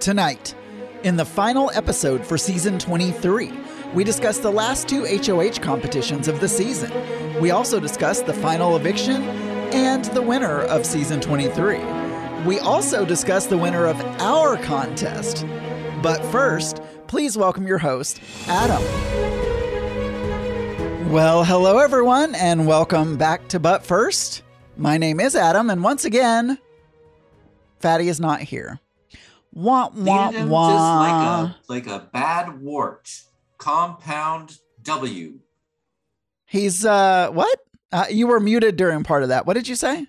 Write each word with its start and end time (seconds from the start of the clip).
Tonight, 0.00 0.54
in 1.02 1.16
the 1.16 1.26
final 1.26 1.70
episode 1.74 2.24
for 2.24 2.38
season 2.38 2.78
23, 2.78 3.52
we 3.92 4.02
discuss 4.02 4.38
the 4.38 4.50
last 4.50 4.88
two 4.88 5.04
HOH 5.04 5.60
competitions 5.60 6.26
of 6.26 6.40
the 6.40 6.48
season. 6.48 6.90
We 7.38 7.50
also 7.50 7.78
discuss 7.78 8.22
the 8.22 8.32
final 8.32 8.76
eviction 8.76 9.22
and 9.74 10.06
the 10.06 10.22
winner 10.22 10.62
of 10.62 10.86
season 10.86 11.20
23. 11.20 11.80
We 12.46 12.58
also 12.60 13.04
discuss 13.04 13.44
the 13.44 13.58
winner 13.58 13.84
of 13.84 14.00
our 14.22 14.56
contest. 14.56 15.44
But 16.02 16.24
first, 16.32 16.80
please 17.06 17.36
welcome 17.36 17.66
your 17.66 17.76
host, 17.76 18.22
Adam. 18.48 18.82
Well, 21.12 21.44
hello 21.44 21.76
everyone, 21.76 22.34
and 22.36 22.66
welcome 22.66 23.18
back 23.18 23.48
to 23.48 23.60
But 23.60 23.84
First. 23.84 24.44
My 24.78 24.96
name 24.96 25.20
is 25.20 25.36
Adam, 25.36 25.68
and 25.68 25.84
once 25.84 26.06
again, 26.06 26.56
Fatty 27.80 28.08
is 28.08 28.18
not 28.18 28.40
here. 28.40 28.80
Wah, 29.52 29.90
wah, 29.94 30.30
him 30.30 30.48
wah. 30.48 30.70
just 30.70 31.86
like 31.88 31.88
a 31.88 31.92
like 31.92 32.02
a 32.02 32.06
bad 32.12 32.60
wart. 32.60 33.10
Compound 33.58 34.58
W. 34.82 35.40
He's 36.46 36.84
uh 36.84 37.30
what? 37.30 37.58
Uh, 37.92 38.06
you 38.08 38.26
were 38.28 38.38
muted 38.40 38.76
during 38.76 39.02
part 39.02 39.22
of 39.24 39.30
that. 39.30 39.46
What 39.46 39.54
did 39.54 39.66
you 39.66 39.74
say? 39.74 40.06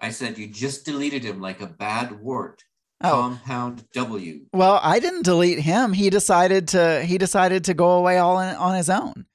I 0.00 0.10
said 0.10 0.38
you 0.38 0.46
just 0.46 0.84
deleted 0.84 1.24
him 1.24 1.40
like 1.40 1.60
a 1.60 1.66
bad 1.66 2.20
wart. 2.20 2.62
Oh. 3.02 3.10
Compound 3.10 3.84
W. 3.92 4.40
Well, 4.52 4.80
I 4.82 5.00
didn't 5.00 5.22
delete 5.24 5.58
him. 5.60 5.92
He 5.92 6.10
decided 6.10 6.68
to 6.68 7.04
he 7.04 7.18
decided 7.18 7.64
to 7.64 7.74
go 7.74 7.92
away 7.92 8.18
all 8.18 8.38
in, 8.40 8.54
on 8.56 8.76
his 8.76 8.88
own. 8.88 9.26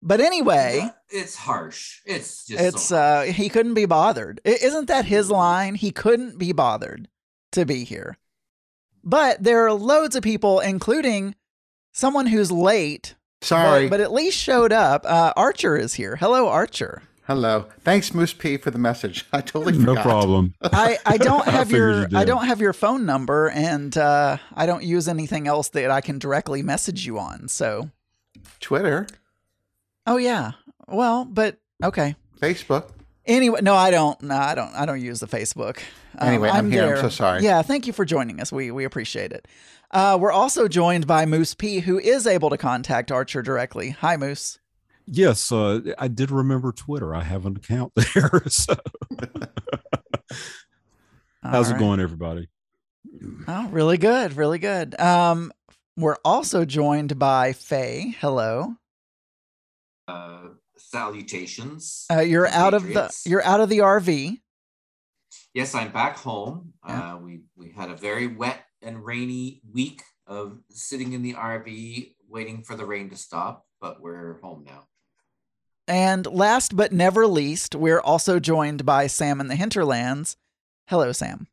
But 0.00 0.20
anyway, 0.20 0.78
Yeah, 0.78 0.90
it's 1.10 1.36
harsh. 1.36 2.00
It's 2.04 2.46
just 2.46 2.62
it's 2.62 2.82
so 2.84 2.96
uh 2.96 3.22
he 3.24 3.48
couldn't 3.48 3.74
be 3.74 3.86
bothered. 3.86 4.40
Isn't 4.44 4.88
that 4.88 5.04
his 5.04 5.30
line? 5.30 5.74
He 5.74 5.90
couldn't 5.90 6.38
be 6.38 6.52
bothered 6.52 7.08
to 7.52 7.64
be 7.64 7.84
here. 7.84 8.16
But 9.04 9.42
there 9.42 9.66
are 9.66 9.72
loads 9.72 10.16
of 10.16 10.22
people 10.22 10.60
including 10.60 11.34
someone 11.92 12.26
who's 12.26 12.50
late 12.52 13.14
Sorry. 13.40 13.86
but, 13.88 13.96
but 13.98 14.00
at 14.00 14.12
least 14.12 14.38
showed 14.38 14.72
up. 14.72 15.04
Uh, 15.04 15.32
Archer 15.36 15.76
is 15.76 15.94
here. 15.94 16.16
Hello 16.16 16.48
Archer. 16.48 17.02
Hello. 17.26 17.66
Thanks, 17.82 18.12
Moose 18.14 18.32
P, 18.32 18.56
for 18.56 18.70
the 18.72 18.78
message. 18.78 19.26
I 19.32 19.40
totally 19.40 19.78
No 19.78 19.92
forgot. 19.92 20.02
problem. 20.02 20.54
I, 20.62 20.98
I 21.06 21.18
don't 21.18 21.44
have 21.48 21.68
figured 21.68 22.10
your. 22.12 22.20
I 22.20 22.24
don't 22.24 22.46
have 22.46 22.60
your 22.60 22.72
phone 22.72 23.06
number 23.06 23.48
and 23.50 23.96
uh, 23.96 24.38
I 24.54 24.66
don't 24.66 24.82
use 24.84 25.08
anything 25.08 25.46
else 25.46 25.68
that 25.70 25.90
I 25.90 26.00
can 26.00 26.18
directly 26.18 26.62
message 26.62 27.06
you 27.06 27.18
on. 27.18 27.48
So 27.48 27.90
Twitter, 28.60 29.06
oh 30.06 30.16
yeah. 30.16 30.52
Well, 30.88 31.24
but 31.24 31.58
okay. 31.82 32.16
Facebook. 32.40 32.90
Anyway, 33.26 33.60
no, 33.62 33.74
I 33.74 33.90
don't. 33.90 34.20
No, 34.22 34.34
I 34.36 34.54
don't. 34.54 34.74
I 34.74 34.84
don't 34.84 35.00
use 35.00 35.20
the 35.20 35.26
Facebook. 35.28 35.78
Um, 36.18 36.28
Anyway, 36.28 36.48
I'm 36.48 36.70
here. 36.70 36.96
I'm 36.96 37.02
so 37.02 37.08
sorry. 37.08 37.42
Yeah, 37.42 37.62
thank 37.62 37.86
you 37.86 37.92
for 37.92 38.04
joining 38.04 38.40
us. 38.40 38.50
We 38.52 38.70
we 38.70 38.84
appreciate 38.84 39.32
it. 39.32 39.46
Uh, 39.92 40.16
we're 40.20 40.32
also 40.32 40.68
joined 40.68 41.06
by 41.06 41.26
Moose 41.26 41.54
P, 41.54 41.80
who 41.80 41.98
is 41.98 42.26
able 42.26 42.50
to 42.50 42.56
contact 42.58 43.12
Archer 43.12 43.42
directly. 43.42 43.90
Hi, 43.90 44.16
Moose. 44.16 44.58
Yes, 45.06 45.52
uh, 45.52 45.80
I 45.98 46.08
did 46.08 46.30
remember 46.30 46.72
Twitter. 46.72 47.14
I 47.14 47.22
have 47.22 47.44
an 47.46 47.56
account 47.56 47.92
there. 48.14 48.42
So. 48.48 48.74
How's 51.42 51.70
All 51.70 51.76
it 51.76 51.78
going, 51.78 52.00
everybody? 52.00 52.48
Oh, 53.48 53.68
really 53.70 53.98
good, 53.98 54.36
really 54.36 54.58
good. 54.58 54.98
Um, 54.98 55.52
we're 55.96 56.16
also 56.24 56.64
joined 56.64 57.18
by 57.18 57.52
Faye. 57.52 58.14
Hello. 58.20 58.74
uh, 60.08 60.38
salutations. 60.92 62.06
Uh, 62.10 62.20
you're 62.20 62.46
out 62.46 62.74
of 62.74 62.84
the 62.84 63.12
you're 63.24 63.44
out 63.44 63.60
of 63.60 63.68
the 63.68 63.78
RV. 63.78 64.38
Yes, 65.54 65.74
I'm 65.74 65.90
back 65.90 66.16
home. 66.16 66.74
Yeah. 66.86 67.14
Uh, 67.14 67.18
we 67.18 67.40
we 67.56 67.70
had 67.70 67.90
a 67.90 67.96
very 67.96 68.26
wet 68.26 68.64
and 68.82 69.04
rainy 69.04 69.62
week 69.72 70.02
of 70.26 70.58
sitting 70.70 71.14
in 71.14 71.22
the 71.22 71.34
RV 71.34 72.14
waiting 72.28 72.62
for 72.62 72.76
the 72.76 72.84
rain 72.84 73.10
to 73.10 73.16
stop, 73.16 73.66
but 73.80 74.00
we're 74.00 74.38
home 74.40 74.64
now. 74.64 74.84
And 75.88 76.26
last 76.26 76.76
but 76.76 76.92
never 76.92 77.26
least, 77.26 77.74
we're 77.74 78.00
also 78.00 78.38
joined 78.38 78.86
by 78.86 79.08
Sam 79.08 79.40
in 79.40 79.48
the 79.48 79.56
Hinterlands. 79.56 80.36
Hello, 80.86 81.12
Sam. 81.12 81.48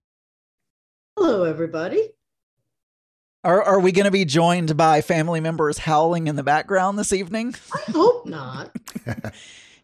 Hello, 1.18 1.44
everybody. 1.44 2.10
Are 3.44 3.64
are 3.64 3.80
we 3.80 3.92
going 3.94 4.06
to 4.06 4.12
be 4.12 4.26
joined 4.26 4.76
by 4.76 5.02
family 5.02 5.40
members 5.40 5.78
howling 5.78 6.28
in 6.28 6.36
the 6.36 6.44
background 6.44 7.00
this 7.00 7.14
evening? 7.14 7.56
I 7.74 7.92
hope 7.92 8.26
not. 8.26 8.76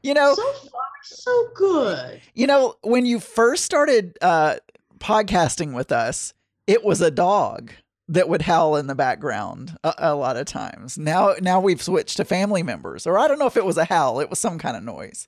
You 0.04 0.14
know, 0.14 0.36
So 0.36 0.44
far, 0.70 0.82
so 1.04 1.48
good. 1.56 2.22
you 2.36 2.46
know, 2.46 2.76
when 2.84 3.08
you 3.08 3.20
first 3.20 3.64
started 3.66 4.16
uh, 4.22 4.58
podcasting 5.00 5.74
with 5.74 5.92
us, 5.92 6.32
it 6.68 6.84
was 6.84 7.02
a 7.02 7.10
dog 7.10 7.72
that 8.08 8.30
would 8.30 8.44
howl 8.44 8.76
in 8.76 8.86
the 8.86 8.94
background 8.94 9.76
a, 9.84 9.96
a 9.98 10.14
lot 10.16 10.38
of 10.38 10.46
times. 10.46 11.00
Now, 11.00 11.34
now 11.42 11.60
we've 11.60 11.82
switched 11.82 12.18
to 12.18 12.24
family 12.26 12.62
members, 12.62 13.08
or 13.08 13.18
I 13.18 13.28
don't 13.28 13.40
know 13.40 13.48
if 13.48 13.58
it 13.58 13.66
was 13.66 13.78
a 13.78 13.86
howl; 13.86 14.20
it 14.20 14.30
was 14.30 14.38
some 14.38 14.60
kind 14.60 14.78
of 14.78 14.84
noise. 14.84 15.28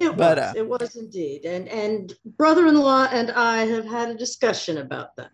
It 0.00 0.16
But, 0.16 0.38
was. 0.38 0.46
uh, 0.46 0.52
it 0.56 0.66
was 0.68 0.96
indeed. 0.96 1.44
And 1.44 1.68
and 1.68 2.12
brother-in-law 2.36 3.10
and 3.12 3.30
I 3.30 3.66
have 3.66 3.84
had 3.86 4.08
a 4.08 4.14
discussion 4.16 4.78
about 4.78 5.14
that. 5.14 5.30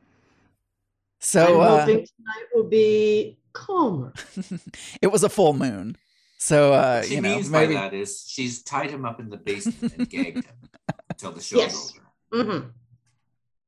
So 1.25 1.63
I'm 1.63 1.71
uh, 1.71 1.79
hoping 1.81 2.07
tonight 2.07 2.45
will 2.55 2.69
be 2.69 3.39
calmer. 3.55 4.13
it 5.01 5.07
was 5.07 5.25
a 5.25 5.31
full 5.31 5.55
moon. 5.55 5.97
So 6.37 6.75
uh, 6.75 6.97
what 6.97 7.07
she 7.07 7.15
you 7.15 7.21
know, 7.23 7.31
means 7.31 7.49
maybe 7.49 7.75
by 7.75 7.81
that 7.81 7.95
is 7.95 8.27
she's 8.29 8.63
tied 8.63 8.91
him 8.91 9.07
up 9.07 9.21
in 9.21 9.31
the 9.31 9.39
basement 9.39 9.95
and 9.97 10.09
gagged 10.11 10.45
him 10.45 10.69
until 11.09 11.33
the 11.33 11.41
show's 11.41 11.59
Yes. 11.59 11.93
over. 12.33 12.45
hmm 12.45 12.67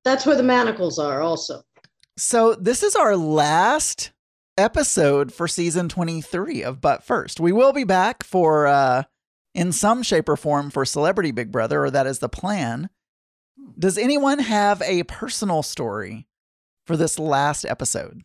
That's 0.04 0.26
where 0.26 0.36
the 0.36 0.42
manacles 0.42 0.98
are. 0.98 1.22
Also, 1.22 1.62
So 2.18 2.54
this 2.54 2.82
is 2.82 2.94
our 2.94 3.16
last 3.16 4.12
episode 4.58 5.32
for 5.32 5.48
season 5.48 5.88
23 5.88 6.62
of 6.62 6.82
But 6.82 7.04
First. 7.04 7.40
We 7.40 7.52
will 7.52 7.72
be 7.72 7.84
back 7.84 8.22
for 8.22 8.66
uh 8.66 9.04
in 9.54 9.72
some 9.72 10.02
shape 10.02 10.28
or 10.28 10.36
form 10.36 10.68
for 10.70 10.84
Celebrity 10.84 11.30
Big 11.30 11.50
Brother 11.50 11.84
or 11.86 11.90
that 11.90 12.06
is 12.06 12.18
the 12.18 12.28
plan. 12.28 12.90
Does 13.78 13.96
anyone 13.96 14.40
have 14.40 14.82
a 14.82 15.04
personal 15.04 15.62
story 15.62 16.26
for 16.86 16.96
this 16.96 17.18
last 17.18 17.64
episode? 17.64 18.22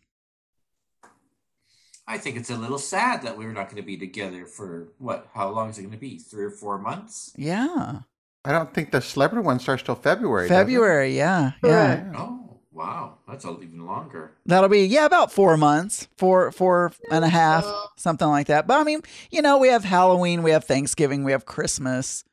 I 2.06 2.18
think 2.18 2.36
it's 2.36 2.50
a 2.50 2.56
little 2.56 2.78
sad 2.78 3.22
that 3.22 3.38
we're 3.38 3.52
not 3.52 3.66
going 3.66 3.76
to 3.76 3.86
be 3.86 3.96
together 3.96 4.46
for 4.46 4.88
what? 4.98 5.28
How 5.34 5.50
long 5.50 5.70
is 5.70 5.78
it 5.78 5.82
going 5.82 5.92
to 5.92 5.98
be? 5.98 6.18
Three 6.18 6.44
or 6.44 6.50
four 6.50 6.78
months? 6.78 7.32
Yeah. 7.36 8.00
I 8.44 8.52
don't 8.52 8.74
think 8.74 8.90
the 8.90 9.00
celebrity 9.00 9.44
one 9.44 9.60
starts 9.60 9.82
till 9.82 9.94
February. 9.94 10.48
February, 10.48 11.16
yeah. 11.16 11.52
Yeah. 11.62 11.96
Correct. 11.96 12.16
Oh, 12.18 12.58
wow, 12.72 13.18
that's 13.28 13.44
a, 13.44 13.50
even 13.60 13.86
longer. 13.86 14.32
That'll 14.46 14.68
be 14.68 14.84
yeah, 14.86 15.06
about 15.06 15.30
four 15.30 15.56
months, 15.56 16.08
four 16.16 16.50
four 16.50 16.92
and 17.10 17.24
a 17.24 17.28
half, 17.28 17.64
something 17.96 18.26
like 18.26 18.48
that. 18.48 18.66
But 18.66 18.80
I 18.80 18.84
mean, 18.84 19.02
you 19.30 19.42
know, 19.42 19.58
we 19.58 19.68
have 19.68 19.84
Halloween, 19.84 20.42
we 20.42 20.50
have 20.50 20.64
Thanksgiving, 20.64 21.22
we 21.22 21.32
have 21.32 21.46
Christmas, 21.46 22.24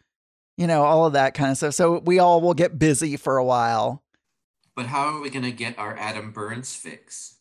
you 0.57 0.65
know, 0.65 0.83
all 0.83 1.05
of 1.05 1.13
that 1.13 1.35
kind 1.35 1.51
of 1.51 1.57
stuff. 1.57 1.75
So 1.75 1.99
we 1.99 2.17
all 2.17 2.41
will 2.41 2.55
get 2.55 2.79
busy 2.79 3.17
for 3.17 3.37
a 3.37 3.45
while. 3.45 4.01
But 4.79 4.85
how 4.85 5.07
are 5.13 5.19
we 5.19 5.29
going 5.29 5.43
to 5.43 5.51
get 5.51 5.77
our 5.77 5.97
Adam 5.97 6.31
Burns 6.31 6.73
fix? 6.73 7.35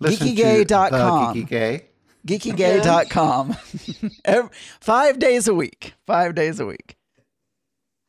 Listen 0.00 0.28
to 0.28 0.32
Geekygay.com. 0.42 1.34
the 1.34 1.44
Geeky 1.44 1.46
Gay. 1.46 1.86
Geekygay.com. 2.26 3.54
Ev- 4.24 4.48
five 4.80 5.18
days 5.18 5.48
a 5.48 5.52
week. 5.54 5.92
Five 6.06 6.34
days 6.34 6.58
a 6.58 6.64
week. 6.64 6.96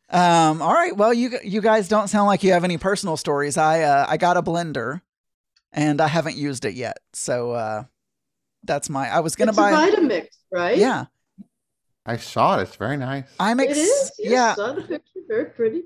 Um, 0.09 0.61
all 0.61 0.73
right. 0.73 0.95
Well, 0.95 1.13
you 1.13 1.37
you 1.43 1.59
guys 1.59 1.89
don't 1.89 2.07
sound 2.07 2.27
like 2.27 2.41
you 2.41 2.53
have 2.53 2.63
any 2.63 2.77
personal 2.77 3.17
stories. 3.17 3.57
I 3.57 3.81
uh, 3.81 4.05
I 4.07 4.15
got 4.15 4.37
a 4.37 4.41
blender 4.41 5.01
and 5.73 5.99
I 5.99 6.07
haven't 6.07 6.37
used 6.37 6.63
it 6.63 6.73
yet. 6.73 6.99
So 7.11 7.51
uh 7.51 7.83
that's 8.63 8.89
my 8.89 9.09
I 9.09 9.19
was 9.19 9.35
gonna 9.35 9.49
it's 9.49 9.57
buy 9.57 9.71
a 9.71 9.91
Vitamix, 9.91 10.27
right? 10.53 10.77
Yeah. 10.77 11.07
I 12.05 12.15
saw 12.15 12.59
it. 12.59 12.61
It's 12.61 12.77
very 12.77 12.95
nice. 12.95 13.25
I'm 13.41 13.59
ex- 13.59 13.71
It 13.73 13.77
is. 13.77 14.11
Yes, 14.19 14.31
yeah. 14.31 14.53
Saw 14.55 14.71
the 14.71 14.83
picture. 14.83 15.19
Very 15.27 15.45
pretty. 15.49 15.83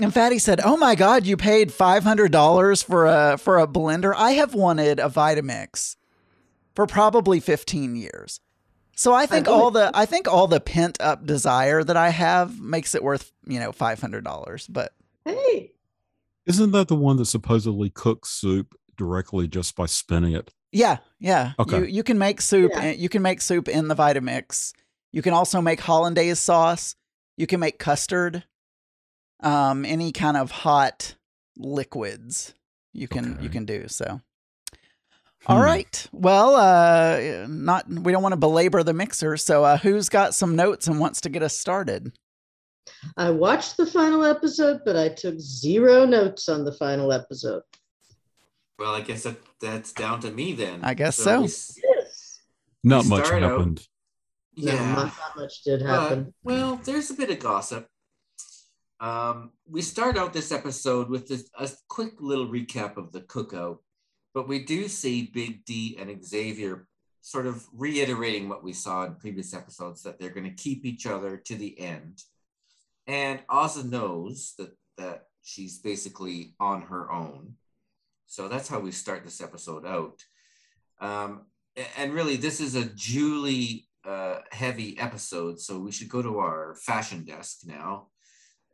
And 0.00 0.12
Fatty 0.12 0.38
said, 0.38 0.60
"Oh 0.64 0.76
my 0.76 0.94
God, 0.94 1.24
you 1.24 1.36
paid 1.36 1.72
five 1.72 2.02
hundred 2.02 2.32
dollars 2.32 2.82
for 2.82 3.06
a 3.06 3.38
for 3.38 3.58
a 3.58 3.66
blender. 3.66 4.12
I 4.16 4.32
have 4.32 4.54
wanted 4.54 4.98
a 4.98 5.08
Vitamix 5.08 5.96
for 6.74 6.86
probably 6.86 7.38
fifteen 7.40 7.94
years. 7.94 8.40
So 8.96 9.12
I 9.12 9.26
think 9.26 9.48
all 9.48 9.70
the 9.70 9.90
I 9.94 10.06
think 10.06 10.26
all 10.26 10.46
the 10.46 10.60
pent 10.60 11.00
up 11.00 11.26
desire 11.26 11.82
that 11.84 11.96
I 11.96 12.10
have 12.10 12.60
makes 12.60 12.94
it 12.94 13.02
worth 13.02 13.32
you 13.46 13.60
know 13.60 13.72
five 13.72 14.00
hundred 14.00 14.24
dollars. 14.24 14.66
But 14.66 14.92
Hey. 15.24 15.72
Isn't 16.46 16.72
that 16.72 16.88
the 16.88 16.96
one 16.96 17.16
that 17.16 17.24
supposedly 17.24 17.88
cooks 17.88 18.28
soup 18.28 18.74
directly 18.96 19.48
just 19.48 19.74
by 19.74 19.86
spinning 19.86 20.34
it? 20.34 20.52
Yeah, 20.72 20.98
yeah. 21.18 21.52
Okay. 21.58 21.78
You 21.78 21.84
you 21.84 22.02
can 22.02 22.18
make 22.18 22.40
soup. 22.40 22.72
Yeah. 22.74 22.90
You 22.90 23.08
can 23.08 23.22
make 23.22 23.40
soup 23.40 23.68
in 23.68 23.88
the 23.88 23.94
Vitamix. 23.94 24.74
You 25.12 25.22
can 25.22 25.32
also 25.32 25.60
make 25.60 25.80
hollandaise 25.80 26.40
sauce. 26.40 26.96
You 27.36 27.46
can 27.46 27.60
make 27.60 27.78
custard. 27.78 28.44
Um, 29.44 29.84
any 29.84 30.10
kind 30.12 30.36
of 30.36 30.50
hot 30.50 31.14
liquids 31.56 32.54
you 32.92 33.06
can 33.08 33.38
you 33.42 33.48
can 33.48 33.64
do 33.64 33.86
so. 33.88 34.20
All 35.46 35.58
Hmm. 35.58 35.64
right. 35.64 36.06
Well, 36.12 36.54
uh, 36.56 37.46
not 37.48 37.86
we 37.88 38.12
don't 38.12 38.22
want 38.22 38.32
to 38.32 38.38
belabor 38.38 38.82
the 38.82 38.94
mixer. 38.94 39.36
So, 39.36 39.62
uh, 39.64 39.76
who's 39.76 40.08
got 40.08 40.34
some 40.34 40.56
notes 40.56 40.86
and 40.86 40.98
wants 40.98 41.20
to 41.22 41.28
get 41.28 41.42
us 41.42 41.56
started? 41.56 42.12
I 43.16 43.30
watched 43.30 43.76
the 43.76 43.86
final 43.86 44.24
episode, 44.24 44.80
but 44.84 44.96
I 44.96 45.08
took 45.10 45.38
zero 45.38 46.06
notes 46.06 46.48
on 46.48 46.64
the 46.64 46.72
final 46.72 47.12
episode. 47.12 47.62
Well, 48.78 48.94
I 48.94 49.02
guess 49.02 49.22
that 49.24 49.36
that's 49.60 49.92
down 49.92 50.20
to 50.20 50.30
me 50.30 50.52
then. 50.54 50.80
I 50.82 50.94
guess 50.94 51.16
so. 51.16 51.42
we 51.42 51.44
Yes. 51.48 52.40
Not 52.82 53.06
much 53.06 53.26
start 53.26 53.42
out- 53.42 53.50
happened. 53.52 53.88
No, 54.56 54.72
Yeah. 54.72 54.92
not, 54.94 55.06
not 55.18 55.36
much 55.36 55.62
did 55.62 55.80
But, 55.80 55.88
happen. 55.88 56.34
well, 56.42 56.76
there's 56.84 57.10
a 57.10 57.14
bit 57.14 57.30
of 57.30 57.38
gossip. 57.40 57.88
Um, 59.04 59.50
we 59.68 59.82
start 59.82 60.16
out 60.16 60.32
this 60.32 60.50
episode 60.50 61.10
with 61.10 61.28
this, 61.28 61.50
a 61.58 61.68
quick 61.88 62.14
little 62.20 62.46
recap 62.46 62.96
of 62.96 63.12
the 63.12 63.20
cookout, 63.20 63.80
but 64.32 64.48
we 64.48 64.64
do 64.64 64.88
see 64.88 65.30
Big 65.34 65.66
D 65.66 65.98
and 66.00 66.24
Xavier 66.24 66.88
sort 67.20 67.46
of 67.46 67.66
reiterating 67.74 68.48
what 68.48 68.64
we 68.64 68.72
saw 68.72 69.04
in 69.04 69.16
previous 69.16 69.52
episodes 69.52 70.02
that 70.04 70.18
they're 70.18 70.30
going 70.30 70.48
to 70.48 70.62
keep 70.62 70.86
each 70.86 71.04
other 71.06 71.36
to 71.36 71.54
the 71.54 71.78
end. 71.78 72.22
And 73.06 73.40
Azah 73.46 73.84
knows 73.84 74.54
that 74.56 74.74
that 74.96 75.24
she's 75.42 75.80
basically 75.80 76.54
on 76.58 76.80
her 76.80 77.12
own. 77.12 77.56
So 78.24 78.48
that's 78.48 78.68
how 78.68 78.80
we 78.80 78.90
start 78.90 79.22
this 79.22 79.42
episode 79.42 79.84
out. 79.84 80.24
Um, 80.98 81.42
and 81.98 82.14
really, 82.14 82.36
this 82.36 82.58
is 82.58 82.74
a 82.74 82.86
Julie 82.86 83.86
uh, 84.02 84.38
heavy 84.50 84.98
episode, 84.98 85.60
so 85.60 85.78
we 85.78 85.92
should 85.92 86.08
go 86.08 86.22
to 86.22 86.38
our 86.38 86.74
fashion 86.76 87.26
desk 87.26 87.66
now 87.66 88.06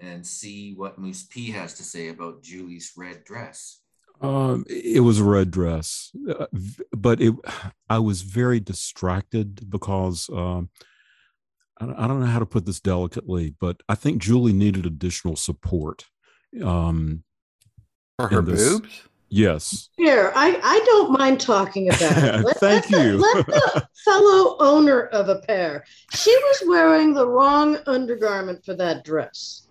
and 0.01 0.27
see 0.27 0.75
what 0.75 0.99
Moose 0.99 1.25
P 1.25 1.51
has 1.51 1.75
to 1.75 1.83
say 1.83 2.09
about 2.09 2.43
Julie's 2.43 2.93
red 2.97 3.25
dress. 3.25 3.81
Um, 4.21 4.65
it 4.69 5.01
was 5.01 5.19
a 5.19 5.25
red 5.25 5.51
dress, 5.51 6.11
uh, 6.29 6.47
but 6.93 7.21
it. 7.21 7.35
I 7.89 7.99
was 7.99 8.23
very 8.23 8.61
distracted 8.61 9.69
because 9.71 10.29
um, 10.33 10.69
I, 11.81 11.87
don't- 12.07 12.21
know 12.21 12.27
how 12.27 12.39
to 12.39 12.47
put 12.47 12.67
this 12.67 12.81
delicately, 12.81 13.55
but 13.61 13.83
I 13.89 13.95
think 13.95 14.23
Julie 14.23 14.53
needed 14.53 14.87
additional 14.87 15.37
support. 15.37 16.05
Um, 16.63 17.25
For 18.19 18.29
her 18.29 18.43
this- 18.43 18.69
boobs? 18.79 19.03
yes, 19.29 19.89
Here, 19.97 20.33
I, 20.37 20.61
I 20.63 20.81
don't 20.85 21.19
mind 21.19 21.41
talking 21.41 21.89
about 21.89 22.01
it. 22.23 22.45
Let- 22.45 22.57
Thank 22.59 22.91
let 22.91 23.01
the- 23.01 23.05
you. 23.07 23.19
let 23.19 23.47
the 23.47 23.89
fellow 24.05 24.57
owner 24.61 25.07
of 25.07 25.29
a 25.31 25.41
pair. 25.41 25.85
She 26.15 26.31
was 26.31 26.63
wearing 26.69 27.13
the 27.15 27.27
wrong 27.27 27.79
undergarment 27.87 28.65
for 28.65 28.75
that 28.75 29.03
dress. 29.05 29.67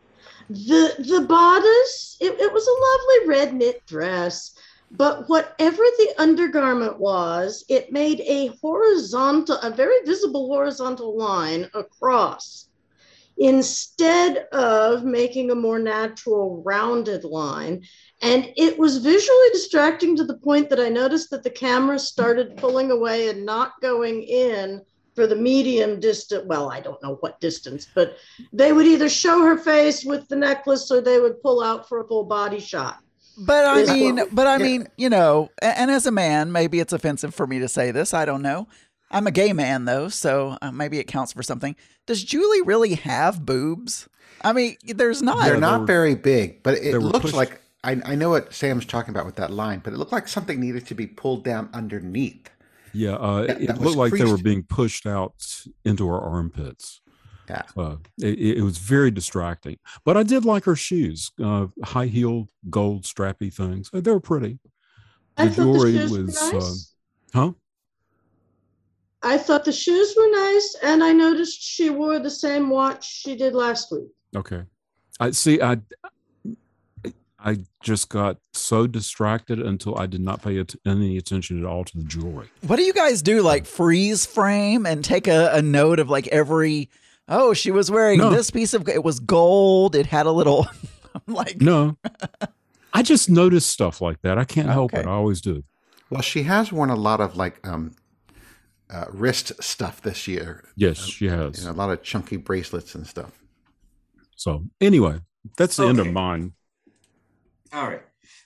The 0.49 0.95
the 0.97 1.25
bodice, 1.27 2.17
it, 2.19 2.39
it 2.39 2.51
was 2.51 2.67
a 2.67 3.21
lovely 3.21 3.29
red 3.29 3.53
knit 3.53 3.85
dress, 3.85 4.55
but 4.89 5.29
whatever 5.29 5.83
the 5.83 6.13
undergarment 6.17 6.99
was, 6.99 7.63
it 7.69 7.91
made 7.91 8.21
a 8.21 8.47
horizontal, 8.59 9.57
a 9.57 9.69
very 9.69 10.03
visible 10.05 10.47
horizontal 10.47 11.15
line 11.15 11.69
across 11.75 12.67
instead 13.37 14.47
of 14.51 15.05
making 15.05 15.51
a 15.51 15.55
more 15.55 15.79
natural 15.79 16.63
rounded 16.65 17.23
line. 17.23 17.83
And 18.21 18.51
it 18.57 18.77
was 18.77 18.97
visually 18.97 19.49
distracting 19.53 20.15
to 20.17 20.25
the 20.25 20.37
point 20.37 20.69
that 20.69 20.79
I 20.79 20.89
noticed 20.89 21.29
that 21.29 21.43
the 21.43 21.49
camera 21.49 21.99
started 21.99 22.57
pulling 22.57 22.91
away 22.91 23.29
and 23.29 23.45
not 23.45 23.79
going 23.81 24.23
in 24.23 24.81
for 25.19 25.27
the 25.27 25.35
medium 25.35 25.99
distance. 25.99 26.45
Well, 26.45 26.71
I 26.71 26.79
don't 26.79 27.01
know 27.03 27.15
what 27.15 27.41
distance, 27.41 27.85
but 27.93 28.15
they 28.53 28.71
would 28.71 28.85
either 28.85 29.09
show 29.09 29.43
her 29.43 29.57
face 29.57 30.05
with 30.05 30.29
the 30.29 30.37
necklace 30.37 30.89
or 30.89 31.01
they 31.01 31.19
would 31.19 31.41
pull 31.41 31.61
out 31.61 31.89
for 31.89 31.99
a 31.99 32.07
full 32.07 32.23
body 32.23 32.61
shot. 32.61 32.99
But 33.37 33.65
I 33.65 33.79
Is- 33.79 33.89
mean, 33.89 34.21
but 34.31 34.47
I 34.47 34.57
mean, 34.57 34.87
you 34.97 35.09
know, 35.09 35.49
and 35.61 35.91
as 35.91 36.05
a 36.05 36.11
man, 36.11 36.53
maybe 36.53 36.79
it's 36.79 36.93
offensive 36.93 37.35
for 37.35 37.45
me 37.45 37.59
to 37.59 37.67
say 37.67 37.91
this. 37.91 38.13
I 38.13 38.23
don't 38.23 38.41
know. 38.41 38.69
I'm 39.11 39.27
a 39.27 39.31
gay 39.31 39.51
man 39.51 39.83
though, 39.83 40.07
so 40.07 40.57
uh, 40.61 40.71
maybe 40.71 40.99
it 40.99 41.05
counts 41.07 41.33
for 41.33 41.43
something. 41.43 41.75
Does 42.05 42.23
Julie 42.23 42.61
really 42.61 42.93
have 42.95 43.45
boobs? 43.45 44.07
I 44.41 44.53
mean, 44.53 44.77
there's 44.85 45.21
not. 45.21 45.43
They're 45.43 45.57
not 45.57 45.85
very 45.85 46.15
big, 46.15 46.63
but 46.63 46.77
it 46.77 46.97
looks 46.97 47.19
pushed- 47.25 47.33
like 47.35 47.61
I, 47.83 48.01
I 48.05 48.15
know 48.15 48.29
what 48.29 48.53
Sam's 48.53 48.85
talking 48.85 49.09
about 49.11 49.25
with 49.25 49.35
that 49.35 49.51
line, 49.51 49.81
but 49.83 49.91
it 49.91 49.97
looked 49.97 50.13
like 50.13 50.29
something 50.29 50.61
needed 50.61 50.87
to 50.87 50.95
be 50.95 51.07
pulled 51.07 51.43
down 51.43 51.69
underneath. 51.73 52.49
Yeah. 52.93 53.15
Uh, 53.15 53.47
That- 53.47 53.61
it 53.61 53.67
that 53.67 53.81
looked 53.81 53.97
like 53.97 54.13
they 54.13 54.25
were 54.25 54.37
being 54.37 54.63
pushed 54.63 55.05
out 55.05 55.33
into 55.85 56.07
her 56.07 56.19
armpits. 56.19 57.01
Yeah. 57.49 57.63
Uh, 57.75 57.95
it, 58.21 58.57
it 58.57 58.61
was 58.61 58.77
very 58.77 59.09
distracting, 59.09 59.77
but 60.05 60.15
I 60.15 60.21
did 60.23 60.45
like 60.45 60.65
her 60.65 60.75
shoes, 60.75 61.31
uh, 61.43 61.65
high 61.83 62.05
heel 62.05 62.47
gold 62.69 63.05
strappy 63.05 63.51
things. 63.51 63.89
Uh, 63.91 64.01
They 64.01 64.11
were 64.11 64.19
pretty. 64.19 64.59
I 65.35 65.47
The 65.47 65.49
thought 65.49 65.55
the 65.55 65.63
jewelry 65.73 65.91
shoes 65.93 66.11
was, 66.11 66.41
were 66.53 66.59
uh, 66.59 66.61
nice. 66.61 66.93
Huh? 67.33 67.51
I 69.23 69.37
thought 69.37 69.65
the 69.65 69.71
shoes 69.71 70.13
were 70.15 70.29
nice, 70.31 70.75
and 70.83 71.03
I 71.03 71.11
noticed 71.11 71.61
she 71.61 71.89
wore 71.89 72.19
the 72.19 72.29
same 72.29 72.69
watch 72.69 73.03
she 73.05 73.35
did 73.35 73.53
last 73.53 73.91
week. 73.91 74.07
Okay. 74.35 74.63
I 75.19 75.31
see. 75.31 75.61
I 75.61 75.77
I 77.43 77.59
just 77.81 78.09
got 78.09 78.37
so 78.53 78.85
distracted 78.87 79.59
until 79.59 79.97
I 79.97 80.05
did 80.07 80.21
not 80.21 80.41
pay 80.41 80.59
at- 80.59 80.75
any 80.85 81.17
attention 81.17 81.57
at 81.59 81.65
all 81.65 81.85
to 81.85 81.97
the 81.97 82.03
jewelry. 82.03 82.49
What 82.67 82.75
do 82.75 82.83
you 82.83 82.93
guys 82.93 83.21
do? 83.21 83.41
Like 83.41 83.65
freeze 83.65 84.25
frame 84.25 84.85
and 84.85 85.03
take 85.05 85.27
a, 85.27 85.49
a 85.53 85.61
note 85.61 85.99
of 85.99 86.09
like 86.09 86.27
every. 86.27 86.89
Oh, 87.29 87.53
she 87.53 87.71
was 87.71 87.89
wearing 87.91 88.17
No. 88.19 88.29
this 88.31 88.51
piece 88.51 88.73
of. 88.73 88.89
It 88.89 89.03
was 89.03 89.19
gold. 89.19 89.95
It 89.95 90.05
had 90.07 90.25
a 90.25 90.31
little. 90.31 90.67
I'm 91.27 91.33
like, 91.33 91.61
No, 91.61 91.97
I 92.93 93.01
just 93.03 93.29
noticed 93.29 93.69
stuff 93.69 94.01
like 94.01 94.21
that. 94.23 94.37
I 94.37 94.43
can't 94.43 94.67
help 94.69 94.93
it. 94.93 95.05
I 95.05 95.11
always 95.11 95.39
do. 95.41 95.63
Well, 96.09 96.21
she 96.21 96.43
has 96.43 96.71
worn 96.71 96.89
a 96.89 96.95
lot 96.95 97.21
of 97.21 97.35
like 97.37 97.65
um, 97.67 97.95
uh, 98.89 99.05
wrist 99.11 99.51
stuff 99.63 100.01
this 100.01 100.27
year. 100.27 100.63
Yes, 100.75 100.97
she 101.05 101.27
has. 101.27 101.63
You 101.63 101.69
a 101.69 101.73
lot 101.73 101.89
of 101.91 102.03
chunky 102.03 102.37
bracelets 102.37 102.95
and 102.95 103.05
stuff. 103.07 103.31
So 104.35 104.65
anyway, 104.81 105.19
that's 105.57 105.77
the 105.77 105.87
end 105.87 105.99
of 105.99 106.11
mine. 106.11 106.53
All 107.71 107.87
right. 107.87 108.01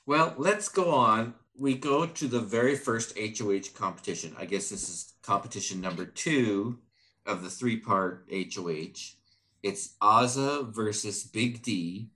Well, 0.05 0.33
let's 0.37 0.67
go 0.67 0.91
on. 0.91 1.33
We 1.57 1.75
go 1.75 2.05
to 2.05 2.27
the 2.27 2.41
very 2.41 2.75
first 2.75 3.17
HOH 3.17 3.71
competition. 3.73 4.35
I 4.37 4.45
guess 4.45 4.69
this 4.69 4.89
is 4.89 5.13
competition 5.21 5.79
number 5.79 6.05
two 6.05 6.79
of 7.25 7.41
the 7.41 7.49
three 7.49 7.77
part 7.77 8.27
HOH. 8.29 9.15
It's 9.61 9.95
Azah 10.01 10.73
versus 10.73 11.23
Big 11.23 11.61
D 11.61 12.09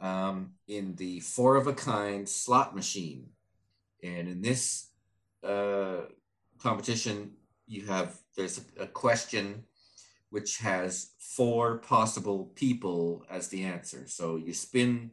um, 0.00 0.52
in 0.66 0.94
the 0.94 1.20
four 1.20 1.56
of 1.56 1.66
a 1.66 1.74
kind 1.74 2.26
slot 2.26 2.74
machine. 2.74 3.28
And 4.02 4.26
in 4.28 4.40
this 4.40 4.88
uh, 5.42 6.06
competition, 6.58 7.32
you 7.66 7.86
have 7.86 8.18
there's 8.34 8.62
a, 8.78 8.84
a 8.84 8.86
question 8.86 9.64
which 10.30 10.56
has 10.58 11.10
four 11.18 11.78
possible 11.78 12.50
people 12.54 13.26
as 13.30 13.48
the 13.48 13.64
answer. 13.64 14.04
So 14.06 14.36
you 14.36 14.54
spin 14.54 15.10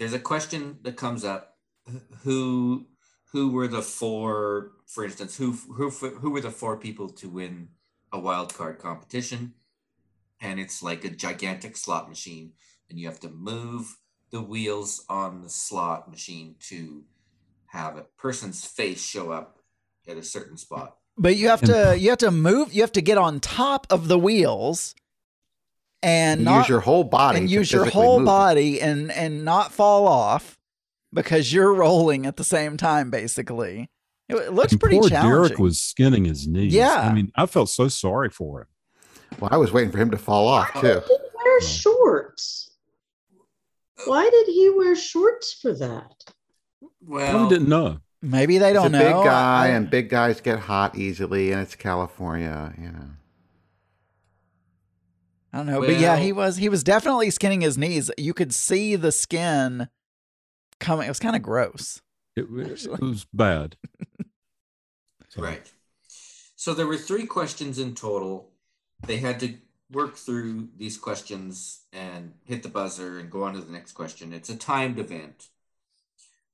there's 0.00 0.14
a 0.14 0.18
question 0.18 0.78
that 0.82 0.96
comes 0.96 1.24
up 1.24 1.58
who 2.22 2.86
who 3.32 3.52
were 3.52 3.68
the 3.68 3.82
four 3.82 4.72
for 4.86 5.04
instance 5.04 5.36
who 5.36 5.52
who 5.52 5.90
who 5.90 6.30
were 6.30 6.40
the 6.40 6.50
four 6.50 6.76
people 6.78 7.08
to 7.08 7.28
win 7.28 7.68
a 8.10 8.18
wild 8.18 8.52
card 8.54 8.78
competition 8.78 9.54
and 10.40 10.58
it's 10.58 10.82
like 10.82 11.04
a 11.04 11.10
gigantic 11.10 11.76
slot 11.76 12.08
machine 12.08 12.52
and 12.88 12.98
you 12.98 13.06
have 13.06 13.20
to 13.20 13.28
move 13.28 13.98
the 14.32 14.40
wheels 14.40 15.04
on 15.08 15.42
the 15.42 15.50
slot 15.50 16.10
machine 16.10 16.56
to 16.58 17.04
have 17.66 17.96
a 17.96 18.06
person's 18.16 18.64
face 18.64 19.04
show 19.04 19.30
up 19.30 19.58
at 20.08 20.16
a 20.16 20.22
certain 20.22 20.56
spot 20.56 20.96
but 21.18 21.36
you 21.36 21.48
have 21.48 21.60
to 21.60 21.98
you 21.98 22.08
have 22.08 22.18
to 22.18 22.30
move. 22.30 22.72
You 22.72 22.80
have 22.80 22.92
to 22.92 23.02
get 23.02 23.18
on 23.18 23.40
top 23.40 23.86
of 23.90 24.08
the 24.08 24.18
wheels, 24.18 24.94
and 26.02 26.38
And 26.40 26.44
not 26.44 26.58
use 26.60 26.68
your 26.68 26.80
whole 26.80 27.04
body. 27.04 27.38
and 27.38 27.50
use 27.50 27.70
your 27.72 27.84
whole 27.86 28.18
move. 28.20 28.26
body 28.26 28.80
and 28.80 29.10
and 29.12 29.44
not 29.44 29.72
fall 29.72 30.06
off 30.08 30.58
because 31.12 31.52
you're 31.52 31.74
rolling 31.74 32.26
at 32.26 32.36
the 32.36 32.44
same 32.44 32.76
time. 32.76 33.10
Basically, 33.10 33.90
it, 34.28 34.36
it 34.36 34.52
looks 34.52 34.72
And 34.72 34.80
pretty 34.80 34.98
poor 34.98 35.08
challenging. 35.08 35.48
Derek 35.48 35.58
was 35.58 35.80
skinning 35.80 36.24
his 36.24 36.46
knees. 36.46 36.72
Yeah. 36.72 36.94
I 37.10 37.12
mean, 37.12 37.32
I 37.36 37.46
felt 37.46 37.68
so 37.68 37.88
sorry 37.88 38.30
for 38.30 38.62
him. 38.62 38.66
Well, 39.38 39.50
I 39.52 39.56
was 39.58 39.72
waiting 39.72 39.90
for 39.92 39.98
him 39.98 40.10
to 40.10 40.16
fall 40.18 40.48
off 40.48 40.74
Why 40.74 40.80
too. 40.80 40.88
did 40.94 41.02
he 41.06 41.16
wear 41.34 41.60
shorts? 41.60 42.70
Why 44.06 44.28
did 44.30 44.46
he 44.46 44.70
wear 44.70 44.96
shorts 44.96 45.52
for 45.52 45.74
that? 45.74 46.24
well 47.02 47.30
Probably 47.30 47.56
didn't 47.58 47.68
know. 47.68 48.00
Maybe 48.22 48.58
they 48.58 48.72
don't 48.72 48.86
a 48.86 48.88
know. 48.90 48.98
big 48.98 49.12
guy, 49.24 49.64
I- 49.64 49.68
and 49.68 49.88
big 49.90 50.08
guys 50.10 50.40
get 50.40 50.58
hot 50.58 50.96
easily, 50.96 51.52
and 51.52 51.60
it's 51.62 51.74
California. 51.74 52.74
You 52.78 52.90
know. 52.92 53.08
I 55.52 55.58
don't 55.58 55.66
know, 55.66 55.80
but 55.80 55.98
yeah, 55.98 56.16
he 56.16 56.32
was 56.32 56.56
he 56.56 56.68
was 56.68 56.84
definitely 56.84 57.30
skinning 57.30 57.60
his 57.60 57.76
knees. 57.76 58.10
You 58.16 58.34
could 58.34 58.54
see 58.54 58.96
the 58.96 59.10
skin 59.10 59.88
coming. 60.78 61.06
It 61.06 61.10
was 61.10 61.18
kind 61.18 61.34
of 61.34 61.42
gross. 61.42 62.00
It, 62.36 62.46
it 62.56 63.00
was 63.00 63.26
bad. 63.32 63.76
So, 65.28 65.42
Right. 65.42 65.70
So 66.56 66.74
there 66.74 66.88
were 66.88 66.96
three 66.96 67.24
questions 67.24 67.78
in 67.78 67.94
total. 67.94 68.50
They 69.06 69.18
had 69.18 69.38
to 69.40 69.54
work 69.92 70.16
through 70.16 70.70
these 70.76 70.98
questions 70.98 71.82
and 71.92 72.34
hit 72.44 72.64
the 72.64 72.68
buzzer 72.68 73.20
and 73.20 73.30
go 73.30 73.44
on 73.44 73.54
to 73.54 73.60
the 73.60 73.72
next 73.72 73.92
question. 73.92 74.32
It's 74.32 74.50
a 74.50 74.56
timed 74.56 74.98
event. 74.98 75.48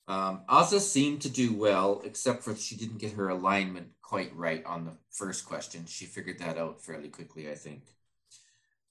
Um, 0.09 0.43
Azah 0.49 0.81
seemed 0.81 1.23
to 1.23 1.31
do 1.31 1.55
well, 1.55 2.03
except 2.05 2.45
for 2.45 2.55
she 2.55 2.77
didn't 2.77 2.99
get 2.99 3.13
her 3.13 3.29
alignment 3.29 3.89
quite 4.03 4.35
right 4.37 4.65
on 4.65 4.85
the 4.85 4.97
first 5.11 5.47
question. 5.47 5.87
She 5.87 6.05
figured 6.05 6.39
that 6.39 6.59
out 6.59 6.81
fairly 6.81 7.09
quickly, 7.09 7.51
I 7.51 7.55
think. 7.55 7.83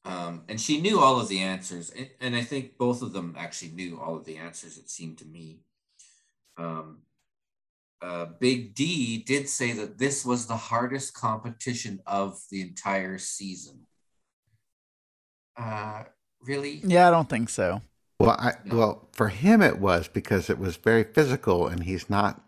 Um, 0.06 0.44
and 0.48 0.62
she 0.62 0.80
knew 0.80 1.00
all 1.00 1.20
of 1.20 1.30
the 1.30 1.40
answers, 1.40 1.90
and, 1.90 2.10
and 2.22 2.36
I 2.36 2.44
think 2.44 2.78
both 2.78 3.02
of 3.02 3.12
them 3.12 3.36
actually 3.38 3.72
knew 3.72 4.00
all 4.00 4.16
of 4.16 4.26
the 4.26 4.38
answers. 4.38 4.78
It 4.78 4.90
seemed 4.90 5.18
to 5.18 5.26
me. 5.26 5.62
Um, 6.58 7.00
uh, 8.02 8.26
Big 8.40 8.76
D 8.76 9.18
did 9.18 9.50
say 9.50 9.72
that 9.72 9.98
this 9.98 10.24
was 10.24 10.46
the 10.46 10.58
hardest 10.58 11.16
competition 11.16 12.02
of 12.06 12.40
the 12.52 12.62
entire 12.62 13.18
season. 13.18 13.88
Uh, 15.58 16.04
really? 16.42 16.82
Yeah, 16.84 17.08
I 17.08 17.12
don't 17.12 17.30
think 17.30 17.50
so. 17.50 17.82
Well, 18.20 18.32
I 18.38 18.54
No. 18.64 18.76
well 18.78 19.10
for 19.12 19.30
him 19.30 19.62
it 19.62 19.80
was 19.80 20.08
because 20.08 20.50
it 20.50 20.60
was 20.60 20.76
very 20.78 21.04
physical, 21.04 21.68
and 21.68 21.84
he's 21.84 22.10
not, 22.10 22.42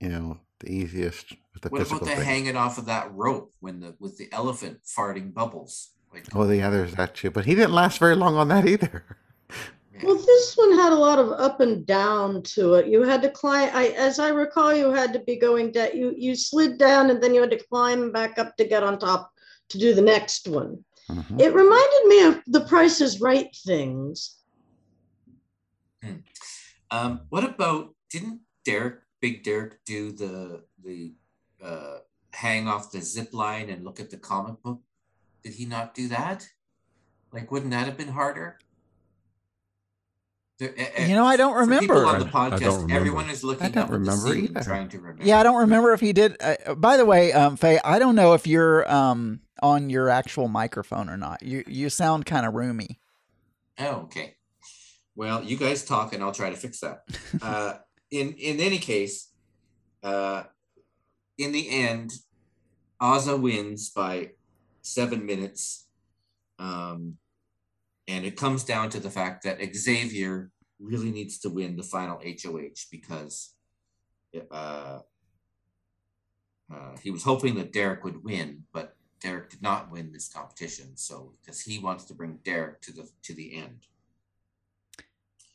you 0.00 0.08
know, 0.08 0.40
the 0.60 0.72
easiest 0.72 1.30
with 1.52 1.62
the 1.62 1.68
What 1.68 1.80
physical 1.80 1.98
about 1.98 2.10
the 2.10 2.16
thing. 2.16 2.24
hanging 2.24 2.56
off 2.56 2.78
of 2.78 2.86
that 2.86 3.12
rope 3.14 3.52
when 3.60 3.80
the 3.80 3.96
with 4.00 4.16
the 4.16 4.32
elephant 4.32 4.80
farting 4.84 5.34
bubbles? 5.34 5.90
Like, 6.16 6.34
Oh, 6.34 6.46
the 6.46 6.62
others 6.62 6.94
that 6.94 7.14
too, 7.14 7.30
but 7.30 7.44
he 7.44 7.54
didn't 7.54 7.72
last 7.74 7.98
very 7.98 8.16
long 8.16 8.36
on 8.36 8.48
that 8.48 8.66
either. 8.66 9.04
Well, 10.02 10.16
this 10.16 10.54
one 10.56 10.72
had 10.76 10.92
a 10.92 10.96
lot 10.96 11.18
of 11.18 11.30
up 11.32 11.60
and 11.60 11.86
down 11.86 12.42
to 12.54 12.74
it. 12.74 12.86
You 12.86 13.02
had 13.02 13.22
to 13.22 13.30
climb. 13.30 13.70
I, 13.72 13.88
as 13.88 14.18
I 14.18 14.28
recall, 14.28 14.74
you 14.74 14.92
had 14.92 15.12
to 15.14 15.20
be 15.20 15.36
going 15.36 15.72
down. 15.72 15.88
You 15.94 16.12
you 16.16 16.34
slid 16.36 16.76
down, 16.76 17.08
and 17.10 17.22
then 17.22 17.34
you 17.34 17.40
had 17.40 17.50
to 17.52 17.64
climb 17.70 18.12
back 18.12 18.38
up 18.38 18.56
to 18.56 18.66
get 18.66 18.82
on 18.82 18.98
top 18.98 19.32
to 19.70 19.78
do 19.78 19.94
the 19.94 20.02
next 20.02 20.48
one. 20.48 20.84
Mhm. 21.10 21.40
It 21.40 21.54
reminded 21.54 22.04
me 22.06 22.24
of 22.26 22.42
the 22.46 22.60
Price 22.68 23.00
is 23.00 23.20
Right 23.22 23.54
things. 23.64 24.36
um, 26.90 27.20
what 27.30 27.44
about 27.44 27.94
didn't 28.10 28.40
Derek, 28.64 29.00
Big 29.20 29.44
Derek, 29.44 29.82
do 29.86 30.12
the 30.12 30.64
the 30.84 31.14
uh, 31.64 31.98
hang 32.32 32.68
off 32.68 32.92
the 32.92 33.00
zip 33.00 33.32
line 33.32 33.70
and 33.70 33.82
look 33.84 33.98
at 33.98 34.10
the 34.10 34.18
comic 34.18 34.62
book? 34.62 34.80
Did 35.46 35.54
he 35.54 35.64
not 35.64 35.94
do 35.94 36.08
that? 36.08 36.48
Like, 37.32 37.52
wouldn't 37.52 37.70
that 37.70 37.86
have 37.86 37.96
been 37.96 38.08
harder? 38.08 38.58
There- 40.58 40.74
You 41.06 41.14
know, 41.14 41.24
I 41.24 41.36
don't 41.36 41.52
for 41.54 41.60
people 41.78 41.94
remember. 41.94 42.06
on 42.06 42.18
the 42.18 42.36
I- 42.36 42.46
I 42.46 42.48
don't 42.50 42.60
podcast, 42.60 42.72
remember. 42.72 42.94
everyone 42.94 43.30
is 43.30 43.44
looking 43.44 43.66
I 43.66 43.68
don't 43.68 43.78
up 43.84 43.84
at 43.90 43.92
the 43.92 43.98
remember 44.00 44.34
either. 44.34 44.60
trying 44.64 44.88
to 44.88 44.98
remember. 44.98 45.22
Yeah, 45.22 45.38
I 45.38 45.44
don't 45.44 45.60
remember 45.60 45.92
if 45.92 46.00
he 46.00 46.12
did. 46.12 46.36
Uh, 46.40 46.74
by 46.74 46.96
the 46.96 47.04
way, 47.04 47.32
um, 47.32 47.56
Faye, 47.56 47.78
I 47.84 48.00
don't 48.00 48.16
know 48.16 48.32
if 48.34 48.44
you're 48.44 48.90
um 48.92 49.40
on 49.62 49.88
your 49.88 50.08
actual 50.08 50.48
microphone 50.48 51.08
or 51.08 51.16
not. 51.16 51.44
You 51.44 51.62
you 51.68 51.90
sound 51.90 52.26
kind 52.26 52.44
of 52.44 52.54
roomy. 52.54 52.98
Oh, 53.78 54.00
okay. 54.06 54.34
Well, 55.14 55.44
you 55.44 55.56
guys 55.56 55.84
talk, 55.84 56.12
and 56.12 56.24
I'll 56.24 56.32
try 56.32 56.50
to 56.50 56.56
fix 56.56 56.80
that. 56.80 57.04
Uh, 57.40 57.74
in 58.10 58.32
in 58.32 58.58
any 58.58 58.78
case, 58.78 59.28
uh, 60.02 60.42
in 61.38 61.52
the 61.52 61.68
end, 61.70 62.14
Azah 63.00 63.40
wins 63.40 63.90
by 63.90 64.30
seven 64.86 65.26
minutes, 65.26 65.86
um, 66.58 67.16
and 68.08 68.24
it 68.24 68.36
comes 68.36 68.64
down 68.64 68.90
to 68.90 69.00
the 69.00 69.10
fact 69.10 69.44
that 69.44 69.60
Xavier 69.74 70.50
really 70.78 71.10
needs 71.10 71.38
to 71.40 71.48
win 71.48 71.76
the 71.76 71.82
final 71.82 72.18
HOH 72.18 72.86
because 72.90 73.54
uh, 74.50 75.00
uh, 76.72 76.96
he 77.02 77.10
was 77.10 77.22
hoping 77.22 77.54
that 77.56 77.72
Derek 77.72 78.04
would 78.04 78.22
win, 78.24 78.64
but 78.72 78.96
Derek 79.20 79.50
did 79.50 79.62
not 79.62 79.90
win 79.90 80.12
this 80.12 80.28
competition. 80.28 80.96
So 80.96 81.32
because 81.40 81.60
he 81.60 81.78
wants 81.78 82.04
to 82.04 82.14
bring 82.14 82.38
Derek 82.44 82.80
to 82.82 82.92
the 82.92 83.08
to 83.22 83.34
the 83.34 83.56
end. 83.56 83.86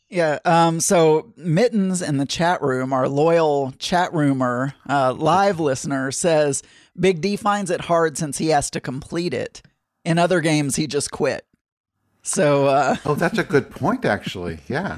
Yeah. 0.10 0.40
Um. 0.44 0.80
So 0.80 1.34
Mittens 1.38 2.02
in 2.02 2.18
the 2.18 2.26
chat 2.26 2.62
room, 2.62 2.92
our 2.92 3.08
loyal 3.08 3.74
chat 3.80 4.14
roomer, 4.14 4.74
uh, 4.90 5.14
live 5.14 5.60
listener, 5.60 6.12
says 6.12 6.64
Big 7.00 7.22
D 7.22 7.36
finds 7.36 7.72
it 7.72 7.82
hard 7.82 8.18
since 8.18 8.38
he 8.38 8.48
has 8.50 8.70
to 8.72 8.80
complete 8.80 9.34
it. 9.34 9.62
In 10.04 10.18
other 10.20 10.42
games, 10.42 10.76
he 10.76 10.88
just 10.88 11.12
quit. 11.12 11.46
So 12.24 12.68
uh, 12.68 12.98
Oh, 13.06 13.16
that's 13.16 13.40
a 13.40 13.44
good 13.44 13.72
point, 13.72 14.06
actually. 14.06 14.60
Yeah. 14.68 14.96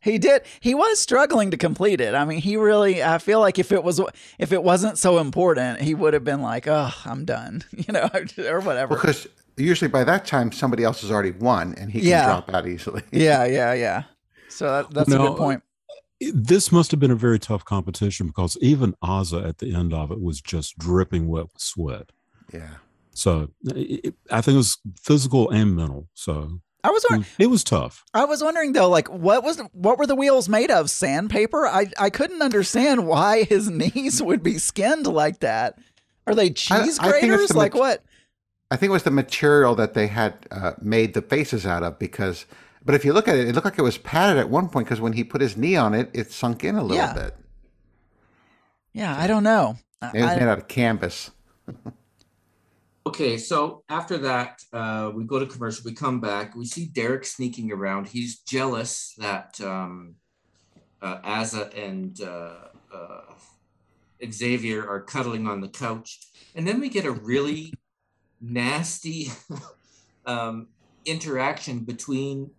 He 0.00 0.18
did. 0.18 0.42
He 0.60 0.74
was 0.74 0.98
struggling 0.98 1.50
to 1.52 1.56
complete 1.56 2.00
it. 2.00 2.14
I 2.14 2.24
mean, 2.24 2.40
he 2.40 2.56
really. 2.56 3.02
I 3.02 3.18
feel 3.18 3.40
like 3.40 3.58
if 3.58 3.70
it 3.72 3.84
was, 3.84 4.00
if 4.38 4.52
it 4.52 4.62
wasn't 4.62 4.98
so 4.98 5.18
important, 5.18 5.80
he 5.80 5.94
would 5.94 6.14
have 6.14 6.24
been 6.24 6.42
like, 6.42 6.66
"Oh, 6.66 6.90
I'm 7.04 7.24
done," 7.24 7.62
you 7.76 7.92
know, 7.92 8.08
or 8.48 8.60
whatever. 8.60 8.94
Because 8.96 9.26
usually 9.56 9.88
by 9.88 10.02
that 10.04 10.26
time 10.26 10.50
somebody 10.52 10.82
else 10.82 11.00
has 11.02 11.10
already 11.10 11.30
won, 11.32 11.74
and 11.78 11.90
he 11.90 12.00
can 12.00 12.08
Yeah. 12.08 12.26
drop 12.26 12.52
out 12.54 12.66
easily. 12.66 13.02
yeah, 13.12 13.44
yeah, 13.44 13.72
yeah. 13.72 14.02
So 14.48 14.66
that, 14.66 14.90
that's 14.94 15.12
a 15.12 15.18
good 15.18 15.36
point. 15.36 15.62
This 16.32 16.70
must 16.72 16.90
have 16.90 17.00
been 17.00 17.10
a 17.10 17.16
very 17.16 17.38
tough 17.38 17.64
competition 17.64 18.26
because 18.28 18.56
even 18.60 18.94
Azah 19.02 19.46
at 19.46 19.58
the 19.58 19.74
end 19.74 19.92
of 19.92 20.10
it 20.10 20.20
was 20.20 20.40
just 20.40 20.78
dripping 20.78 21.28
wet 21.28 21.44
with 21.44 21.60
sweat. 21.60 22.10
Yeah. 22.52 22.74
So 23.12 23.50
it, 23.64 24.04
it- 24.06 24.14
I 24.30 24.40
think 24.40 24.54
it 24.54 24.58
was 24.58 24.78
physical 25.00 25.50
and 25.50 25.74
mental. 25.76 26.08
So 26.14 26.60
I 26.82 26.90
was 26.90 27.04
it 27.04 27.10
wondering. 27.12 27.20
was, 27.38 27.46
it 27.46 27.50
was 27.50 27.64
tough. 27.64 28.04
I 28.12 28.24
was 28.24 28.42
wondering 28.42 28.72
though, 28.72 28.88
like 28.90 29.08
what 29.08 29.42
was 29.42 29.60
what 29.72 29.98
were 29.98 30.06
the 30.06 30.14
wheels 30.16 30.48
made 30.48 30.70
of? 30.70 30.90
Sandpaper? 30.90 31.66
I 31.66 31.86
I 31.98 32.10
couldn't 32.10 32.42
understand 32.42 33.06
why 33.12 33.44
his 33.44 33.70
knees 33.70 34.22
would 34.22 34.42
be 34.42 34.58
skinned 34.58 35.06
like 35.06 35.40
that. 35.40 35.78
Are 36.26 36.34
they 36.34 36.50
cheese 36.50 36.70
I 36.72 36.78
think 36.78 36.88
it's 36.88 36.98
graters? 37.28 37.48
the 37.50 37.58
Like 37.58 37.74
mat- 37.74 37.80
what? 37.80 38.04
I 38.70 38.76
think 38.76 38.90
it 38.90 38.94
was 38.94 39.02
the 39.04 39.10
material 39.10 39.74
that 39.76 39.94
they 39.94 40.06
had 40.08 40.34
uh, 40.50 40.72
made 40.80 41.14
the 41.14 41.22
faces 41.22 41.64
out 41.66 41.82
of 41.82 41.98
because, 41.98 42.46
but 42.84 42.94
if 42.94 43.04
you 43.04 43.12
look 43.12 43.28
at 43.28 43.36
it, 43.36 43.48
it 43.48 43.54
looked 43.54 43.64
like 43.64 43.78
it 43.78 43.82
was 43.82 43.98
padded 43.98 44.38
at 44.38 44.48
one 44.50 44.68
point 44.68 44.86
because 44.86 45.00
when 45.00 45.12
he 45.14 45.24
put 45.24 45.40
his 45.40 45.56
knee 45.56 45.76
on 45.76 45.94
it, 45.94 46.10
it 46.12 46.30
sunk 46.30 46.64
in 46.64 46.76
a 46.76 46.82
little 46.82 46.96
Yeah. 46.96 47.12
bit. 47.14 47.36
Yeah, 48.92 49.16
I 49.18 49.26
don't 49.26 49.42
know. 49.42 49.76
It 50.14 50.20
was 50.22 50.30
I- 50.30 50.36
made 50.36 50.48
out 50.48 50.58
of 50.58 50.68
canvas. 50.68 51.30
Okay, 53.06 53.36
so 53.36 53.84
after 53.90 54.16
that, 54.16 54.62
uh, 54.72 55.10
we 55.14 55.24
go 55.24 55.38
to 55.38 55.44
commercial. 55.44 55.82
We 55.84 55.92
come 55.92 56.22
back. 56.22 56.56
We 56.56 56.64
see 56.64 56.86
Derek 56.86 57.26
sneaking 57.26 57.70
around. 57.70 58.08
He's 58.08 58.38
jealous 58.38 59.14
that 59.18 59.60
um, 59.60 60.14
uh, 61.02 61.18
Azah 61.20 61.70
and 61.76 62.18
uh, 62.22 62.54
uh, 62.90 63.20
Xavier 64.32 64.88
are 64.88 65.02
cuddling 65.02 65.46
on 65.46 65.60
the 65.60 65.68
couch, 65.68 66.18
and 66.54 66.66
then 66.66 66.80
we 66.80 66.88
get 66.88 67.04
a 67.04 67.10
really 67.12 67.74
nasty 68.40 69.30
um, 70.26 70.68
interaction 71.04 71.80
between 71.80 72.52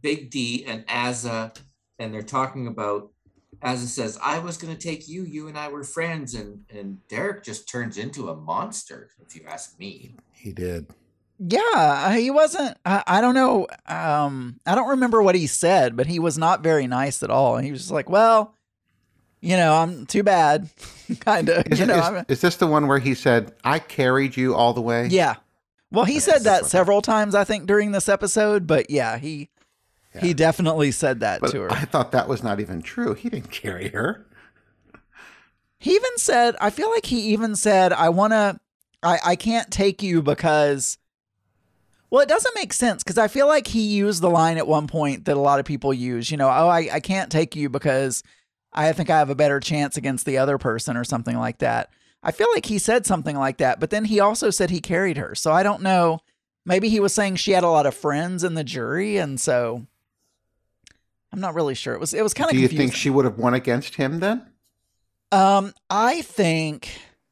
Big 0.00 0.30
D 0.30 0.64
and 0.66 0.86
Azah, 0.86 1.56
and 1.98 2.12
they're 2.14 2.22
talking 2.22 2.66
about. 2.66 3.10
Azah 3.62 3.86
says, 3.86 4.18
"I 4.22 4.38
was 4.38 4.56
going 4.56 4.74
to 4.76 4.80
take 4.80 5.08
you. 5.08 5.24
You 5.24 5.48
and 5.48 5.58
I 5.58 5.68
were 5.68 5.82
friends," 5.84 6.34
and 6.34 6.64
and 6.72 6.98
Derek 7.08 7.42
just 7.42 7.68
turns 7.68 7.98
into 7.98 8.28
a 8.28 8.36
monster, 8.36 9.10
if 9.26 9.34
you 9.34 9.42
ask 9.48 9.78
me. 9.78 10.14
He 10.32 10.52
did. 10.52 10.86
yeah, 11.40 12.14
he 12.16 12.30
wasn't. 12.30 12.76
I, 12.84 13.02
I 13.06 13.20
don't 13.20 13.34
know. 13.34 13.66
Um, 13.86 14.60
I 14.66 14.74
don't 14.74 14.90
remember 14.90 15.22
what 15.22 15.34
he 15.34 15.46
said, 15.46 15.96
but 15.96 16.06
he 16.06 16.18
was 16.18 16.38
not 16.38 16.62
very 16.62 16.86
nice 16.86 17.22
at 17.22 17.30
all. 17.30 17.56
He 17.58 17.70
was 17.72 17.80
just 17.80 17.90
like, 17.92 18.08
"Well, 18.08 18.54
you 19.40 19.56
know, 19.56 19.74
I'm 19.74 20.06
too 20.06 20.22
bad," 20.22 20.68
kind 21.20 21.48
of. 21.48 21.66
Is, 21.66 21.80
You 21.80 21.86
know, 21.86 21.98
is- 22.18 22.24
is 22.36 22.40
this 22.40 22.56
the 22.56 22.66
one 22.68 22.86
where 22.86 22.98
he 23.00 23.14
said, 23.14 23.52
"I 23.64 23.80
carried 23.80 24.36
you 24.36 24.54
all 24.54 24.72
the 24.72 24.80
way"? 24.82 25.08
Yeah. 25.08 25.36
Well, 25.90 26.04
he 26.04 26.14
Okay, 26.14 26.20
said 26.20 26.42
that 26.42 26.66
several 26.66 27.00
times, 27.02 27.34
I 27.34 27.44
think, 27.44 27.66
during 27.66 27.90
this 27.92 28.08
episode. 28.08 28.66
But 28.68 28.90
yeah, 28.90 29.16
he 29.18 29.48
he 30.20 30.34
definitely 30.34 30.90
said 30.90 31.20
that 31.20 31.40
But 31.40 31.50
to 31.52 31.60
her. 31.62 31.72
I 31.72 31.84
thought 31.84 32.12
that 32.12 32.28
was 32.28 32.42
not 32.42 32.60
even 32.60 32.82
true. 32.82 33.14
He 33.14 33.28
didn't 33.28 33.50
carry 33.50 33.88
her. 33.90 34.26
he 35.78 35.92
even 35.94 36.16
said, 36.16 36.56
I 36.60 36.70
feel 36.70 36.90
like 36.90 37.06
he 37.06 37.20
even 37.32 37.54
said, 37.56 37.92
"I 37.92 38.08
want 38.08 38.32
to, 38.32 38.58
I 39.02 39.18
I 39.24 39.36
can't 39.36 39.70
take 39.70 40.02
you 40.02 40.22
because." 40.22 40.98
Well, 42.10 42.22
it 42.22 42.28
doesn't 42.28 42.54
make 42.54 42.72
sense 42.72 43.04
because 43.04 43.18
I 43.18 43.28
feel 43.28 43.46
like 43.46 43.66
he 43.66 43.82
used 43.82 44.22
the 44.22 44.30
line 44.30 44.56
at 44.56 44.66
one 44.66 44.86
point 44.86 45.26
that 45.26 45.36
a 45.36 45.40
lot 45.40 45.60
of 45.60 45.66
people 45.66 45.92
use. 45.92 46.30
You 46.30 46.38
know, 46.38 46.48
oh, 46.48 46.68
I, 46.68 46.88
I 46.90 47.00
can't 47.00 47.30
take 47.30 47.54
you 47.54 47.68
because 47.68 48.22
I 48.72 48.90
think 48.92 49.10
I 49.10 49.18
have 49.18 49.28
a 49.28 49.34
better 49.34 49.60
chance 49.60 49.98
against 49.98 50.24
the 50.24 50.38
other 50.38 50.56
person 50.56 50.96
or 50.96 51.04
something 51.04 51.36
like 51.36 51.58
that. 51.58 51.90
I 52.22 52.32
feel 52.32 52.48
like 52.54 52.64
he 52.64 52.78
said 52.78 53.04
something 53.04 53.36
like 53.36 53.58
that, 53.58 53.78
but 53.78 53.90
then 53.90 54.06
he 54.06 54.20
also 54.20 54.48
said 54.48 54.70
he 54.70 54.80
carried 54.80 55.18
her. 55.18 55.34
So 55.34 55.52
I 55.52 55.62
don't 55.62 55.82
know. 55.82 56.20
Maybe 56.64 56.88
he 56.88 56.98
was 56.98 57.12
saying 57.14 57.36
she 57.36 57.52
had 57.52 57.62
a 57.62 57.68
lot 57.68 57.86
of 57.86 57.94
friends 57.94 58.42
in 58.42 58.54
the 58.54 58.64
jury, 58.64 59.18
and 59.18 59.38
so 59.40 59.86
I'm 61.32 61.40
not 61.40 61.54
really 61.54 61.74
sure. 61.74 61.94
It 61.94 62.00
was 62.00 62.14
it 62.14 62.22
was 62.22 62.34
kind 62.34 62.48
of 62.50 62.54
Do 62.56 62.60
you 62.60 62.68
confusing. 62.68 62.88
think 62.90 62.96
she 62.96 63.10
would 63.10 63.24
have 63.24 63.38
won 63.38 63.54
against 63.54 63.96
him 63.96 64.20
then? 64.20 64.46
Um, 65.30 65.74
I 65.90 66.22
think 66.22 66.88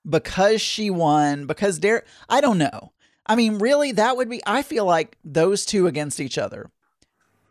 because 0.09 0.61
she 0.61 0.91
won, 0.91 1.47
because 1.47 1.79
Derek, 1.79 2.07
I 2.29 2.41
don't 2.41 2.59
know. 2.59 2.93
I 3.27 3.35
mean, 3.37 3.59
really, 3.59 3.91
that 3.93 4.17
would 4.17 4.29
be, 4.29 4.41
I 4.47 4.63
feel 4.63 4.85
like 4.85 5.17
those 5.25 5.65
two 5.65 5.87
against 5.87 6.21
each 6.21 6.39
other 6.39 6.71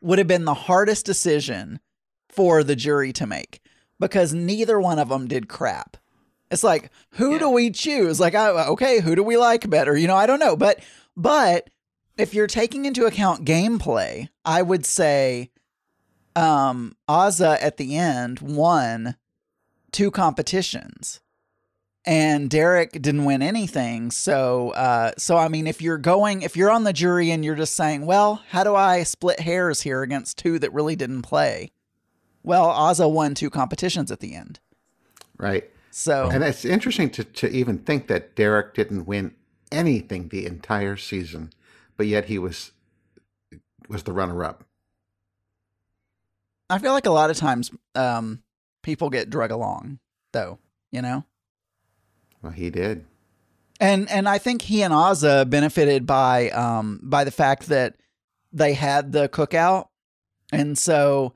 would 0.01 0.19
have 0.19 0.27
been 0.27 0.45
the 0.45 0.53
hardest 0.53 1.05
decision 1.05 1.79
for 2.29 2.63
the 2.63 2.75
jury 2.75 3.11
to 3.13 3.25
make 3.25 3.59
because 3.99 4.33
neither 4.33 4.79
one 4.79 4.99
of 4.99 5.09
them 5.09 5.27
did 5.27 5.49
crap. 5.49 5.97
It's 6.51 6.63
like, 6.63 6.91
who 7.11 7.33
Yeah. 7.33 7.39
do 7.39 7.49
we 7.49 7.71
choose? 7.71 8.19
Like, 8.19 8.35
I, 8.35 8.49
okay, 8.67 8.99
who 9.01 9.15
do 9.15 9.23
we 9.23 9.35
like 9.35 9.67
better? 9.69 9.97
You 9.97 10.07
know, 10.07 10.15
I 10.15 10.27
don't 10.27 10.39
know. 10.39 10.55
But, 10.55 10.79
but 11.17 11.69
if 12.17 12.33
you're 12.33 12.47
taking 12.47 12.85
into 12.85 13.05
account 13.05 13.45
gameplay, 13.45 14.29
I 14.45 14.61
would 14.61 14.85
say 14.85 15.49
um 16.35 16.95
Azah 17.09 17.57
at 17.61 17.77
the 17.77 17.95
end 17.95 18.39
won 18.39 19.15
two 19.91 20.11
competitions 20.11 21.21
and 22.05 22.49
Derek 22.49 22.91
didn't 23.01 23.25
win 23.25 23.41
anything. 23.41 24.11
So 24.11 24.71
uh 24.71 25.11
so 25.17 25.37
I 25.37 25.47
mean 25.47 25.67
if 25.67 25.81
you're 25.81 25.97
going 25.97 26.41
if 26.41 26.55
you're 26.55 26.71
on 26.71 26.83
the 26.83 26.93
jury 26.93 27.31
and 27.31 27.43
you're 27.43 27.55
just 27.55 27.75
saying, 27.75 28.05
well, 28.05 28.43
how 28.49 28.63
do 28.63 28.75
I 28.75 29.03
split 29.03 29.39
hairs 29.39 29.81
here 29.81 30.03
against 30.03 30.37
two 30.37 30.59
that 30.59 30.73
really 30.73 30.95
didn't 30.95 31.23
play? 31.23 31.71
Well, 32.43 32.67
Azah 32.67 33.11
won 33.11 33.33
two 33.33 33.49
competitions 33.49 34.11
at 34.11 34.19
the 34.19 34.35
end. 34.35 34.59
Right. 35.37 35.69
So 35.89 36.29
And 36.29 36.43
it's 36.43 36.65
interesting 36.65 37.09
to, 37.11 37.23
to 37.23 37.49
even 37.49 37.77
think 37.79 38.07
that 38.07 38.35
Derek 38.35 38.73
didn't 38.73 39.05
win 39.05 39.33
anything 39.71 40.27
the 40.27 40.45
entire 40.45 40.97
season, 40.97 41.51
but 41.97 42.05
yet 42.05 42.25
he 42.25 42.37
was 42.37 42.71
was 43.87 44.03
the 44.03 44.11
runner 44.11 44.43
up. 44.43 44.64
I 46.69 46.79
feel 46.79 46.93
like 46.93 47.05
a 47.05 47.11
lot 47.11 47.29
of 47.29 47.37
times 47.37 47.71
um 47.95 48.41
people 48.83 49.09
get 49.09 49.29
drug 49.29 49.51
along 49.51 49.99
though, 50.33 50.59
you 50.91 51.01
know? 51.01 51.23
Well, 52.41 52.51
he 52.51 52.69
did. 52.69 53.05
And 53.79 54.09
and 54.09 54.27
I 54.29 54.37
think 54.37 54.61
he 54.61 54.81
and 54.81 54.93
Azah 54.93 55.49
benefited 55.49 56.05
by 56.05 56.49
um 56.51 56.99
by 57.03 57.23
the 57.23 57.31
fact 57.31 57.67
that 57.67 57.95
they 58.51 58.73
had 58.73 59.11
the 59.11 59.27
cookout. 59.29 59.87
And 60.51 60.77
so 60.77 61.33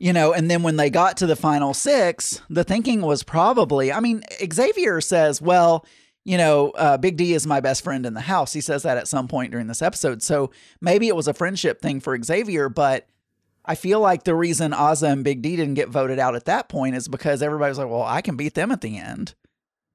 you 0.00 0.14
know, 0.14 0.32
and 0.32 0.50
then 0.50 0.62
when 0.62 0.76
they 0.76 0.88
got 0.88 1.18
to 1.18 1.26
the 1.26 1.36
final 1.36 1.74
six, 1.74 2.40
the 2.48 2.64
thinking 2.64 3.02
was 3.02 3.22
probably, 3.22 3.92
I 3.92 4.00
mean, 4.00 4.22
Xavier 4.50 5.02
says, 5.02 5.42
well, 5.42 5.84
you 6.24 6.38
know, 6.38 6.70
uh, 6.70 6.96
Big 6.96 7.18
D 7.18 7.34
is 7.34 7.46
my 7.46 7.60
best 7.60 7.84
friend 7.84 8.06
in 8.06 8.14
the 8.14 8.22
house. 8.22 8.54
He 8.54 8.62
says 8.62 8.82
that 8.84 8.96
at 8.96 9.08
some 9.08 9.28
point 9.28 9.52
during 9.52 9.66
this 9.66 9.82
episode. 9.82 10.22
So 10.22 10.52
maybe 10.80 11.08
it 11.08 11.16
was 11.16 11.28
a 11.28 11.34
friendship 11.34 11.82
thing 11.82 12.00
for 12.00 12.18
Xavier, 12.22 12.70
but 12.70 13.06
I 13.70 13.76
feel 13.76 14.00
like 14.00 14.24
the 14.24 14.34
reason 14.34 14.72
Azah 14.72 15.12
and 15.12 15.22
Big 15.22 15.42
D 15.42 15.54
didn't 15.54 15.74
get 15.74 15.88
voted 15.90 16.18
out 16.18 16.34
at 16.34 16.46
that 16.46 16.68
point 16.68 16.96
is 16.96 17.06
because 17.06 17.40
everybody 17.40 17.70
was 17.70 17.78
like, 17.78 17.88
well, 17.88 18.02
I 18.02 18.20
can 18.20 18.34
beat 18.36 18.54
them 18.54 18.72
at 18.72 18.80
the 18.80 18.98
end. 18.98 19.34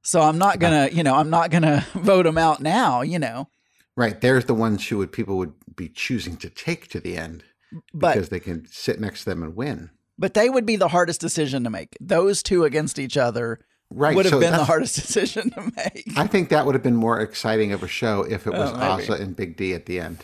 So 0.01 0.22
I'm 0.22 0.38
not 0.38 0.60
gonna, 0.60 0.88
you 0.94 1.03
know, 1.03 1.13
I'm 1.15 1.29
not 1.29 1.51
gonna 1.51 1.86
vote 1.94 2.24
them 2.24 2.38
out 2.38 2.62
now, 2.62 3.01
you 3.01 3.20
know. 3.20 3.50
Right. 3.98 4.22
There's 4.22 4.46
the 4.46 4.53
ones 4.53 4.88
who 4.88 5.00
would 5.00 5.12
people 5.12 5.36
would 5.39 5.51
be 5.75 5.89
choosing 5.89 6.38
to 6.38 6.50
take 6.50 6.88
to 6.89 7.01
the 7.01 7.17
end 7.17 7.44
But 7.94 8.13
because 8.13 8.29
they 8.29 8.39
can 8.39 8.65
sit 8.72 9.01
next 9.01 9.25
to 9.25 9.32
them 9.32 9.44
and 9.44 9.58
win. 9.58 9.89
but 10.17 10.36
they 10.36 10.50
would 10.50 10.65
be 10.65 10.77
the 10.77 10.88
hardest 10.88 11.20
decision 11.20 11.65
to 11.65 11.70
make. 11.70 11.98
Those 12.00 12.41
two 12.44 12.63
against 12.63 12.98
each 12.98 13.17
other 13.17 13.60
Right. 13.91 14.15
would 14.15 14.24
have 14.25 14.36
so 14.36 14.39
been 14.39 14.53
the 14.53 14.63
hardest 14.63 14.96
decision 15.01 15.50
to 15.51 15.72
make. 15.75 16.13
I 16.15 16.27
think 16.27 16.48
that 16.50 16.65
would 16.65 16.75
have 16.75 16.84
been 16.84 16.96
more 16.96 17.20
exciting 17.20 17.74
of 17.74 17.84
a 17.84 17.89
show 17.89 18.22
if 18.24 18.48
it 18.48 18.53
oh, 18.55 18.60
was 18.60 18.72
Oh. 18.72 18.75
Azah 19.15 19.20
and 19.20 19.36
Big 19.36 19.58
D 19.58 19.74
at 19.74 19.86
the 19.86 20.00
end. 20.00 20.20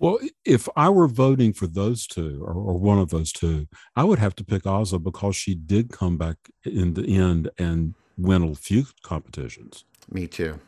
Well, 0.00 0.18
if 0.44 0.68
I 0.76 0.90
were 0.90 1.08
voting 1.08 1.52
for 1.52 1.66
those 1.66 2.06
two 2.06 2.40
or, 2.44 2.52
or 2.54 2.78
one 2.78 2.98
of 2.98 3.10
those 3.10 3.32
two, 3.32 3.66
I 3.96 4.04
would 4.04 4.18
have 4.20 4.36
to 4.36 4.44
pick 4.44 4.62
Azah 4.62 5.02
because 5.02 5.34
she 5.34 5.54
did 5.54 5.90
come 5.90 6.16
back 6.16 6.36
in 6.64 6.94
the 6.94 7.16
end 7.16 7.50
and 7.58 7.94
win 8.16 8.42
a 8.44 8.54
few 8.54 8.86
competitions. 9.02 9.84
Me 10.10 10.26
too. 10.26 10.60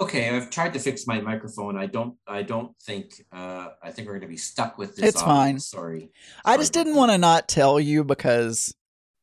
Okay, 0.00 0.28
I've 0.36 0.50
tried 0.50 0.72
to 0.74 0.78
fix 0.80 1.06
my 1.06 1.20
microphone. 1.20 1.76
I 1.78 1.86
don't. 1.86 2.16
I 2.26 2.42
don't 2.42 2.76
think. 2.82 3.24
Uh, 3.32 3.68
I 3.82 3.90
think 3.92 4.06
we're 4.08 4.14
going 4.14 4.22
to 4.22 4.28
be 4.28 4.36
stuck 4.36 4.76
with 4.76 4.96
this. 4.96 5.10
It's 5.10 5.22
audio. 5.22 5.34
fine. 5.34 5.60
Sorry. 5.60 6.10
I 6.44 6.56
just 6.56 6.72
didn't 6.72 6.96
want 6.96 7.12
to 7.12 7.18
not 7.18 7.48
tell 7.48 7.78
you 7.78 8.02
because, 8.04 8.74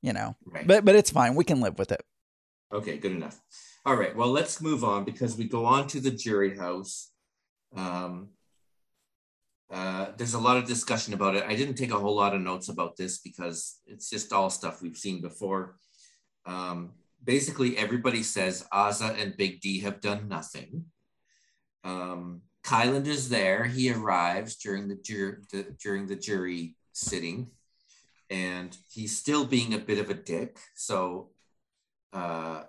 you 0.02 0.14
know, 0.14 0.36
Right. 0.46 0.66
but 0.66 0.86
but 0.86 0.96
it's 0.96 1.12
fine. 1.12 1.36
We 1.36 1.44
can 1.44 1.60
live 1.60 1.78
with 1.78 1.92
it. 1.92 2.02
Okay, 2.74 2.98
good 2.98 3.12
enough. 3.12 3.40
All 3.86 3.96
right, 3.96 4.16
well, 4.16 4.30
let's 4.32 4.62
move 4.62 4.84
on 4.84 5.04
because 5.04 5.38
we 5.38 5.44
go 5.46 5.66
on 5.66 5.88
to 5.88 6.00
the 6.00 6.12
jury 6.12 6.58
house. 6.58 7.11
Um, 7.76 8.30
uh, 9.72 10.08
there's 10.18 10.34
a 10.34 10.40
lot 10.40 10.58
of 10.58 10.66
discussion 10.66 11.14
about 11.14 11.36
it. 11.36 11.46
I 11.48 11.56
didn't 11.56 11.76
take 11.76 11.92
a 11.92 12.00
whole 12.00 12.16
lot 12.16 12.36
of 12.36 12.42
notes 12.42 12.68
about 12.68 12.98
this 12.98 13.20
because 13.20 13.80
it's 13.86 14.10
just 14.10 14.34
all 14.34 14.50
stuff 14.50 14.82
we've 14.82 14.98
seen 14.98 15.22
before. 15.22 15.78
Um, 16.46 16.92
basically, 17.24 17.78
everybody 17.78 18.24
says 18.24 18.68
Azah 18.74 19.18
and 19.22 19.38
Big 19.38 19.62
D 19.62 19.80
have 19.80 20.02
done 20.02 20.28
nothing. 20.28 20.86
Um, 21.84 22.42
Kyland 22.64 23.08
is 23.08 23.30
there. 23.30 23.64
He 23.64 23.92
arrives 23.92 24.58
during 24.58 24.88
the, 24.88 24.96
jur- 24.96 25.42
the 25.52 25.76
during 25.82 26.06
the 26.08 26.16
jury 26.16 26.76
sitting, 26.92 27.48
and 28.30 28.76
he's 28.90 29.18
still 29.18 29.46
being 29.46 29.74
a 29.74 29.80
bit 29.80 30.00
of 30.00 30.10
a 30.10 30.14
dick. 30.16 30.58
So 30.76 31.30
uh, 32.14 32.64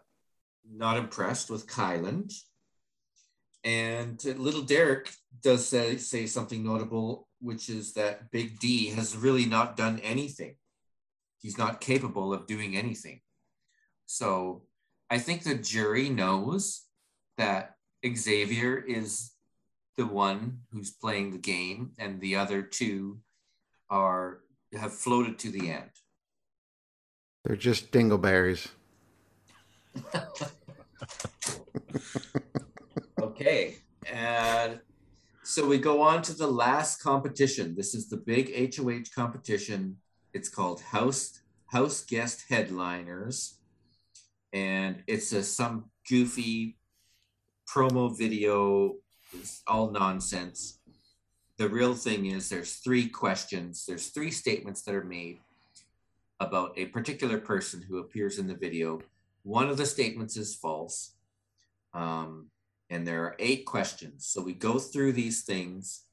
not 0.71 0.97
impressed 0.97 1.51
with 1.51 1.67
Kyland. 1.67 2.33
And 3.65 4.23
little 4.25 4.63
Derek 4.63 5.13
does 5.43 5.67
say, 5.67 5.97
say 5.97 6.27
something 6.27 6.65
notable, 6.65 7.29
which 7.41 7.69
is 7.69 7.95
that 7.95 8.31
Big 8.31 8.59
D 8.59 8.89
has 8.91 9.17
really 9.17 9.47
not 9.47 9.77
done 9.77 9.99
anything. 10.01 10.57
He's 11.39 11.59
not 11.59 11.81
capable 11.81 12.33
of 12.33 12.47
doing 12.47 12.77
anything. 12.77 13.21
So 14.07 14.63
I 15.11 15.19
think 15.19 15.43
the 15.43 15.55
jury 15.55 16.09
knows 16.09 16.83
that 17.39 17.77
Xavier 18.05 18.79
is 18.79 19.33
the 19.97 20.07
one 20.07 20.61
who's 20.73 20.91
playing 20.91 21.33
the 21.33 21.39
game, 21.39 21.93
and 21.99 22.21
the 22.21 22.37
other 22.37 22.63
two 22.63 23.19
are 23.91 24.41
have 24.75 24.93
floated 24.93 25.39
to 25.41 25.51
the 25.51 25.71
end. 25.71 25.91
They're 27.45 27.57
just 27.57 27.93
dingleberries. 27.93 28.69
Okay. 33.23 33.77
And 34.13 34.81
so 35.45 35.65
we 35.65 35.79
go 35.79 36.03
on 36.03 36.23
to 36.23 36.35
the 36.35 36.49
last 36.49 37.01
competition. 37.01 37.77
This 37.77 37.95
is 37.95 38.09
the 38.09 38.17
big 38.17 38.75
HOH 38.75 39.15
competition. 39.15 39.99
It's 40.35 40.49
called 40.49 40.81
House 40.81 41.41
House 41.67 42.05
Guest 42.05 42.47
Headliners. 42.49 43.59
And 44.53 45.05
it's 45.07 45.33
a 45.33 45.45
some 45.45 45.85
goofy 46.11 46.79
promo 47.73 48.19
video. 48.19 48.97
It's 49.33 49.63
all 49.69 49.93
nonsense. 49.93 50.81
The 51.59 51.69
real 51.69 51.95
thing 51.95 52.27
is 52.27 52.49
there's 52.49 52.75
three 52.79 53.07
questions, 53.07 53.87
there's 53.87 54.09
three 54.09 54.33
statements 54.33 54.83
that 54.83 54.97
are 54.97 55.05
made 55.05 55.39
about 56.41 56.73
a 56.77 56.87
particular 56.87 57.39
person 57.39 57.83
who 57.83 57.99
appears 57.99 58.41
in 58.41 58.49
the 58.49 58.57
video. 58.57 59.01
One 59.45 59.69
of 59.69 59.77
the 59.77 59.87
statements 59.87 60.37
is 60.37 60.57
false. 60.57 61.15
Um, 61.95 62.49
and 62.93 63.07
there 63.07 63.25
are 63.25 63.37
eight 63.39 63.65
questions. 63.65 64.27
So 64.27 64.43
we 64.43 64.53
go 64.53 64.79
through 64.79 65.13
these 65.13 65.45
things. 65.45 66.05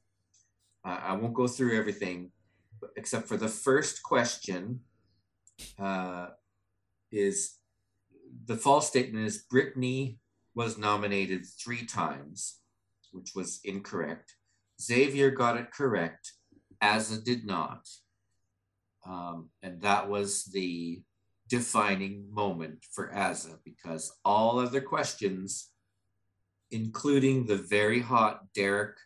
Uh, 0.82 0.98
I 1.02 1.12
won't 1.12 1.34
go 1.34 1.46
through 1.46 1.78
everything, 1.78 2.32
except 2.96 3.28
for 3.28 3.36
the 3.36 3.48
first 3.48 4.02
question. 4.02 4.80
Uh, 5.78 6.28
is 7.12 7.58
the 8.46 8.56
false 8.56 8.88
statement 8.88 9.26
is 9.26 9.44
Brittany 9.50 10.20
was 10.54 10.78
nominated 10.78 11.44
three 11.44 11.84
times, 11.84 12.60
which 13.12 13.32
was 13.34 13.60
incorrect. 13.62 14.36
Xavier 14.80 15.30
got 15.30 15.58
it 15.58 15.70
correct, 15.70 16.32
Azah 16.82 17.22
did 17.22 17.44
not. 17.44 17.86
Um, 19.04 19.50
and 19.62 19.82
that 19.82 20.08
was 20.08 20.44
the 20.44 21.02
defining 21.46 22.26
moment 22.32 22.86
for 22.90 23.12
Azah 23.12 23.58
because 23.64 24.16
all 24.24 24.58
other 24.58 24.80
questions 24.80 25.70
including 26.70 27.46
the 27.46 27.56
very 27.56 28.00
hot 28.00 28.52
Derek, 28.54 28.96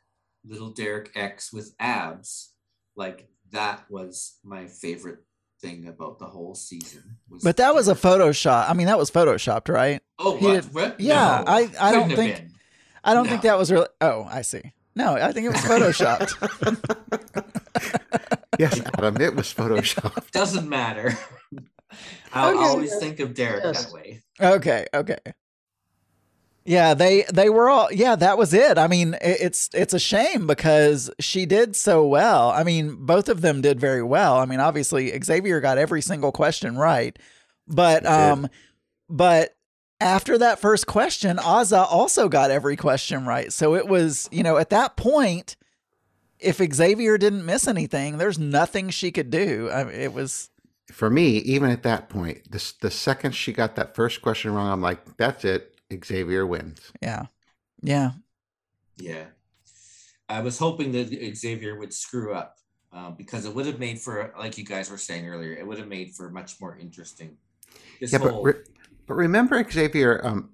little 0.44 0.70
Derek 0.70 1.11
X 1.14 1.53
with 1.53 1.74
abs. 1.79 2.53
Like 2.96 3.29
that 3.53 3.85
was 3.90 4.38
my 4.44 4.66
favorite 4.66 5.20
thing 5.61 5.87
about 5.88 6.18
the 6.18 6.27
whole 6.27 6.55
season. 6.55 7.16
Was 7.29 7.42
But 7.42 7.57
that 7.59 7.74
was 7.74 7.88
a 7.88 7.94
Derek. 7.94 8.20
Photoshop. 8.20 8.68
I 8.68 8.72
mean, 8.74 8.87
that 8.87 8.98
was 8.98 9.11
photoshopped, 9.11 9.68
right? 9.72 10.00
Oh, 10.18 10.37
what? 10.38 10.62
did- 10.64 10.74
what? 10.74 11.00
yeah, 11.00 11.42
No, 11.46 11.53
I- 11.53 11.70
I 11.81 11.92
don't 11.92 12.09
think- 12.14 12.37
been. 12.37 12.50
I 13.07 13.12
don't 13.14 13.29
think 13.29 13.42
that 13.42 13.59
was 13.59 13.70
really. 13.70 13.88
Oh, 14.00 14.27
I 14.31 14.40
see. 14.42 14.72
No, 14.96 15.14
I 15.14 15.33
think 15.33 15.46
it 15.46 15.50
was 15.53 15.61
photoshopped. 15.62 16.33
Yes, 18.59 18.81
Adam, 18.96 19.20
it 19.20 19.35
was 19.35 19.53
Photoshopped. 19.53 20.31
Doesn't 20.31 20.68
matter. 20.68 21.18
I'll 22.33 22.55
Okay. 22.57 22.64
always 22.68 22.96
think 22.98 23.18
of 23.18 23.35
Derek 23.35 23.64
Yes. 23.64 23.87
that 23.87 23.92
way. 23.92 24.22
okay, 24.40 24.87
okay. 24.94 25.18
Yeah, 26.66 26.94
they 26.94 27.24
they 27.33 27.50
were 27.50 27.68
all. 27.68 27.92
Yeah, 27.92 28.16
that 28.16 28.38
was 28.38 28.55
it. 28.55 28.79
I 28.79 28.87
mean, 28.87 29.14
it, 29.14 29.37
it's 29.40 29.68
it's 29.74 29.92
a 29.92 29.98
shame 29.98 30.46
because 30.46 31.11
she 31.20 31.44
did 31.44 31.77
so 31.77 32.07
well. 32.07 32.50
I 32.50 32.62
mean, 32.64 32.96
both 33.05 33.29
of 33.29 33.42
them 33.42 33.61
did 33.61 33.79
very 33.79 34.03
well. 34.03 34.37
I 34.38 34.46
mean, 34.46 34.61
obviously 34.61 35.12
Xavier 35.22 35.61
got 35.61 35.77
every 35.77 36.00
single 36.00 36.33
question 36.33 36.77
right, 36.79 37.18
but 37.68 38.07
um, 38.07 38.48
but 39.11 39.55
after 40.00 40.38
that 40.38 40.59
first 40.59 40.87
question, 40.87 41.37
Azah 41.37 41.87
also 41.90 42.29
got 42.29 42.50
every 42.50 42.77
question 42.77 43.27
right. 43.27 43.53
So 43.53 43.74
it 43.74 43.87
was, 43.87 44.29
you 44.33 44.42
know, 44.42 44.57
at 44.57 44.70
that 44.70 44.96
point, 44.96 45.57
if 46.38 46.57
Xavier 46.57 47.18
didn't 47.18 47.44
miss 47.44 47.68
anything, 47.68 48.18
there's 48.18 48.38
nothing 48.38 48.88
she 48.90 49.12
could 49.12 49.31
do. 49.31 49.70
I 49.70 49.85
mean, 49.85 49.94
it 49.94 50.12
was 50.14 50.50
For 50.90 51.11
me, 51.11 51.37
even 51.38 51.70
at 51.70 51.83
that 51.83 52.09
point, 52.09 52.50
this 52.50 52.72
the 52.72 52.90
second 52.90 53.33
she 53.33 53.53
got 53.53 53.77
that 53.77 53.94
first 53.94 54.22
question 54.22 54.53
wrong, 54.55 54.70
I'm 54.70 54.81
like, 54.83 55.16
that's 55.18 55.44
it. 55.44 55.73
Xavier 56.02 56.46
wins. 56.46 56.92
yeah. 57.00 57.26
Yeah. 57.83 58.12
Yeah. 58.96 59.26
I 60.28 60.40
was 60.40 60.59
hoping 60.59 60.92
that 60.92 61.37
Xavier 61.37 61.78
would 61.78 61.92
screw 61.92 62.33
up 62.33 62.57
uh, 62.92 63.11
because 63.11 63.44
it 63.44 63.54
would 63.54 63.66
have 63.66 63.78
made 63.78 64.00
for, 64.00 64.33
like 64.38 64.57
you 64.57 64.64
guys 64.64 64.90
were 64.90 64.98
saying 64.98 65.28
earlier, 65.28 65.52
it 65.52 65.66
would 65.66 65.78
have 65.78 65.88
made 65.88 66.14
for 66.14 66.30
much 66.30 66.61
more 66.61 66.78
interesting. 66.78 67.37
This 68.00 68.12
yeah, 68.12 68.18
but 68.18 68.42
re- 68.42 68.62
but 69.07 69.14
remember 69.14 69.68
Xavier. 69.68 70.20
Um, 70.24 70.50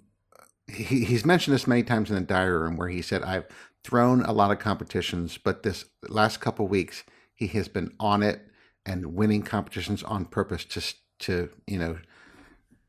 he, 0.68 1.04
he's 1.04 1.24
mentioned 1.24 1.54
this 1.54 1.66
many 1.66 1.82
times 1.82 2.10
in 2.10 2.16
the 2.16 2.22
diary 2.22 2.58
room 2.58 2.76
where 2.76 2.88
he 2.88 3.02
said, 3.02 3.22
"I've 3.22 3.46
thrown 3.84 4.22
a 4.22 4.32
lot 4.32 4.50
of 4.50 4.58
competitions, 4.58 5.38
but 5.38 5.62
this 5.62 5.84
last 6.08 6.40
couple 6.40 6.66
weeks 6.68 7.04
he 7.34 7.46
has 7.48 7.68
been 7.68 7.92
on 7.98 8.22
it 8.22 8.46
and 8.86 9.14
winning 9.14 9.42
competitions 9.42 10.02
on 10.02 10.24
purpose 10.24 10.64
to 10.66 10.94
to 11.26 11.50
you 11.66 11.78
know 11.78 11.98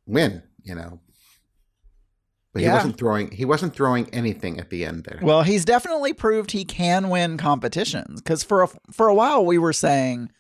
win." 0.05 0.43
You 0.63 0.75
know, 0.75 0.99
but 2.53 2.61
Yeah. 2.61 2.69
he 2.69 2.75
wasn't 2.75 2.97
throwing. 2.97 3.31
He 3.31 3.45
wasn't 3.45 3.73
throwing 3.73 4.09
anything 4.09 4.59
at 4.59 4.69
the 4.69 4.85
end 4.85 5.05
there. 5.05 5.19
Well, 5.21 5.43
he's 5.43 5.65
definitely 5.65 6.13
proved 6.13 6.51
he 6.51 6.65
can 6.65 7.09
win 7.09 7.37
competitions 7.37 8.21
because 8.21 8.43
for 8.43 8.63
a, 8.63 8.67
for 8.91 9.07
a 9.07 9.15
while 9.15 9.45
we 9.45 9.57
were 9.57 9.73
saying, 9.73 10.31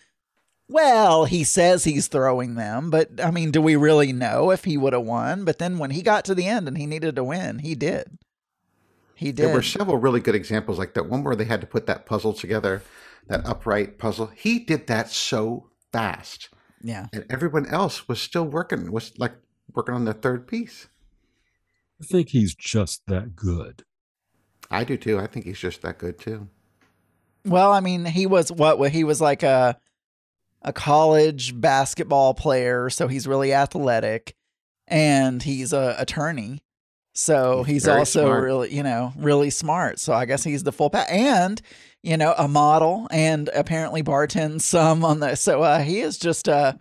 well, 0.67 1.25
he 1.25 1.43
says 1.43 1.83
he's 1.83 2.07
throwing 2.07 2.55
them, 2.55 2.89
but 2.89 3.19
I 3.21 3.29
mean, 3.31 3.51
do 3.51 3.61
we 3.61 3.75
really 3.75 4.13
know 4.13 4.51
if 4.51 4.63
he 4.63 4.77
would 4.77 4.93
have 4.93 5.03
won? 5.03 5.43
But 5.43 5.59
then 5.59 5.77
when 5.77 5.91
he 5.91 6.01
got 6.01 6.23
to 6.25 6.35
the 6.35 6.47
end 6.47 6.67
and 6.67 6.77
he 6.77 6.85
needed 6.85 7.15
to 7.17 7.23
win, 7.23 7.59
he 7.59 7.75
did. 7.75 8.17
He 9.15 9.31
did. 9.31 9.47
There 9.47 9.53
were 9.53 9.61
several 9.61 9.97
really 9.97 10.19
good 10.19 10.33
examples, 10.33 10.79
like 10.79 10.93
that 10.95 11.09
one 11.09 11.23
where 11.23 11.35
they 11.35 11.45
had 11.45 11.61
to 11.61 11.67
put 11.67 11.85
that 11.87 12.05
puzzle 12.05 12.33
together, 12.33 12.81
that 13.27 13.45
upright 13.45 13.99
puzzle. 13.99 14.31
He 14.35 14.59
did 14.59 14.87
that 14.87 15.09
so 15.09 15.69
fast, 15.91 16.49
yeah. 16.81 17.07
and 17.13 17.25
everyone 17.29 17.67
else 17.67 18.07
was 18.07 18.19
still 18.19 18.45
working, 18.45 18.91
was 18.91 19.11
like 19.19 19.33
working 19.75 19.93
on 19.93 20.05
the 20.05 20.13
third 20.13 20.47
piece. 20.47 20.87
I 22.01 22.05
think 22.05 22.29
he's 22.29 22.55
just 22.55 23.03
that 23.07 23.35
good. 23.35 23.83
I 24.69 24.83
do 24.83 24.97
too. 24.97 25.19
I 25.19 25.27
think 25.27 25.45
he's 25.45 25.59
just 25.59 25.81
that 25.81 25.97
good 25.97 26.17
too. 26.17 26.47
Well, 27.45 27.71
I 27.71 27.79
mean, 27.79 28.05
he 28.05 28.25
was 28.25 28.51
what? 28.51 28.91
He 28.91 29.03
was 29.03 29.21
like 29.21 29.43
a 29.43 29.77
a 30.61 30.73
college 30.73 31.59
basketball 31.59 32.33
player, 32.33 32.89
so 32.89 33.07
he's 33.07 33.27
really 33.27 33.53
athletic, 33.53 34.35
and 34.87 35.41
he's 35.41 35.73
a 35.73 35.95
attorney, 35.97 36.61
so 37.13 37.63
He's 37.63 37.83
he's, 37.83 37.87
also 37.87 38.25
smart. 38.25 38.43
really, 38.43 38.73
you 38.75 38.83
know, 38.83 39.11
really 39.17 39.49
smart. 39.49 39.99
So 39.99 40.13
I 40.13 40.25
guess 40.25 40.43
he's 40.43 40.63
the 40.63 40.71
full 40.71 40.89
pack, 40.89 41.07
and 41.11 41.61
you 42.03 42.17
know, 42.17 42.33
a 42.37 42.47
model, 42.47 43.07
and 43.11 43.49
apparently 43.53 44.01
bartends 44.03 44.61
some 44.61 45.03
on 45.03 45.19
the. 45.19 45.35
So 45.35 45.61
uh, 45.61 45.79
he 45.79 45.99
is 45.99 46.17
just 46.17 46.47
a 46.47 46.77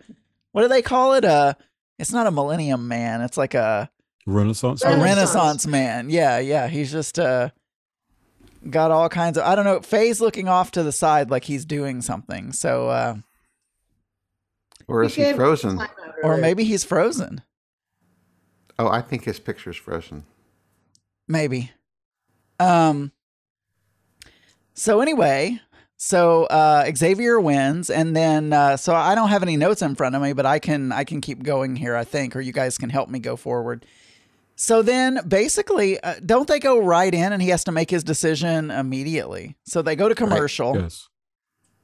what 0.51 0.61
do 0.61 0.67
they 0.67 0.81
call 0.81 1.13
it? 1.13 1.25
Uh 1.25 1.53
it's 1.99 2.11
not 2.11 2.25
a 2.27 2.31
millennium 2.31 2.87
man. 2.87 3.21
It's 3.21 3.37
like 3.37 3.53
a 3.53 3.89
Renaissance. 4.25 4.83
a 4.83 4.89
Renaissance. 4.89 5.35
renaissance 5.35 5.67
man. 5.67 6.09
Yeah, 6.09 6.37
yeah. 6.39 6.67
He's 6.67 6.91
just 6.91 7.17
uh 7.17 7.49
got 8.69 8.91
all 8.91 9.09
kinds 9.09 9.37
of 9.37 9.43
I 9.45 9.55
don't 9.55 9.65
know, 9.65 9.81
Faye's 9.81 10.21
looking 10.21 10.47
off 10.47 10.71
to 10.71 10.83
the 10.83 10.91
side 10.91 11.29
like 11.31 11.45
he's 11.45 11.65
doing 11.65 12.01
something. 12.01 12.51
So 12.53 12.89
uh 12.89 13.15
Or 14.87 15.03
is 15.03 15.15
he 15.15 15.23
gave 15.23 15.35
frozen? 15.35 15.79
or 16.23 16.37
maybe 16.37 16.63
he's 16.63 16.83
frozen. 16.83 17.41
Oh, 18.77 18.87
I 18.87 19.01
think 19.01 19.23
his 19.25 19.39
picture's 19.39 19.77
frozen. 19.77 20.25
Maybe. 21.27 21.71
Um 22.59 23.11
so 24.73 25.01
anyway, 25.01 25.59
so 25.97 26.43
uh 26.45 26.89
Xavier 26.95 27.39
wins 27.39 27.89
and 27.89 28.15
then 28.15 28.53
uh 28.53 28.77
so 28.77 28.93
I 28.93 29.15
don't 29.15 29.29
have 29.29 29.41
any 29.43 29.57
notes 29.57 29.81
in 29.81 29.95
front 29.95 30.15
of 30.15 30.21
me, 30.21 30.33
but 30.33 30.45
I 30.45 30.59
can 30.59 30.91
I 30.91 31.03
can 31.03 31.21
keep 31.21 31.41
going 31.41 31.75
here, 31.75 31.95
I 31.95 32.03
think, 32.03 32.35
or 32.35 32.41
you 32.41 32.53
guys 32.53 32.77
can 32.77 32.91
help 32.91 33.09
me 33.09 33.17
go 33.19 33.35
forward. 33.35 33.85
So 34.55 34.81
then 34.81 35.19
basically, 35.27 35.99
uh, 36.01 36.15
don't 36.25 36.47
they 36.47 36.59
go 36.59 36.79
right 36.79 37.13
in 37.13 37.33
and 37.33 37.41
he 37.41 37.49
has 37.49 37.63
to 37.63 37.71
make 37.71 37.89
his 37.89 38.03
decision 38.03 38.69
immediately? 38.69 39.57
So 39.63 39.81
they 39.81 39.95
go 39.95 40.07
to 40.07 40.15
commercial. 40.15 40.77
Yes. 40.77 41.09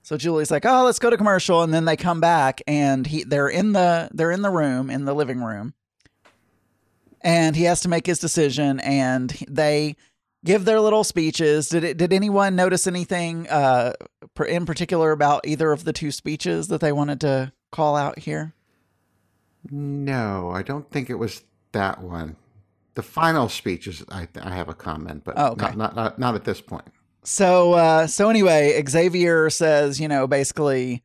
So 0.04 0.16
Julie's 0.16 0.52
like, 0.52 0.66
"Oh, 0.66 0.86
let's 0.86 1.00
go 1.00 1.10
to 1.10 1.18
commercial," 1.18 1.64
and 1.64 1.74
then 1.74 1.84
they 1.84 1.98
come 1.98 2.22
back, 2.22 2.62
and 2.66 3.06
he 3.06 3.26
they're 3.26 3.50
in 3.50 3.74
the 3.74 4.10
they're 4.14 4.32
in 4.32 4.42
the 4.42 4.50
room 4.50 4.90
in 4.90 5.04
the 5.04 5.14
living 5.14 5.42
room, 5.42 5.74
and 7.22 7.56
he 7.58 7.64
has 7.64 7.82
to 7.82 7.90
make 7.90 8.06
his 8.06 8.20
decision, 8.20 8.80
and 8.80 9.32
they 9.50 9.98
give 10.46 10.64
their 10.64 10.80
little 10.80 11.04
speeches. 11.04 11.68
Did 11.68 11.84
it? 11.84 11.98
Did 11.98 12.14
anyone 12.14 12.56
notice 12.56 12.88
anything 12.88 13.50
uh, 13.50 13.94
in 14.48 14.66
particular 14.66 15.12
about 15.12 15.46
either 15.46 15.74
of 15.74 15.84
the 15.84 15.92
two 15.92 16.12
speeches 16.12 16.70
that 16.70 16.80
they 16.80 16.94
wanted 16.94 17.20
to 17.22 17.52
call 17.72 17.98
out 17.98 18.20
here? 18.20 18.54
No, 19.70 20.52
I 20.52 20.62
don't 20.62 20.90
think 20.90 21.10
it 21.10 21.16
was 21.16 21.44
that 21.74 22.02
one. 22.02 22.38
The 22.98 23.04
final 23.04 23.48
speech 23.48 23.86
is 23.86 24.04
I, 24.10 24.28
I 24.42 24.50
have 24.56 24.70
a 24.70 24.74
comment, 24.74 25.24
but 25.24 25.36
Oh, 25.38 25.52
okay. 25.52 25.68
not, 25.68 25.78
not 25.78 25.96
not 25.96 26.20
not 26.20 26.34
at 26.36 26.46
this 26.46 26.60
point. 26.60 26.86
So 27.24 27.74
uh 27.74 28.08
so 28.08 28.30
anyway, 28.32 28.84
Xavier 28.90 29.52
says, 29.52 30.00
you 30.00 30.08
know, 30.08 30.26
basically 30.26 31.04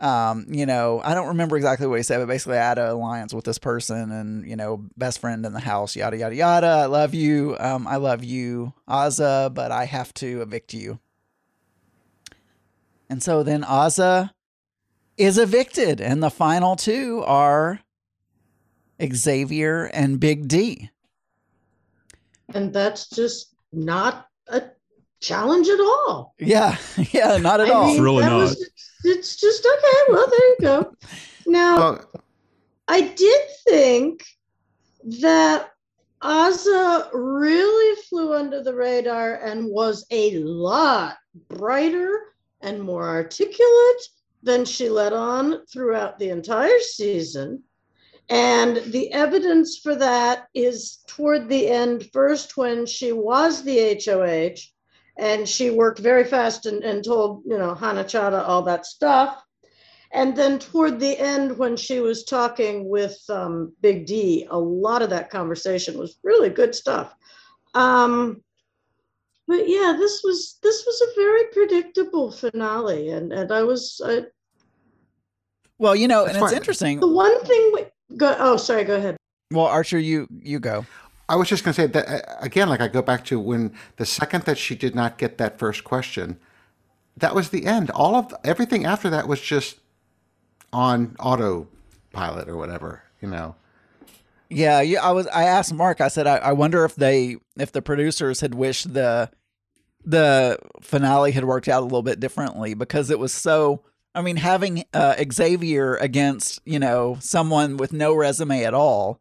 um, 0.00 0.46
you 0.50 0.66
know, 0.66 1.00
I 1.02 1.14
don't 1.14 1.28
remember 1.28 1.56
exactly 1.56 1.86
what 1.86 1.98
he 1.98 2.02
said, 2.02 2.18
but 2.18 2.26
basically 2.28 2.58
I 2.58 2.68
had 2.68 2.78
an 2.78 2.88
alliance 2.88 3.32
with 3.34 3.44
this 3.44 3.58
person 3.58 4.10
and, 4.10 4.46
you 4.48 4.56
know, 4.56 4.84
best 4.96 5.18
friend 5.18 5.44
in 5.46 5.52
the 5.52 5.60
house, 5.60 5.94
yada 5.96 6.16
yada 6.16 6.34
yada. 6.34 6.66
I 6.66 6.86
love 6.86 7.12
you. 7.14 7.56
Um, 7.58 7.86
I 7.86 7.96
love 7.96 8.22
you, 8.24 8.72
Azah, 8.88 9.52
but 9.52 9.70
I 9.70 9.84
have 9.84 10.12
to 10.14 10.42
evict 10.42 10.72
you. 10.74 11.00
And 13.10 13.22
so 13.22 13.42
then 13.42 13.62
Azah 13.62 14.30
is 15.16 15.36
evicted, 15.36 16.00
and 16.00 16.22
the 16.22 16.30
final 16.30 16.76
two 16.76 17.22
are 17.26 17.80
Xavier 19.02 19.84
and 19.92 20.18
Big 20.20 20.48
D. 20.48 20.90
and 22.54 22.72
that's 22.72 23.08
just 23.08 23.54
not 23.72 24.26
a 24.48 24.62
challenge 25.20 25.68
at 25.68 25.80
all. 25.80 26.34
Yeah, 26.38 26.76
yeah, 27.12 27.36
not 27.36 27.60
at 27.60 27.68
I 27.68 27.72
all. 27.72 27.84
mean, 27.86 27.90
It's 27.96 28.00
really 28.00 28.22
that 28.24 28.30
not. 28.30 28.38
was- 28.40 28.70
it's 29.04 29.36
just 29.36 29.64
okay. 29.66 30.12
Well, 30.12 30.26
there 30.30 30.48
you 30.48 30.56
go. 30.60 30.94
Now, 31.46 31.76
Well, 31.78 32.10
I 32.86 33.00
did 33.00 33.40
think 33.66 34.22
that 35.22 35.70
Azah 36.22 37.08
really 37.14 37.96
flew 38.10 38.34
under 38.34 38.62
the 38.62 38.74
radar 38.74 39.36
and 39.36 39.70
was 39.70 40.04
a 40.10 40.38
lot 40.40 41.16
brighter 41.48 42.20
and 42.60 42.82
more 42.82 43.08
articulate 43.08 44.02
than 44.42 44.66
she 44.66 44.90
let 44.90 45.14
on 45.14 45.64
throughout 45.72 46.18
the 46.18 46.28
entire 46.28 46.78
season. 46.80 47.62
And 48.30 48.76
the 48.92 49.12
evidence 49.12 49.78
for 49.78 49.96
that 49.96 50.46
is 50.54 50.98
toward 51.08 51.48
the 51.48 51.68
end, 51.68 52.08
first 52.12 52.56
when 52.56 52.86
she 52.86 53.10
was 53.10 53.64
the 53.64 54.00
HOH 54.04 54.60
and 55.18 55.48
she 55.48 55.70
worked 55.70 55.98
very 55.98 56.22
fast 56.24 56.64
and, 56.64 56.84
and 56.84 57.04
told, 57.04 57.42
you 57.44 57.58
know, 57.58 57.74
Hannah 57.74 58.04
Chaddha 58.04 58.46
all 58.46 58.62
that 58.62 58.86
stuff. 58.86 59.42
And 60.12 60.36
then 60.36 60.60
toward 60.60 61.00
the 61.00 61.18
end, 61.18 61.58
when 61.58 61.76
she 61.76 62.00
was 62.00 62.24
talking 62.24 62.88
with 62.88 63.18
um, 63.28 63.72
Big 63.80 64.06
D, 64.06 64.46
a 64.48 64.58
lot 64.58 65.02
of 65.02 65.10
that 65.10 65.30
conversation 65.30 65.98
was 65.98 66.18
really 66.22 66.50
good 66.50 66.74
stuff. 66.74 67.14
Um, 67.74 68.42
but 69.46 69.68
yeah, 69.68 69.96
this 69.98 70.22
was 70.22 70.58
this 70.62 70.84
was 70.86 71.00
a 71.00 71.20
very 71.20 71.44
predictable 71.52 72.30
finale, 72.30 73.10
and 73.10 73.32
and 73.32 73.50
I 73.52 73.62
was 73.62 74.00
I, 74.04 74.22
Well, 75.78 75.94
you 75.94 76.08
know, 76.08 76.24
That's 76.24 76.36
and 76.36 76.44
it's 76.44 76.52
fine. 76.52 76.56
interesting. 76.56 77.00
the 77.00 77.08
one 77.08 77.44
thing. 77.44 77.72
We, 78.10 78.16
go, 78.16 78.36
oh, 78.38 78.56
sorry. 78.56 78.84
Go 78.84 78.96
ahead. 78.96 79.16
Well, 79.52 79.66
Archer, 79.66 79.98
you 79.98 80.28
you 80.30 80.58
go. 80.58 80.86
I 81.28 81.36
was 81.36 81.48
just 81.48 81.64
going 81.64 81.74
to 81.74 81.80
say 81.80 81.86
that 81.86 82.08
uh, 82.08 82.36
again. 82.40 82.68
Like 82.68 82.80
I 82.80 82.88
go 82.88 83.02
back 83.02 83.24
to 83.26 83.38
when 83.38 83.72
the 83.96 84.06
second 84.06 84.44
that 84.44 84.58
she 84.58 84.74
did 84.74 84.94
not 84.94 85.16
get 85.16 85.38
that 85.38 85.58
first 85.58 85.84
question, 85.84 86.38
that 87.16 87.34
was 87.34 87.50
the 87.50 87.66
end. 87.66 87.90
All 87.90 88.16
of 88.16 88.34
everything 88.44 88.84
after 88.84 89.08
that 89.10 89.28
was 89.28 89.40
just 89.40 89.78
on 90.72 91.16
autopilot 91.20 92.48
or 92.48 92.56
whatever. 92.56 93.02
You 93.20 93.28
know. 93.28 93.54
Yeah, 94.48 94.80
yeah. 94.80 95.04
I 95.04 95.12
was. 95.12 95.28
I 95.28 95.44
asked 95.44 95.72
Mark. 95.72 96.00
I 96.00 96.08
said, 96.08 96.26
I, 96.26 96.36
I 96.38 96.52
wonder 96.52 96.84
if 96.84 96.96
they, 96.96 97.36
if 97.56 97.70
the 97.70 97.82
producers 97.82 98.40
had 98.40 98.54
wished 98.54 98.92
the, 98.92 99.30
the 100.04 100.58
finale 100.80 101.30
had 101.30 101.44
worked 101.44 101.68
out 101.68 101.82
a 101.82 101.84
little 101.84 102.02
bit 102.02 102.18
differently 102.18 102.74
because 102.74 103.10
it 103.10 103.18
was 103.18 103.32
so. 103.32 103.82
I 104.14 104.22
mean, 104.22 104.36
having 104.36 104.84
uh, 104.92 105.14
Xavier 105.32 105.96
against 105.96 106.60
you 106.64 106.78
know 106.78 107.16
someone 107.20 107.76
with 107.76 107.92
no 107.92 108.14
resume 108.14 108.64
at 108.64 108.74
all 108.74 109.20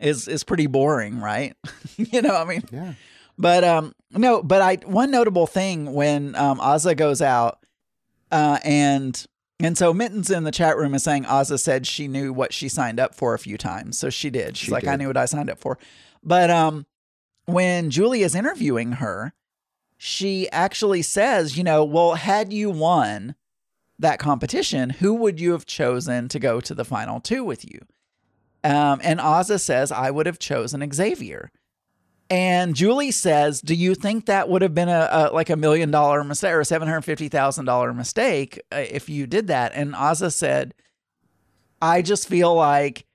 is 0.00 0.28
is 0.28 0.44
pretty 0.44 0.66
boring, 0.66 1.20
right? 1.20 1.54
you 1.96 2.22
know, 2.22 2.36
I 2.36 2.44
mean, 2.44 2.62
Yeah. 2.70 2.94
but 3.38 3.64
um 3.64 3.92
no, 4.10 4.42
but 4.42 4.60
I 4.62 4.76
one 4.84 5.10
notable 5.10 5.46
thing 5.46 5.92
when 5.94 6.34
um 6.34 6.58
Azah 6.58 6.96
goes 6.96 7.22
out 7.22 7.58
uh 8.32 8.58
and 8.64 9.24
And 9.60 9.78
so 9.78 9.94
Mittens 9.94 10.30
in 10.30 10.44
the 10.44 10.50
chat 10.50 10.76
room 10.76 10.94
is 10.94 11.02
saying 11.04 11.24
Azah 11.24 11.58
said 11.58 11.86
she 11.86 12.08
knew 12.08 12.32
what 12.32 12.52
she 12.52 12.68
signed 12.68 13.00
up 13.00 13.14
for 13.14 13.32
a 13.32 13.38
few 13.38 13.56
times. 13.56 13.98
So 13.98 14.10
she 14.10 14.28
did. 14.28 14.56
She's 14.58 14.66
She 14.66 14.72
like, 14.72 14.86
I 14.86 14.96
knew 14.96 15.06
what 15.06 15.16
I 15.16 15.24
signed 15.26 15.48
up 15.48 15.58
for. 15.58 15.78
But 16.22 16.50
um 16.50 16.84
when 17.46 17.90
Julie 17.90 18.22
is 18.22 18.34
interviewing 18.34 18.92
her, 18.92 19.32
she 19.96 20.50
actually 20.50 21.00
says, 21.02 21.56
you 21.56 21.62
know, 21.64 21.84
well, 21.84 22.14
had 22.16 22.52
you 22.52 22.70
won 22.70 23.34
that 23.98 24.18
competition, 24.18 24.90
who 24.90 25.14
would 25.14 25.40
you 25.40 25.52
have 25.52 25.66
chosen 25.66 26.28
to 26.28 26.38
go 26.38 26.60
to 26.60 26.74
the 26.74 26.84
final 26.84 27.20
two 27.20 27.44
with 27.44 27.64
you? 27.64 27.80
Um, 28.64 29.00
and 29.02 29.20
Azah 29.20 29.60
says, 29.60 29.92
I 29.92 30.10
would 30.10 30.26
have 30.26 30.38
chosen 30.38 30.88
Xavier. 30.92 31.50
And 32.28 32.74
Julie 32.74 33.12
says, 33.12 33.60
"Do 33.60 33.74
you 33.74 33.94
think 33.94 34.26
that 34.26 34.48
would 34.48 34.62
have 34.62 34.74
been 34.74 34.88
a, 34.88 35.08
a 35.12 35.30
like 35.32 35.48
a 35.48 35.56
million 35.56 35.92
dollar 35.92 36.24
mistake 36.24 36.54
or 36.54 36.64
seven 36.64 36.88
hundred 36.88 37.02
fifty 37.02 37.28
thousand 37.28 37.66
dollar 37.66 37.94
mistake 37.94 38.60
uh, 38.72 38.78
if 38.78 39.08
you 39.08 39.28
did 39.28 39.46
that?" 39.46 39.72
And 39.74 39.94
Azah 39.94 40.32
said, 40.32 40.74
"I 41.80 42.02
just 42.02 42.28
feel 42.28 42.52
like 42.52 43.06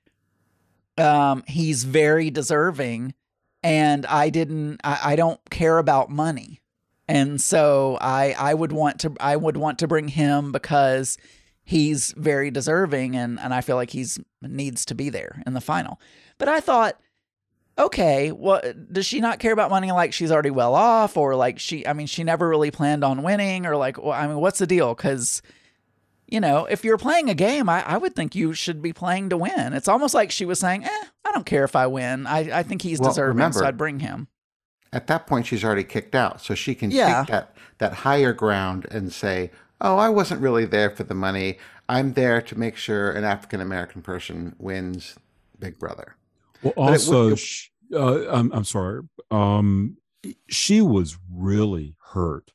um, 0.98 1.44
he's 1.46 1.84
very 1.84 2.30
deserving, 2.30 3.14
and 3.62 4.06
I 4.06 4.30
didn't. 4.30 4.80
I, 4.84 5.00
I 5.04 5.16
don't 5.18 5.42
care 5.50 5.78
about 5.78 6.10
money, 6.10 6.61
and 7.12 7.42
so 7.42 7.98
I 8.02 8.36
I 8.38 8.54
would 8.54 8.72
want 8.72 9.00
to 9.02 9.14
I 9.20 9.36
would 9.36 9.58
want 9.58 9.80
to 9.80 9.88
bring 9.88 10.08
him 10.08 10.52
because 10.52 11.18
he's 11.64 12.14
very 12.18 12.50
deserving, 12.52 13.16
and 13.16 13.40
and 13.40 13.54
I 13.54 13.62
feel 13.62 13.76
like 13.76 13.92
he's 13.92 14.20
needs 14.42 14.86
to 14.86 14.96
be 14.96 15.10
there 15.10 15.42
in 15.46 15.54
the 15.54 15.62
final." 15.62 16.00
But 16.38 16.48
I 16.50 16.60
thought 16.60 17.00
okay, 17.78 18.32
well, 18.32 18.62
does 18.92 19.06
she 19.06 19.20
not 19.22 19.40
care 19.40 19.54
about 19.54 19.72
money? 19.72 19.92
Like 19.92 20.14
she's 20.14 20.32
already 20.32 20.52
well 20.52 20.76
off, 20.76 21.18
or 21.18 21.36
like 21.36 21.58
she, 21.58 21.88
I 21.88 21.94
mean, 21.94 22.06
she 22.06 22.24
never 22.24 22.48
really 22.48 22.70
planned 22.70 23.04
on 23.04 23.24
winning, 23.24 23.66
or 23.66 23.76
like, 23.76 23.98
well, 23.98 24.12
I 24.12 24.28
mean, 24.28 24.38
what's 24.38 24.60
the 24.60 24.68
deal? 24.68 24.94
Because, 24.94 25.42
you 26.28 26.40
know, 26.40 26.66
if 26.66 26.84
you're 26.84 26.98
playing 27.00 27.30
a 27.30 27.34
game, 27.34 27.70
I, 27.70 27.82
I 27.88 27.98
would 27.98 28.14
think 28.16 28.36
you 28.36 28.54
should 28.54 28.82
be 28.84 28.94
playing 28.94 29.30
to 29.30 29.38
win. 29.38 29.74
It's 29.74 29.88
almost 29.88 30.14
like 30.14 30.32
she 30.32 30.46
was 30.46 30.60
saying, 30.60 30.84
eh, 30.84 31.04
I 31.26 31.32
don't 31.32 31.46
care 31.46 31.64
if 31.64 31.76
I 31.76 31.88
win. 31.88 32.28
I, 32.28 32.60
I 32.60 32.64
think 32.64 32.82
he's 32.84 33.00
Well, 33.00 33.10
deserving, 33.10 33.38
remember- 33.38 33.60
so 33.60 33.66
I'd 33.66 33.78
bring 33.78 34.00
him. 34.00 34.28
At 34.94 35.08
that 35.08 35.26
point, 35.28 35.46
she's 35.46 35.64
already 35.64 35.84
kicked 35.86 36.16
out, 36.16 36.42
so 36.42 36.54
she 36.54 36.76
can 36.76 36.92
Yeah. 36.92 37.22
take 37.22 37.28
that 37.32 37.56
that 37.78 37.94
higher 37.94 38.34
ground 38.34 38.86
and 38.92 39.12
say, 39.12 39.52
"Oh, 39.80 39.98
I 39.98 40.10
wasn't 40.10 40.42
really 40.42 40.66
there 40.66 40.90
for 40.90 41.04
the 41.04 41.16
money. 41.16 41.58
I'm 41.90 42.14
there 42.14 42.42
to 42.44 42.58
make 42.60 42.76
sure 42.78 43.12
an 43.12 43.24
African 43.24 43.62
American 43.62 44.02
person 44.02 44.56
wins 44.60 45.16
Big 45.60 45.80
Brother." 45.80 46.16
Well, 46.62 46.74
But 46.76 46.82
also, 46.82 47.30
it- 47.30 47.40
sh 47.40 47.70
uh, 47.94 48.30
I'm, 48.30 48.52
I'm 48.54 48.64
sorry. 48.66 49.02
Um, 49.32 49.98
she 50.48 50.82
was 50.82 51.18
really 51.34 51.96
hurt 52.14 52.52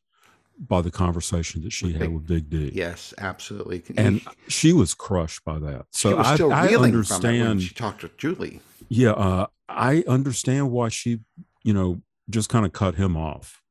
by 0.58 0.80
the 0.80 0.90
conversation 0.90 1.62
that 1.62 1.72
she 1.72 1.86
With 1.86 1.96
had 1.96 2.14
with 2.14 2.26
Big 2.26 2.48
D. 2.48 2.70
Yes, 2.74 3.12
absolutely. 3.18 3.82
And 3.96 4.22
she 4.48 4.72
was 4.72 4.94
crushed 4.94 5.44
by 5.44 5.58
that. 5.58 5.86
So 5.90 6.10
she 6.10 6.14
was 6.14 6.26
I, 6.26 6.34
still 6.34 6.52
I 6.52 6.66
reeling 6.66 7.02
from 7.02 7.26
it 7.26 7.38
when 7.38 7.50
understand. 7.50 7.62
she 7.62 7.74
talked 7.74 8.00
to 8.02 8.10
Julie. 8.16 8.60
Yeah, 8.88 9.10
uh, 9.12 9.46
I 9.68 10.04
understand 10.06 10.70
why 10.70 10.88
she, 10.88 11.20
you 11.64 11.74
know, 11.74 12.00
just 12.28 12.48
kind 12.48 12.66
of 12.66 12.72
cut 12.72 12.96
him 12.96 13.16
off. 13.16 13.62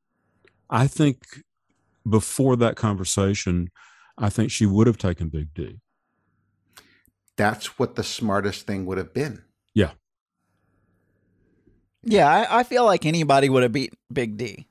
I 0.70 0.88
think 0.88 1.44
before 2.08 2.56
that 2.58 2.76
conversation, 2.76 3.70
I 4.18 4.30
think 4.30 4.52
she 4.52 4.65
would 4.65 4.88
have 4.88 4.98
taken 4.98 5.30
Big 5.30 5.54
D. 5.54 5.80
That's 7.36 7.78
what 7.78 7.96
the 7.96 8.04
smartest 8.04 8.65
thing 8.65 8.86
would 8.86 8.98
have 8.98 9.13
been. 9.13 9.44
Yeah, 12.06 12.30
I, 12.30 12.60
I 12.60 12.63
feel 12.63 12.86
like 12.86 13.06
anybody 13.06 13.50
would 13.50 13.63
have 13.63 13.72
beat 13.72 13.94
Big 14.13 14.38
D. 14.38 14.68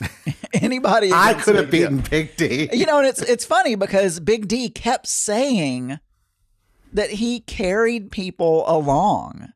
anybody, 0.52 1.12
I 1.12 1.34
could 1.34 1.54
have 1.54 1.70
Big 1.70 1.82
D. 1.82 1.86
beaten 1.86 2.04
Big 2.10 2.36
D. 2.36 2.68
You 2.72 2.86
know, 2.86 2.98
and 2.98 3.06
it's 3.06 3.22
it's 3.22 3.44
funny 3.44 3.76
because 3.76 4.20
Big 4.20 4.48
D 4.48 4.68
kept 4.68 5.06
saying 5.06 5.98
that 6.92 7.10
he 7.10 7.40
carried 7.40 8.10
people 8.10 8.64
along. 8.68 9.52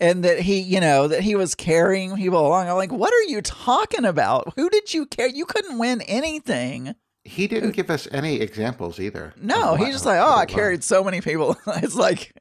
And 0.00 0.24
that 0.24 0.40
he, 0.40 0.60
you 0.60 0.80
know, 0.80 1.08
that 1.08 1.22
he 1.22 1.34
was 1.34 1.54
carrying 1.54 2.16
people 2.16 2.46
along. 2.46 2.68
I'm 2.68 2.76
like, 2.76 2.92
what 2.92 3.12
are 3.12 3.22
you 3.24 3.42
talking 3.42 4.04
about? 4.04 4.52
Who 4.56 4.70
did 4.70 4.94
you 4.94 5.06
care? 5.06 5.26
You 5.26 5.44
couldn't 5.44 5.78
win 5.78 6.02
anything. 6.02 6.94
He 7.24 7.48
didn't 7.48 7.72
give 7.72 7.90
us 7.90 8.06
any 8.12 8.40
examples 8.40 9.00
either. 9.00 9.34
No, 9.36 9.74
of 9.74 9.80
he's 9.80 9.94
just 9.94 10.06
like, 10.06 10.20
oh, 10.20 10.36
I 10.36 10.46
carried 10.46 10.84
so 10.84 11.02
many 11.02 11.20
people. 11.20 11.56
it's 11.66 11.96
like, 11.96 12.32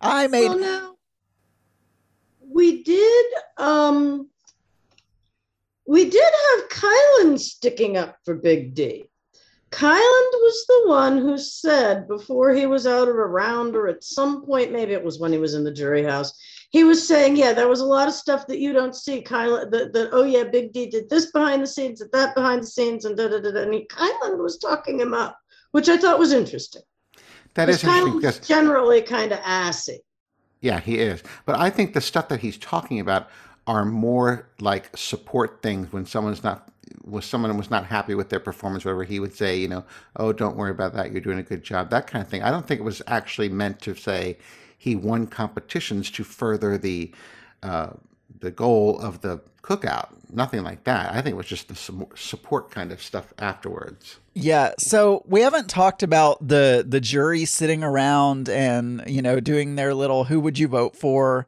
I 0.00 0.26
made. 0.26 0.48
Well, 0.48 0.58
now 0.58 0.96
we 2.56 2.82
did. 2.82 3.26
Um, 3.58 4.28
we 5.86 6.08
did 6.08 6.22
have 6.22 6.68
Kyland 6.68 7.38
sticking 7.38 7.96
up 7.96 8.16
for 8.24 8.34
Big 8.34 8.74
D. 8.74 9.04
Kyland 9.70 10.00
was 10.32 10.64
the 10.66 10.88
one 10.88 11.18
who 11.18 11.36
said 11.36 12.08
before 12.08 12.52
he 12.52 12.66
was 12.66 12.86
out 12.86 13.08
of 13.08 13.16
a 13.16 13.26
round, 13.26 13.76
or 13.76 13.88
at 13.88 14.02
some 14.02 14.44
point, 14.44 14.72
maybe 14.72 14.92
it 14.92 15.04
was 15.04 15.18
when 15.18 15.32
he 15.32 15.38
was 15.38 15.54
in 15.54 15.64
the 15.64 15.72
jury 15.72 16.02
house, 16.02 16.32
he 16.70 16.84
was 16.84 17.06
saying, 17.06 17.36
"Yeah, 17.36 17.52
there 17.52 17.68
was 17.68 17.80
a 17.80 17.86
lot 17.86 18.08
of 18.08 18.14
stuff 18.14 18.46
that 18.46 18.58
you 18.58 18.72
don't 18.72 18.94
see." 18.94 19.22
Kyland, 19.22 19.70
that, 19.70 19.92
that 19.92 20.10
oh 20.12 20.24
yeah, 20.24 20.44
Big 20.44 20.72
D 20.72 20.86
did 20.86 21.08
this 21.08 21.30
behind 21.30 21.62
the 21.62 21.66
scenes, 21.66 22.00
did 22.00 22.12
that 22.12 22.34
behind 22.34 22.62
the 22.62 22.66
scenes, 22.66 23.04
and 23.04 23.16
da 23.16 23.28
da 23.28 23.40
da. 23.40 23.50
da. 23.52 23.62
And 23.62 23.74
he, 23.74 23.86
Kyland 23.86 24.38
was 24.38 24.58
talking 24.58 25.00
him 25.00 25.14
up, 25.14 25.38
which 25.72 25.88
I 25.88 25.96
thought 25.96 26.18
was 26.18 26.32
interesting. 26.32 26.82
That 27.54 27.68
is 27.68 27.82
interesting 27.82 28.16
because 28.16 28.38
generally 28.40 29.02
kind 29.02 29.32
of 29.32 29.40
assy. 29.44 30.00
Yeah, 30.60 30.80
he 30.80 30.98
is. 30.98 31.22
But 31.44 31.56
I 31.56 31.70
think 31.70 31.94
the 31.94 32.00
stuff 32.00 32.28
that 32.28 32.40
he's 32.40 32.58
talking 32.58 33.00
about 33.00 33.30
are 33.66 33.84
more 33.84 34.48
like 34.60 34.96
support 34.96 35.60
things 35.62 35.92
when 35.92 36.06
someone's 36.06 36.44
not 36.44 36.70
when 37.02 37.22
someone 37.22 37.56
was 37.56 37.70
not 37.70 37.84
happy 37.86 38.14
with 38.14 38.28
their 38.28 38.40
performance, 38.40 38.84
whatever 38.84 39.04
he 39.04 39.20
would 39.20 39.34
say, 39.34 39.56
you 39.56 39.68
know, 39.68 39.84
oh, 40.16 40.32
don't 40.32 40.56
worry 40.56 40.70
about 40.70 40.92
that, 40.94 41.12
you're 41.12 41.20
doing 41.20 41.38
a 41.38 41.42
good 41.42 41.62
job, 41.62 41.90
that 41.90 42.06
kind 42.06 42.22
of 42.22 42.28
thing. 42.28 42.42
I 42.42 42.50
don't 42.50 42.66
think 42.66 42.80
it 42.80 42.84
was 42.84 43.02
actually 43.06 43.48
meant 43.48 43.80
to 43.82 43.94
say 43.94 44.38
he 44.76 44.96
won 44.96 45.26
competitions 45.26 46.10
to 46.12 46.24
further 46.24 46.78
the 46.78 47.12
uh, 47.62 47.90
the 48.40 48.50
goal 48.50 48.98
of 48.98 49.20
the 49.22 49.40
cookout. 49.62 50.08
Nothing 50.32 50.62
like 50.62 50.84
that. 50.84 51.12
I 51.12 51.22
think 51.22 51.34
it 51.34 51.36
was 51.36 51.46
just 51.46 51.68
the 51.68 52.06
support 52.14 52.70
kind 52.70 52.92
of 52.92 53.02
stuff 53.02 53.32
afterwards. 53.38 54.18
Yeah, 54.34 54.74
so 54.78 55.24
we 55.26 55.40
haven't 55.40 55.68
talked 55.68 56.02
about 56.02 56.46
the 56.46 56.84
the 56.86 57.00
jury 57.00 57.44
sitting 57.44 57.82
around 57.82 58.48
and 58.48 59.02
you 59.06 59.22
know 59.22 59.40
doing 59.40 59.76
their 59.76 59.94
little 59.94 60.24
who 60.24 60.40
would 60.40 60.58
you 60.58 60.68
vote 60.68 60.96
for. 60.96 61.46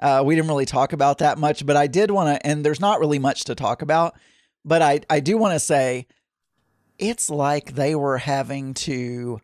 Uh, 0.00 0.22
we 0.24 0.34
didn't 0.34 0.48
really 0.48 0.66
talk 0.66 0.92
about 0.92 1.18
that 1.18 1.38
much, 1.38 1.64
but 1.64 1.76
I 1.76 1.86
did 1.86 2.10
want 2.10 2.28
to, 2.28 2.46
and 2.46 2.64
there's 2.64 2.80
not 2.80 2.98
really 2.98 3.18
much 3.18 3.44
to 3.44 3.54
talk 3.54 3.82
about, 3.82 4.14
but 4.64 4.82
I 4.82 5.00
I 5.08 5.20
do 5.20 5.36
want 5.36 5.54
to 5.54 5.60
say 5.60 6.06
it's 6.98 7.30
like 7.30 7.74
they 7.74 7.94
were 7.94 8.18
having 8.18 8.74
to 8.74 9.40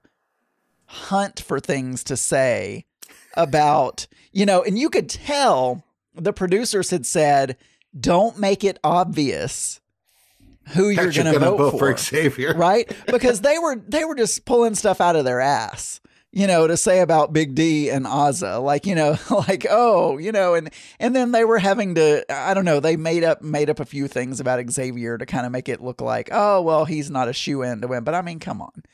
hunt 0.87 1.41
for 1.41 1.61
things 1.61 2.03
to 2.05 2.17
say 2.17 2.87
about 3.35 4.07
you 4.33 4.47
know, 4.47 4.63
and 4.63 4.79
you 4.79 4.91
could 4.91 5.09
tell 5.09 5.85
the 6.15 6.33
producers 6.33 6.91
had 6.91 7.07
said, 7.07 7.57
"Don't 7.99 8.39
make 8.39 8.65
it 8.65 8.79
obvious." 8.85 9.81
Who 10.75 10.91
you're 10.91 11.11
going 11.11 11.27
to 11.27 11.33
gonna 11.33 11.51
vote, 11.51 11.79
for 11.79 11.97
Xavier. 11.97 12.55
right? 12.57 12.89
Because 13.07 13.41
they 13.41 13.59
were 13.59 13.77
they 13.77 14.05
were 14.05 14.15
just 14.15 14.45
pulling 14.45 14.77
stuff 14.77 15.01
out 15.01 15.17
of 15.17 15.25
their 15.25 15.41
ass, 15.41 16.01
you 16.33 16.47
know, 16.47 16.69
to 16.69 16.77
say 16.77 17.01
about 17.01 17.33
Big 17.33 17.57
D 17.57 17.91
and 17.91 18.07
Azah, 18.07 18.63
like 18.63 18.87
you 18.87 18.95
know, 18.95 19.19
like 19.49 19.67
oh, 19.69 20.19
you 20.19 20.31
know, 20.31 20.55
and 20.55 20.71
and 21.01 21.17
then 21.17 21.33
they 21.33 21.45
were 21.45 21.59
having 21.59 21.97
to, 21.97 22.25
I 22.33 22.55
don't 22.55 22.65
know, 22.65 22.79
they 22.79 22.97
made 22.97 23.25
up 23.25 23.43
made 23.43 23.69
up 23.69 23.81
a 23.81 23.85
few 23.85 24.07
things 24.07 24.39
about 24.39 24.71
Xavier 24.71 25.19
to 25.19 25.27
kind 25.27 25.45
of 25.45 25.51
make 25.51 25.69
it 25.69 25.83
look 25.83 26.01
like 26.01 26.29
oh, 26.31 26.63
well, 26.63 26.85
he's 26.85 27.11
not 27.11 27.29
a 27.29 27.33
shoe 27.33 27.63
in 27.63 27.81
to 27.81 27.89
win, 27.89 28.05
but 28.05 28.15
I 28.15 28.23
mean, 28.23 28.39
come 28.39 28.63
on, 28.63 28.85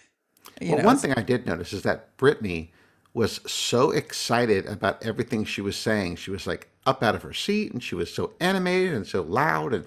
you 0.60 0.70
well, 0.70 0.78
know, 0.78 0.84
one 0.84 0.96
thing 0.96 1.12
I 1.14 1.22
did 1.22 1.46
notice 1.46 1.74
is 1.74 1.82
that 1.82 2.16
Brittany 2.16 2.72
was 3.16 3.40
so 3.46 3.92
excited 3.92 4.66
about 4.66 5.02
everything 5.02 5.46
she 5.46 5.62
was 5.62 5.74
saying. 5.74 6.16
She 6.16 6.30
was 6.30 6.46
like 6.46 6.68
up 6.84 7.02
out 7.02 7.14
of 7.14 7.22
her 7.22 7.32
seat 7.32 7.72
and 7.72 7.82
she 7.82 7.94
was 7.94 8.12
so 8.12 8.34
animated 8.40 8.92
and 8.92 9.06
so 9.06 9.22
loud. 9.22 9.72
And 9.72 9.86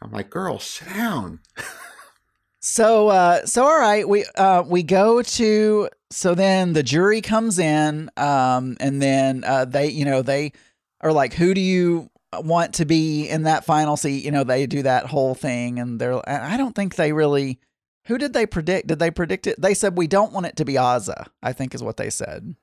I'm 0.00 0.12
like, 0.12 0.30
girl, 0.30 0.60
sit 0.60 0.88
down. 0.88 1.40
So 2.60 3.08
uh 3.08 3.44
so 3.44 3.64
all 3.64 3.78
right, 3.78 4.08
we 4.08 4.24
uh 4.36 4.62
we 4.66 4.82
go 4.82 5.20
to 5.20 5.88
so 6.10 6.34
then 6.34 6.72
the 6.72 6.82
jury 6.82 7.20
comes 7.20 7.58
in 7.58 8.08
um 8.16 8.78
and 8.80 9.02
then 9.02 9.44
uh 9.44 9.66
they 9.66 9.88
you 9.88 10.06
know 10.06 10.22
they 10.22 10.52
are 11.02 11.12
like 11.12 11.34
who 11.34 11.52
do 11.52 11.60
you 11.60 12.08
want 12.32 12.72
to 12.76 12.86
be 12.86 13.28
in 13.28 13.42
that 13.42 13.66
final 13.66 13.98
seat? 13.98 14.24
You 14.24 14.30
know, 14.30 14.44
they 14.44 14.66
do 14.66 14.82
that 14.82 15.04
whole 15.04 15.34
thing 15.34 15.78
and 15.78 16.00
they're 16.00 16.26
I 16.26 16.56
don't 16.56 16.74
think 16.74 16.94
they 16.94 17.12
really 17.12 17.58
who 18.06 18.18
did 18.18 18.32
they 18.32 18.46
predict? 18.46 18.86
Did 18.88 18.98
they 18.98 19.10
predict 19.10 19.46
it? 19.46 19.60
They 19.60 19.74
said 19.74 19.96
we 19.96 20.06
don't 20.06 20.32
want 20.32 20.46
it 20.46 20.56
to 20.56 20.64
be 20.64 20.74
Azah, 20.74 21.26
I 21.42 21.52
think 21.52 21.74
is 21.74 21.82
what 21.82 21.96
they 21.96 22.10
said. 22.10 22.54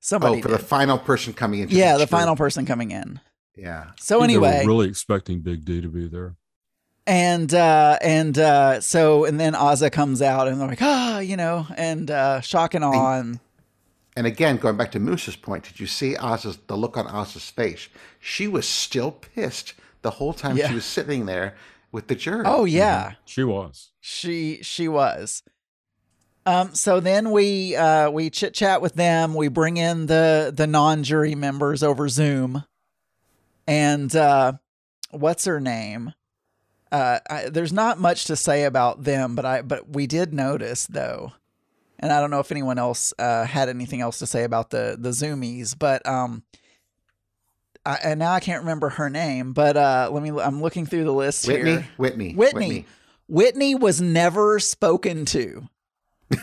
Somebody 0.00 0.38
oh, 0.38 0.42
for 0.42 0.48
did. 0.48 0.58
the 0.58 0.62
final 0.64 0.98
person 0.98 1.32
coming 1.32 1.60
in. 1.60 1.68
yeah, 1.70 1.96
the 1.96 2.06
final 2.06 2.36
person 2.36 2.64
coming 2.66 2.90
in. 2.92 3.20
Yeah. 3.56 3.90
So 3.98 4.22
I 4.22 4.26
think 4.26 4.40
were 4.40 4.46
anyway, 4.48 4.66
really 4.66 4.88
expecting 4.88 5.40
Big 5.40 5.64
D 5.64 5.80
to 5.80 5.88
be 5.88 6.06
there. 6.06 6.36
and 7.06 7.52
uh 7.54 7.98
and 8.02 8.38
uh 8.38 8.80
so 8.80 9.24
and 9.24 9.40
then 9.40 9.54
Azah 9.54 9.90
comes 9.90 10.20
out 10.22 10.46
and 10.48 10.60
they're 10.60 10.68
like 10.68 10.82
ah 10.82 11.18
you 11.20 11.36
know 11.36 11.66
and 11.76 12.10
uh 12.10 12.40
shock 12.40 12.74
and 12.74 12.84
awe 12.84 13.18
and 13.18 13.40
And 14.16 14.26
again, 14.26 14.56
going 14.58 14.76
back 14.76 14.92
to 14.92 15.00
Moose's 15.00 15.36
point, 15.36 15.64
did 15.64 15.80
you 15.80 15.86
see 15.86 16.16
Oz's 16.16 16.58
the 16.68 16.76
look 16.76 16.96
on 16.96 17.06
Oz's 17.06 17.50
face? 17.50 17.88
She 18.20 18.46
was 18.48 18.66
still 18.68 19.10
pissed 19.10 19.74
the 20.02 20.10
whole 20.12 20.32
time 20.32 20.56
Yeah. 20.56 20.68
she 20.68 20.74
was 20.74 20.84
sitting 20.84 21.26
there 21.26 21.54
with 21.96 22.08
the 22.08 22.14
jury. 22.14 22.42
Oh 22.44 22.66
yeah, 22.66 23.14
She 23.24 23.42
was. 23.42 23.90
she 24.00 24.58
she 24.62 24.86
was. 24.86 25.42
Um, 26.44 26.74
so 26.74 27.00
then 27.00 27.30
we 27.30 27.74
uh, 27.74 28.10
we 28.10 28.28
chit 28.28 28.52
chat 28.52 28.82
with 28.82 28.92
them. 28.94 29.32
We 29.34 29.48
bring 29.48 29.78
in 29.78 30.04
the 30.04 30.52
the 30.54 30.66
non 30.66 31.02
jury 31.02 31.34
members 31.34 31.82
over 31.82 32.06
Zoom, 32.10 32.64
and 33.66 34.14
uh, 34.14 34.52
what's 35.10 35.46
her 35.46 35.58
name? 35.58 36.12
Uh, 36.92 37.18
I, 37.30 37.48
there's 37.48 37.72
not 37.72 37.98
much 37.98 38.26
to 38.26 38.36
say 38.36 38.64
about 38.64 39.04
them, 39.04 39.34
but 39.34 39.46
I 39.46 39.62
but 39.62 39.88
we 39.88 40.06
did 40.06 40.34
notice 40.34 40.86
though, 40.86 41.32
and 41.98 42.12
I 42.12 42.20
don't 42.20 42.30
know 42.30 42.40
if 42.40 42.52
anyone 42.52 42.78
else 42.78 43.14
uh, 43.18 43.46
had 43.46 43.70
anything 43.70 44.02
else 44.02 44.18
to 44.18 44.26
say 44.26 44.44
about 44.44 44.68
the 44.68 44.96
the 45.00 45.10
Zoomies, 45.10 45.74
but 45.76 46.06
um, 46.06 46.44
I, 47.86 47.98
and 48.02 48.18
now 48.18 48.32
I 48.32 48.40
can't 48.40 48.60
remember 48.60 48.88
her 48.90 49.08
name, 49.08 49.52
but 49.52 49.76
uh, 49.76 50.10
let 50.12 50.22
me. 50.22 50.30
I'm 50.30 50.60
looking 50.60 50.86
through 50.86 51.04
the 51.04 51.12
list 51.12 51.46
Whitney, 51.46 51.70
here. 51.70 51.88
Whitney, 51.96 52.34
Whitney. 52.34 52.68
Whitney 52.68 52.86
Whitney 53.28 53.74
was 53.74 54.00
never 54.00 54.58
spoken 54.60 55.24
to. 55.26 55.68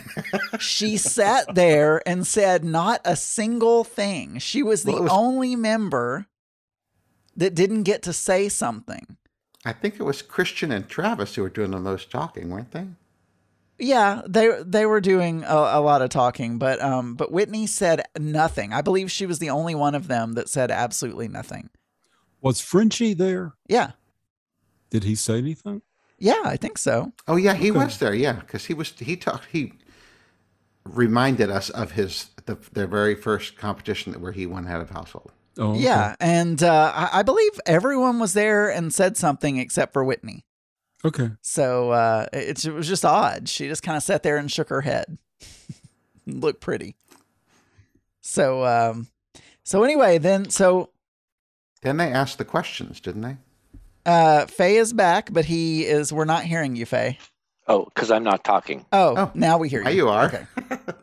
she 0.60 0.98
sat 0.98 1.56
there 1.56 2.02
and 2.08 2.26
said 2.26 2.64
not 2.64 3.02
a 3.06 3.16
single 3.16 3.84
thing. 3.84 4.40
She 4.40 4.64
was 4.64 4.84
the 4.84 5.02
was- 5.02 5.12
only 5.12 5.56
member 5.56 6.28
that 7.36 7.56
didn't 7.56 7.84
get 7.84 8.02
to 8.04 8.14
say 8.14 8.50
something. 8.50 9.18
I 9.66 9.74
think 9.74 9.96
it 9.96 10.04
was 10.04 10.22
Christian 10.22 10.72
and 10.72 10.88
Travis 10.88 11.36
who 11.36 11.42
were 11.42 11.50
doing 11.50 11.72
the 11.72 11.80
most 11.80 12.12
talking, 12.12 12.50
weren't 12.50 12.72
they? 12.72 12.86
Yeah, 13.84 14.22
they 14.28 14.50
they 14.66 14.86
were 14.86 15.02
doing 15.02 15.44
a, 15.44 15.56
a 15.56 15.82
lot 15.82 16.02
of 16.02 16.10
talking, 16.10 16.58
but 16.58 16.82
um, 16.82 17.16
but 17.16 17.32
Whitney 17.32 17.68
said 17.68 18.04
nothing. 18.18 18.74
I 18.74 18.82
believe 18.82 19.12
she 19.12 19.26
was 19.26 19.40
the 19.40 19.50
only 19.50 19.76
one 19.76 19.94
of 19.96 20.08
them 20.08 20.34
that 20.34 20.50
said 20.50 20.72
absolutely 20.72 21.28
nothing. 21.28 21.70
Was 22.42 22.60
Frenchie 22.62 23.14
there? 23.14 23.54
Yeah, 23.68 23.92
Did 24.90 25.04
he 25.04 25.16
say 25.16 25.38
anything? 25.38 25.82
yeah, 26.20 26.42
I 26.46 26.58
think 26.58 26.78
so. 26.78 27.12
Oh 27.28 27.36
yeah, 27.36 27.54
he 27.54 27.70
Okay. 27.72 27.80
was 27.84 27.98
there. 27.98 28.14
Yeah, 28.14 28.34
because 28.34 28.66
he 28.66 28.74
was 28.74 28.90
he 28.98 29.16
talked 29.18 29.46
he 29.52 29.74
reminded 30.86 31.50
us 31.50 31.70
of 31.70 31.92
his 31.94 32.30
the 32.46 32.58
their 32.74 32.88
very 32.88 33.16
first 33.16 33.58
competition 33.58 34.14
where 34.22 34.32
he 34.34 34.46
won 34.46 34.66
head 34.66 34.82
of 34.82 34.90
household. 34.90 35.32
Oh, 35.58 35.72
okay. 35.72 35.82
Yeah, 35.82 36.16
and 36.20 36.62
uh, 36.64 36.92
I, 36.96 37.20
I 37.20 37.24
believe 37.24 37.52
everyone 37.66 38.20
was 38.20 38.34
there 38.34 38.70
and 38.70 38.94
said 38.94 39.18
something 39.18 39.58
except 39.58 39.94
for 39.94 40.04
Whitney. 40.04 40.46
Okay. 41.06 41.30
So 41.42 41.92
uh, 41.92 42.28
it, 42.32 42.64
it 42.66 42.72
was 42.74 42.88
just 42.88 43.04
odd. 43.06 43.50
She 43.50 43.68
just 43.68 43.84
kind 43.84 43.98
of 43.98 44.04
sat 44.04 44.24
there 44.24 44.38
and 44.38 44.52
shook 44.52 44.70
her 44.70 44.82
head. 44.82 45.18
Looked 46.26 46.62
pretty. 46.62 46.96
So 48.22 48.64
um, 48.66 49.08
so 49.64 49.84
anyway, 49.84 50.18
then 50.18 50.50
so 50.50 50.90
Then 51.82 51.98
they 51.98 52.12
asked 52.12 52.38
the 52.38 52.46
questions, 52.46 53.00
didn't 53.02 53.22
they? 53.22 53.38
uh, 54.06 54.46
Faye 54.46 54.78
is 54.78 54.94
back, 54.94 55.32
but 55.34 55.46
he 55.46 55.86
is. 55.86 56.14
We're 56.14 56.26
not 56.26 56.44
hearing 56.44 56.76
you, 56.76 56.86
Faye. 56.86 57.18
Oh, 57.68 57.86
because 57.86 58.12
I'm 58.12 58.24
not 58.24 58.44
talking. 58.44 58.86
Oh, 58.92 59.16
Oh, 59.18 59.32
now 59.34 59.58
we 59.58 59.70
hear 59.70 59.80
you. 59.80 59.86
Now 59.86 59.92
you 59.92 60.10
are. 60.10 60.26
Okay. 60.26 60.46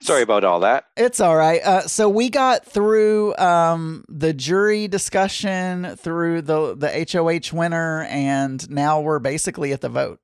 Sorry 0.00 0.22
about 0.22 0.44
all 0.44 0.60
that. 0.60 0.84
It's 0.96 1.20
all 1.20 1.36
right. 1.36 1.60
Uh, 1.62 1.82
so 1.82 2.08
we 2.08 2.30
got 2.30 2.64
through 2.64 3.36
um, 3.36 4.04
the 4.08 4.32
jury 4.32 4.86
discussion, 4.86 5.96
through 5.96 6.42
the 6.42 6.76
the 6.76 7.06
HOH 7.10 7.56
winner, 7.56 8.04
and 8.04 8.68
now 8.70 9.00
we're 9.00 9.18
basically 9.18 9.72
at 9.72 9.80
the 9.80 9.88
vote. 9.88 10.20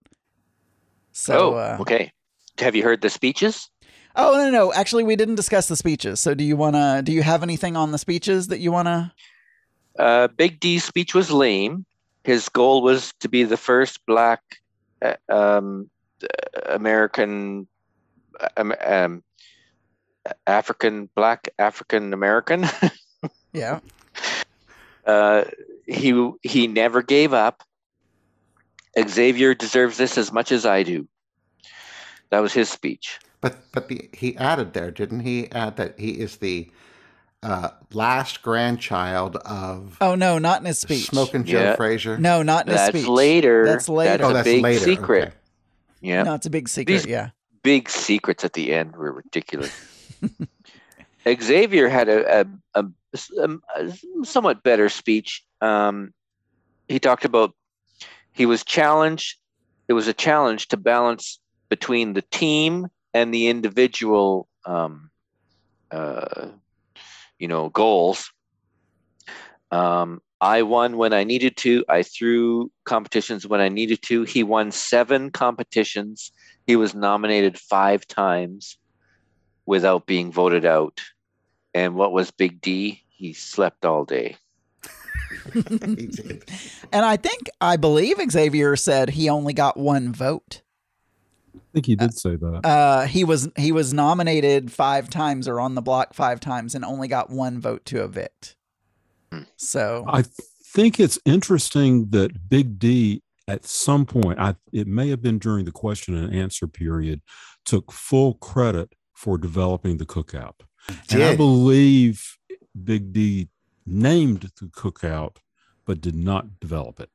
So, 1.13 1.55
oh, 1.55 1.57
uh, 1.57 1.77
okay. 1.81 2.13
Have 2.59 2.77
you 2.77 2.85
heard 2.85 3.01
the 3.01 3.11
speeches? 3.11 3.69
oh 4.17 4.33
no, 4.33 4.51
no, 4.51 4.73
actually, 4.73 5.05
we 5.05 5.17
didn't 5.17 5.35
discuss 5.35 5.69
the 5.69 5.77
speeches. 5.77 6.21
So, 6.21 6.35
do 6.35 6.45
you 6.45 6.57
wanna? 6.57 7.03
Do 7.03 7.13
you 7.13 7.23
have 7.23 7.43
anything 7.43 7.77
on 7.77 7.93
the 7.93 7.99
speeches 7.99 8.49
that 8.49 8.59
you 8.59 8.71
wanna? 8.71 9.13
Uh, 9.99 10.29
Big 10.29 10.61
D's 10.61 10.85
speech 10.85 11.15
was 11.15 11.31
lame. 11.31 11.85
His 12.25 12.49
goal 12.49 12.83
was 12.83 13.13
to 13.21 13.29
be 13.29 13.45
the 13.45 13.57
first 13.57 14.05
black 14.07 14.41
uh, 15.03 15.15
um, 15.29 15.91
uh, 16.23 16.27
American, 16.73 17.67
um, 18.57 18.75
um, 18.85 19.23
African, 20.47 21.09
black 21.15 21.49
African 21.59 22.13
American. 22.13 22.67
Yeah. 23.53 23.79
uh, 25.07 25.45
he 25.87 26.31
he 26.43 26.67
never 26.67 27.03
gave 27.03 27.33
up. 27.33 27.63
Xavier 29.09 29.55
deserves 29.55 29.97
this 29.97 30.19
as 30.19 30.33
much 30.33 30.51
as 30.53 30.67
I 30.67 30.83
do. 30.83 31.07
That 32.31 32.41
was 32.41 32.53
his 32.53 32.69
speech. 32.69 33.19
But 33.41 33.57
but 33.73 33.89
the, 33.89 34.11
he 34.13 34.37
added 34.37 34.73
there, 34.73 34.91
didn't 34.91 35.21
he? 35.21 35.51
Add 35.53 35.77
that 35.77 35.99
he 36.01 36.11
is 36.21 36.39
the 36.39 36.69
uh, 37.45 37.69
last 37.93 38.43
grandchild 38.43 39.37
of 39.37 39.97
Oh 40.01 40.15
no, 40.17 40.39
not 40.39 40.61
in 40.61 40.67
his 40.67 40.81
speech. 40.81 41.05
Smoking 41.07 41.45
Joe 41.45 41.61
Yeah. 41.61 41.77
Frazier. 41.77 42.19
No, 42.19 42.43
not 42.43 42.67
in 42.67 42.73
his 42.73 42.81
That's 42.81 42.99
speech. 42.99 43.07
later. 43.09 43.65
That's 43.67 43.89
later. 43.89 44.11
That's 44.19 44.25
oh, 44.25 44.31
a 44.31 44.33
that's 44.35 44.45
big 44.49 44.63
later. 44.63 44.85
secret. 44.85 45.23
Okay. 45.29 45.35
Yeah. 46.01 46.23
No, 46.25 46.35
it's 46.35 46.47
a 46.47 46.51
big 46.51 46.69
secret. 46.69 46.93
These- 46.93 47.07
yeah. 47.07 47.31
big 47.63 47.89
secrets 47.89 48.45
at 48.45 48.55
the 48.55 48.73
end 48.75 48.97
were 48.97 49.13
ridiculous. 49.13 49.73
Xavier 51.29 51.88
had 51.88 52.09
a, 52.09 52.40
a, 52.40 52.46
a, 52.74 53.50
a 53.77 53.92
somewhat 54.24 54.62
better 54.62 54.88
speech. 54.88 55.44
Um, 55.61 56.12
he 56.88 56.98
talked 56.98 57.24
about 57.24 57.55
he 58.33 58.46
was 58.46 58.64
challenged. 58.64 59.38
It 59.88 59.92
was 59.92 60.09
a 60.09 60.12
challenge 60.12 60.68
to 60.68 60.77
balance 60.77 61.40
between 61.68 62.12
the 62.12 62.22
team 62.22 62.88
and 63.12 63.33
the 63.33 63.48
individual, 63.48 64.48
um, 64.66 65.11
uh, 65.90 66.48
you 67.38 67.48
know, 67.48 67.68
goals. 67.68 68.31
Um, 69.70 70.20
I 70.40 70.62
won 70.62 70.96
when 70.96 71.12
I 71.12 71.24
needed 71.24 71.57
to. 71.59 71.85
I 71.88 72.03
threw 72.03 72.70
competitions 72.85 73.46
when 73.46 73.61
I 73.61 73.68
needed 73.68 74.03
to. 74.03 74.24
He 74.24 74.42
won 74.42 74.70
seven 74.70 75.31
competitions. 75.31 76.33
He 76.66 76.77
was 76.77 76.94
nominated 76.94 77.59
five 77.59 78.07
times 78.07 78.77
without 79.66 80.07
being 80.07 80.33
voted 80.33 80.64
out. 80.64 81.00
And 81.72 81.94
what 81.94 82.12
was 82.12 82.31
Big 82.31 82.61
D? 82.61 83.03
He 83.09 83.33
slept 83.33 83.85
all 83.85 84.05
day. 84.05 84.37
He 85.53 85.62
did. 85.62 86.44
And 86.92 87.05
I 87.05 87.16
think 87.16 87.50
I 87.61 87.77
believe 87.77 88.16
Xavier 88.31 88.77
said 88.77 89.11
he 89.11 89.29
only 89.29 89.53
got 89.53 89.77
one 89.77 90.12
vote. 90.12 90.62
I 91.55 91.61
think 91.74 91.87
he 91.87 91.96
did 91.96 92.14
say 92.14 92.37
that. 92.37 92.61
Uh, 92.64 93.07
he 93.07 93.24
was 93.24 93.48
he 93.57 93.72
was 93.72 93.92
nominated 93.92 94.70
five 94.70 95.11
times 95.11 95.48
or 95.48 95.61
on 95.61 95.74
the 95.74 95.83
block 95.83 96.14
five 96.14 96.38
times 96.38 96.74
and 96.74 96.85
only 96.85 97.09
got 97.09 97.31
one 97.31 97.61
vote 97.61 97.85
to 97.87 98.05
evict. 98.05 98.57
Hmm. 99.33 99.42
So 99.57 100.05
I 100.07 100.22
think 100.64 101.00
it's 101.00 101.18
interesting 101.24 102.11
that 102.11 102.48
Big 102.48 102.79
D 102.79 103.22
at 103.48 103.64
some 103.64 104.07
point, 104.07 104.38
I 104.38 104.55
it 104.72 104.87
may 104.87 105.09
have 105.09 105.22
been 105.22 105.38
during 105.38 105.64
the 105.64 105.72
question 105.72 106.16
and 106.16 106.35
answer 106.35 106.66
period, 106.66 107.22
took 107.64 107.92
full 107.92 108.35
credit 108.35 108.94
for 109.25 109.39
developing 109.39 109.97
the 109.97 110.05
cookout. 110.05 110.53
And 111.11 111.23
I 111.23 111.35
believe 111.35 112.37
Big 112.85 113.15
D 113.15 113.49
named 113.87 114.51
the 114.61 114.67
cookout, 114.67 115.37
but 115.87 116.03
did 116.03 116.15
not 116.15 116.61
develop 116.61 117.01
it. 117.01 117.09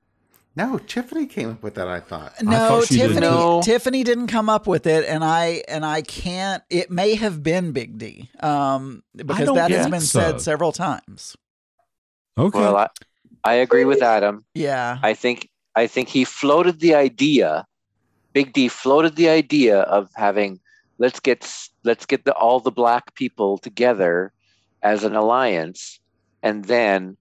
No, 0.56 0.80
Tiffany 0.80 1.28
came 1.28 1.52
up 1.52 1.62
with 1.62 1.76
that. 1.76 1.88
I 1.88 2.00
thought. 2.00 2.34
no, 2.42 2.52
thought 2.52 2.88
she 2.88 2.96
did. 2.96 3.10
Tiffany 3.10 3.22
No. 3.28 3.62
Tiffany 3.62 4.04
didn't 4.04 4.26
come 4.26 4.50
up 4.50 4.66
with 4.66 4.88
it, 4.88 5.06
and 5.06 5.24
I 5.24 5.64
and 5.68 5.86
I 5.86 6.02
can't. 6.02 6.64
It 6.72 6.90
may 6.90 7.14
have 7.14 7.44
been 7.44 7.74
Big 7.74 8.00
D, 8.00 8.32
um, 8.40 9.04
because 9.16 9.54
that 9.54 9.70
has 9.70 9.88
been 9.88 10.02
so. 10.02 10.20
said 10.20 10.42
several 10.42 10.72
times. 10.72 11.38
Okay. 12.40 12.58
Well, 12.58 12.76
I, 12.76 12.88
I 13.44 13.54
agree 13.54 13.86
with 13.86 14.02
Adam. 14.02 14.44
Yeah, 14.56 14.98
I 15.04 15.14
think 15.14 15.48
I 15.76 15.86
think 15.86 16.10
he 16.10 16.26
floated 16.26 16.80
the 16.80 16.96
idea. 16.96 17.68
Big 18.34 18.52
D 18.52 18.68
floated 18.68 19.16
the 19.16 19.30
idea 19.30 19.82
of 19.82 20.10
having 20.16 20.60
let's 21.00 21.20
get 21.20 21.52
let's 21.84 22.06
get 22.06 22.26
the, 22.26 22.34
all 22.34 22.60
the 22.60 22.72
black 22.72 23.16
people 23.16 23.58
together 23.58 24.32
as 24.84 25.04
an 25.04 25.16
alliance, 25.16 26.00
and 26.44 26.66
then 26.66 27.18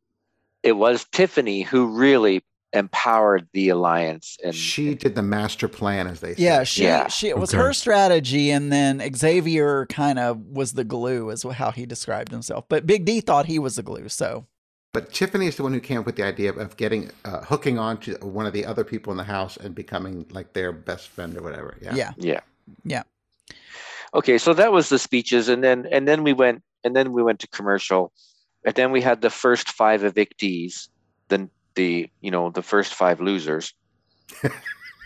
it 0.62 0.72
was 0.72 1.04
Tiffany 1.12 1.62
who 1.62 1.86
really 1.86 2.44
empowered 2.74 3.48
the 3.54 3.70
alliance. 3.70 4.36
And 4.44 4.54
She 4.54 4.94
did 4.94 5.14
the 5.14 5.22
master 5.22 5.68
plan, 5.68 6.06
as 6.06 6.20
they 6.20 6.34
say. 6.34 6.42
yeah. 6.42 6.64
She 6.64 6.84
Yeah. 6.84 7.08
she 7.08 7.28
it 7.28 7.38
was 7.38 7.54
Okay. 7.54 7.62
her 7.62 7.72
strategy, 7.72 8.50
and 8.50 8.70
then 8.70 9.00
Xavier 9.16 9.86
kind 9.86 10.18
of 10.18 10.38
was 10.38 10.74
the 10.74 10.84
glue, 10.84 11.30
is 11.30 11.44
how 11.44 11.70
he 11.70 11.86
described 11.86 12.30
himself. 12.30 12.66
But 12.68 12.86
Big 12.86 13.06
D 13.06 13.20
thought 13.22 13.46
he 13.46 13.58
was 13.58 13.76
the 13.76 13.82
glue. 13.82 14.08
So 14.10 14.46
But 14.92 15.12
Tiffany 15.12 15.46
is 15.46 15.56
the 15.56 15.62
one 15.62 15.72
who 15.72 15.80
came 15.80 16.00
up 16.00 16.06
with 16.06 16.16
the 16.16 16.24
idea 16.24 16.52
of 16.52 16.76
getting 16.76 17.10
uh, 17.24 17.42
hooking 17.44 17.78
on 17.78 17.98
to 18.00 18.14
one 18.20 18.44
of 18.46 18.52
the 18.52 18.66
other 18.66 18.84
people 18.84 19.12
in 19.12 19.16
the 19.16 19.24
house 19.24 19.56
and 19.56 19.74
becoming 19.74 20.26
like 20.30 20.52
their 20.52 20.72
best 20.72 21.08
friend 21.08 21.36
or 21.38 21.42
whatever. 21.42 21.76
Yeah. 21.80 21.94
yeah, 21.94 22.12
yeah, 22.18 22.40
Yeah. 22.84 23.02
Okay, 24.18 24.36
so 24.36 24.52
that 24.54 24.72
was 24.72 24.88
the 24.88 24.98
speeches, 24.98 25.48
and 25.48 25.62
then 25.62 25.86
and 25.92 26.08
then 26.08 26.24
we 26.24 26.32
went 26.32 26.62
and 26.82 26.96
then 26.96 27.12
we 27.12 27.22
went 27.22 27.38
to 27.38 27.48
commercial, 27.48 28.12
and 28.64 28.74
then 28.74 28.90
we 28.90 29.00
had 29.00 29.20
the 29.20 29.30
first 29.30 29.70
five 29.70 30.02
evictees, 30.02 30.88
then 31.28 31.50
the 31.76 32.10
you 32.20 32.32
know 32.32 32.50
the 32.50 32.62
first 32.62 32.94
five 32.94 33.20
losers. 33.20 33.72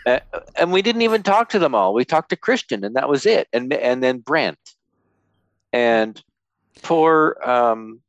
Uh, 0.05 0.19
and 0.57 0.73
we 0.73 0.81
didn't 0.81 1.01
even 1.03 1.23
talk 1.23 1.47
to 1.47 1.57
them 1.57 1.73
all. 1.73 1.93
We 1.93 2.03
talked 2.03 2.27
to 2.31 2.35
Christian, 2.35 2.83
and 2.83 2.93
that 2.97 3.07
was 3.07 3.25
it. 3.25 3.47
And 3.53 3.71
and 3.71 4.03
then 4.03 4.17
Brent, 4.17 4.59
and 5.71 6.21
poor 6.81 7.37
um, 7.41 8.01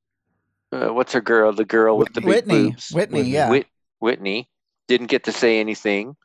uh, 0.72 0.88
what's 0.88 1.12
her 1.12 1.20
girl? 1.20 1.52
The 1.52 1.64
girl 1.64 1.96
with 1.96 2.12
the 2.12 2.20
big 2.20 2.28
Whitney. 2.28 2.70
boobs. 2.70 2.90
Whitney, 2.90 3.22
yeah. 3.22 3.48
Whit- 3.48 3.68
Whitney. 4.00 4.48
didn't 4.88 5.06
get 5.06 5.22
to 5.26 5.32
say 5.32 5.60
anything. 5.60 6.16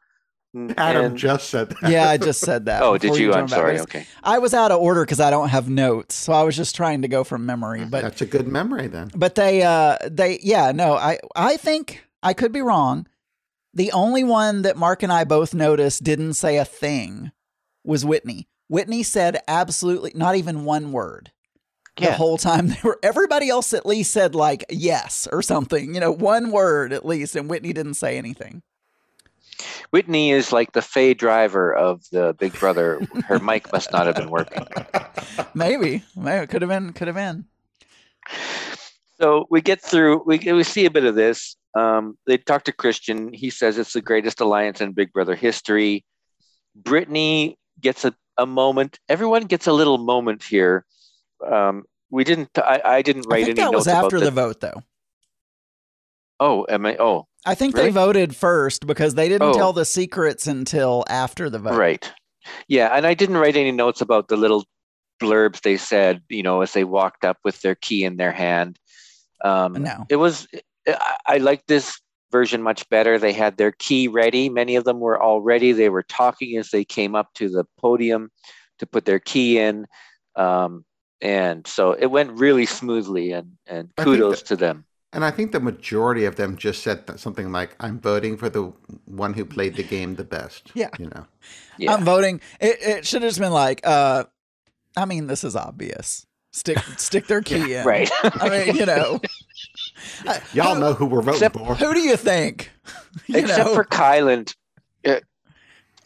Adam 0.78 1.06
And- 1.06 1.18
just 1.18 1.50
said 1.50 1.70
that. 1.82 1.92
Yeah, 1.92 2.10
I 2.10 2.18
just 2.18 2.40
said 2.42 2.66
that. 2.66 2.82
oh, 2.84 2.94
did 2.94 3.02
before 3.12 3.18
you? 3.20 3.34
I'm 3.34 3.48
sorry. 3.48 3.72
I 3.72 3.74
was- 3.74 3.82
Okay. 3.84 4.06
I 4.24 4.40
was 4.40 4.54
out 4.54 4.72
of 4.72 4.80
order 4.82 5.06
because 5.06 5.20
I 5.20 5.30
don't 5.30 5.50
have 5.50 5.70
notes, 5.70 6.16
so 6.16 6.34
I 6.34 6.44
was 6.44 6.56
just 6.56 6.76
trying 6.76 7.04
to 7.04 7.08
go 7.08 7.24
from 7.24 7.46
memory. 7.46 7.86
But 7.86 8.02
That's 8.02 8.22
a 8.22 8.26
good 8.26 8.48
memory 8.48 8.88
then. 8.88 9.12
but 9.16 9.36
they 9.36 9.62
uh 9.64 9.98
they 10.10 10.40
yeah 10.42 10.72
no 10.72 10.96
I 10.96 11.20
I 11.36 11.58
think 11.58 12.04
I 12.24 12.34
could 12.34 12.52
be 12.52 12.62
wrong. 12.62 13.06
The 13.74 13.92
only 13.92 14.24
one 14.24 14.64
that 14.64 14.76
Mark 14.78 15.04
and 15.04 15.12
I 15.14 15.24
both 15.24 15.54
noticed 15.54 16.04
didn't 16.04 16.34
say 16.34 16.58
a 16.58 16.66
thing 16.66 17.32
was 17.84 18.04
Whitney. 18.04 18.48
Whitney 18.68 19.04
said 19.04 19.38
absolutely 19.48 20.12
not 20.16 20.36
even 20.36 20.66
one 20.66 20.92
word 20.92 21.32
the 21.98 22.14
whole 22.14 22.38
time. 22.40 22.68
They 22.70 22.80
were 22.84 22.98
everybody 23.04 23.50
else 23.50 23.74
at 23.74 23.86
least 23.86 24.12
said 24.12 24.34
like 24.34 24.66
yes 24.70 25.28
or 25.32 25.42
something, 25.44 25.94
you 25.94 26.00
know, 26.00 26.12
one 26.12 26.50
word 26.52 26.92
at 26.94 27.06
least, 27.06 27.36
and 27.36 27.48
Whitney 27.50 27.72
didn't 27.74 27.94
say 27.96 28.18
anything. 28.18 28.64
Whitney 29.92 30.32
is 30.32 30.52
like 30.52 30.72
the 30.72 30.82
Fay 30.82 31.14
driver 31.14 31.74
of 31.74 32.04
the 32.12 32.36
Big 32.40 32.58
Brother. 32.60 33.02
Her 33.26 33.40
mic 33.50 33.72
must 33.72 33.92
not 33.92 34.06
have 34.06 34.16
been 34.16 34.30
working. 34.30 34.66
Maybe, 35.54 36.04
maybe 36.16 36.44
it 36.44 36.50
could 36.50 36.62
have 36.62 36.70
been, 36.70 36.94
could 36.94 37.08
have 37.08 37.16
been. 37.16 37.46
So 39.20 39.48
we 39.50 39.62
get 39.62 39.82
through. 39.82 40.24
We 40.26 40.38
we 40.38 40.64
see 40.64 40.86
a 40.86 40.92
bit 40.92 41.04
of 41.04 41.16
this. 41.16 41.58
Um, 41.76 42.18
they 42.26 42.38
talk 42.38 42.64
to 42.66 42.72
Christian. 42.72 43.34
He 43.34 43.50
says 43.50 43.78
it's 43.78 43.94
the 43.94 44.02
greatest 44.02 44.40
alliance 44.40 44.82
in 44.82 44.94
Big 44.94 45.12
Brother 45.12 45.36
history. 45.36 46.06
Britini 46.82 47.56
gets 47.82 48.06
a, 48.06 48.14
a 48.38 48.46
moment. 48.46 49.00
Everyone 49.10 49.44
gets 49.44 49.68
a 49.68 49.74
little 49.74 49.98
moment 49.98 50.44
here. 50.44 50.86
Um, 51.46 51.84
we 52.10 52.24
didn't. 52.24 52.50
I, 52.58 52.82
I 52.84 53.02
didn't 53.02 53.26
I 53.28 53.30
write 53.30 53.46
think 53.46 53.60
any 53.60 53.70
that 53.70 53.76
was 53.76 53.88
after 53.88 54.20
the 54.20 54.32
vote, 54.32 54.60
though. 54.62 54.82
Oh, 56.40 56.66
am 56.70 56.86
I? 56.86 56.96
Oh, 56.98 57.28
I 57.46 57.56
think 57.56 57.76
Really? 57.76 57.88
they 57.88 57.94
voted 57.94 58.36
first 58.36 58.86
because 58.86 59.16
they 59.16 59.30
didn't 59.30 59.50
Oh. 59.50 59.54
tell 59.54 59.74
the 59.74 59.86
secrets 59.86 60.46
until 60.48 61.04
after 61.10 61.50
the 61.50 61.60
vote. 61.60 61.78
Right. 61.78 62.12
Yeah, 62.68 62.90
and 62.96 63.06
I 63.08 63.14
didn't 63.14 63.38
write 63.38 63.56
any 63.56 63.72
notes 63.72 64.02
about 64.02 64.28
the 64.28 64.38
little 64.38 64.66
blurbs 65.22 65.62
they 65.62 65.78
said, 65.78 66.22
you 66.30 66.44
know, 66.44 66.62
as 66.62 66.74
they 66.74 66.84
walked 66.84 67.24
up 67.26 67.38
with 67.44 67.62
their 67.62 67.76
key 67.76 68.04
in 68.04 68.18
their 68.18 68.32
hand. 68.32 68.78
Um, 69.44 69.74
No. 69.74 70.06
It 70.10 70.16
was, 70.18 70.48
I, 70.88 71.16
I 71.26 71.38
liked 71.38 71.68
this 71.68 72.00
version 72.32 72.62
much 72.62 72.88
better. 72.90 73.18
They 73.18 73.34
had 73.34 73.58
their 73.58 73.72
key 73.72 74.08
ready. 74.08 74.50
Many 74.50 74.76
of 74.76 74.84
them 74.84 75.00
were 75.00 75.22
already, 75.22 75.72
they 75.72 75.90
were 75.90 76.04
talking 76.04 76.58
as 76.58 76.70
they 76.70 76.86
came 76.86 77.16
up 77.16 77.34
to 77.36 77.50
the 77.50 77.66
podium 77.80 78.30
to 78.80 78.86
put 78.86 79.06
their 79.06 79.20
key 79.20 79.60
in. 79.60 79.86
Um, 80.36 80.86
and 81.22 81.66
so 81.68 81.92
it 81.94 82.06
went 82.08 82.32
really 82.40 82.66
smoothly, 82.66 83.34
and, 83.34 83.54
and 83.68 83.90
kudos 83.98 84.42
to 84.44 84.56
them. 84.56 84.86
And 85.12 85.26
I 85.26 85.32
think 85.32 85.52
the 85.54 85.60
majority 85.60 86.26
of 86.26 86.36
them 86.36 86.56
just 86.56 86.84
said 86.84 87.20
something 87.20 87.52
like, 87.52 87.76
"I'm 87.80 88.00
voting 88.00 88.38
for 88.38 88.48
the 88.50 88.72
one 89.06 89.34
who 89.34 89.44
played 89.44 89.76
the 89.76 89.84
game 89.84 90.16
the 90.16 90.24
best." 90.24 90.72
Yeah. 90.76 90.90
you 91.00 91.08
know. 91.08 91.26
Yeah. 91.78 91.94
I'm 91.94 92.04
voting. 92.04 92.42
It, 92.60 92.78
it 92.82 93.08
should 93.08 93.24
have 93.24 93.30
just 93.30 93.40
been 93.40 93.52
like, 93.54 93.82
uh, 93.86 94.26
I 94.96 95.06
mean, 95.06 95.26
this 95.28 95.44
is 95.44 95.56
obvious. 95.56 96.28
Stick 96.52 96.78
stick 96.98 97.28
their 97.28 97.42
key 97.42 97.74
in. 97.76 97.86
right. 97.86 98.10
I 98.24 98.50
mean, 98.50 98.76
you 98.76 98.86
know. 98.86 99.20
Y'all 100.54 100.76
who, 100.76 100.80
know 100.82 100.94
who 100.94 101.06
we're 101.06 101.22
voting 101.22 101.36
Except- 101.36 101.56
for. 101.58 101.76
Who 101.76 101.94
do 101.94 102.00
you 102.02 102.16
think? 102.16 102.70
You 103.28 103.40
except 103.40 103.68
know? 103.70 103.74
for 103.76 103.84
Kyland. 103.86 104.56
uh, 105.08 105.20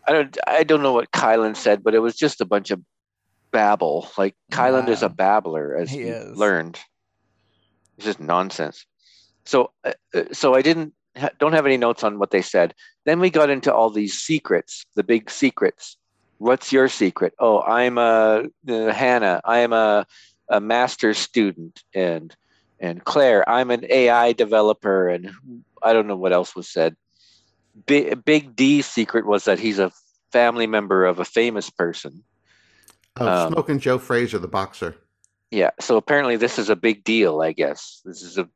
I 0.08 0.12
don't 0.14 0.38
I 0.48 0.64
don't 0.64 0.82
know 0.82 0.94
what 0.94 1.12
Kyland 1.12 1.58
said, 1.58 1.84
but 1.84 1.94
it 1.94 2.00
was 2.00 2.16
just 2.16 2.40
a 2.42 2.46
bunch 2.46 2.72
of 2.72 2.82
babble. 3.52 4.10
Like 4.18 4.36
Kyland 4.52 4.88
is 4.90 5.02
a 5.04 5.10
babbler, 5.10 5.76
as 5.76 5.90
He 5.90 6.00
we 6.06 6.10
is. 6.10 6.38
learned. 6.38 6.80
It's 7.98 8.06
just 8.06 8.20
nonsense. 8.20 8.86
So 9.46 9.72
uh, 9.84 9.94
uh, 10.14 10.24
so 10.32 10.56
I 10.56 10.62
didn't 10.62 10.94
ha- 11.18 11.30
don't 11.40 11.54
have 11.54 11.66
any 11.66 11.78
notes 11.78 12.04
on 12.04 12.20
what 12.20 12.32
they 12.32 12.42
said. 12.42 12.74
Then 13.06 13.20
we 13.20 13.30
got 13.30 13.50
into 13.50 13.74
all 13.74 13.90
these 13.90 14.14
secrets, 14.14 14.86
the 14.96 15.04
big 15.04 15.30
secrets. 15.30 15.98
What's 16.38 16.72
your 16.72 16.90
secret? 16.90 17.34
Oh, 17.40 17.62
I'm 17.62 17.98
a 17.98 18.46
uh, 18.70 18.94
Hannah. 18.94 19.42
I 19.46 19.60
am 19.60 19.74
a 19.74 20.06
a 20.50 20.60
master's 20.60 21.18
student, 21.18 21.84
and 21.94 22.36
and 22.80 23.04
Claire, 23.04 23.48
I'm 23.50 23.72
an 23.72 23.86
AI 23.90 24.34
developer, 24.34 25.08
and 25.08 25.32
I 25.82 25.94
don't 25.94 26.08
know 26.08 26.18
what 26.18 26.34
else 26.34 26.56
was 26.56 26.70
said. 26.70 26.96
Big, 27.86 28.24
Big 28.24 28.56
D's 28.56 28.86
secret 28.86 29.26
was 29.26 29.46
that 29.46 29.60
he's 29.60 29.80
a 29.80 29.92
family 30.32 30.68
member 30.68 31.06
of 31.06 31.20
a 31.20 31.26
famous 31.26 31.70
person. 31.70 32.24
Oh, 33.18 33.28
Um, 33.28 33.54
smoking 33.54 33.80
Joe 33.80 33.98
Frazier, 34.00 34.40
the 34.40 34.48
boxer. 34.48 34.96
Yeah, 35.52 35.70
so 35.80 35.98
apparently 35.98 36.36
this 36.36 36.58
is 36.58 36.70
a 36.70 36.76
big 36.76 37.04
deal. 37.04 37.42
I 37.42 37.52
guess 37.52 38.02
this 38.04 38.22
is 38.22 38.38
a 38.38 38.50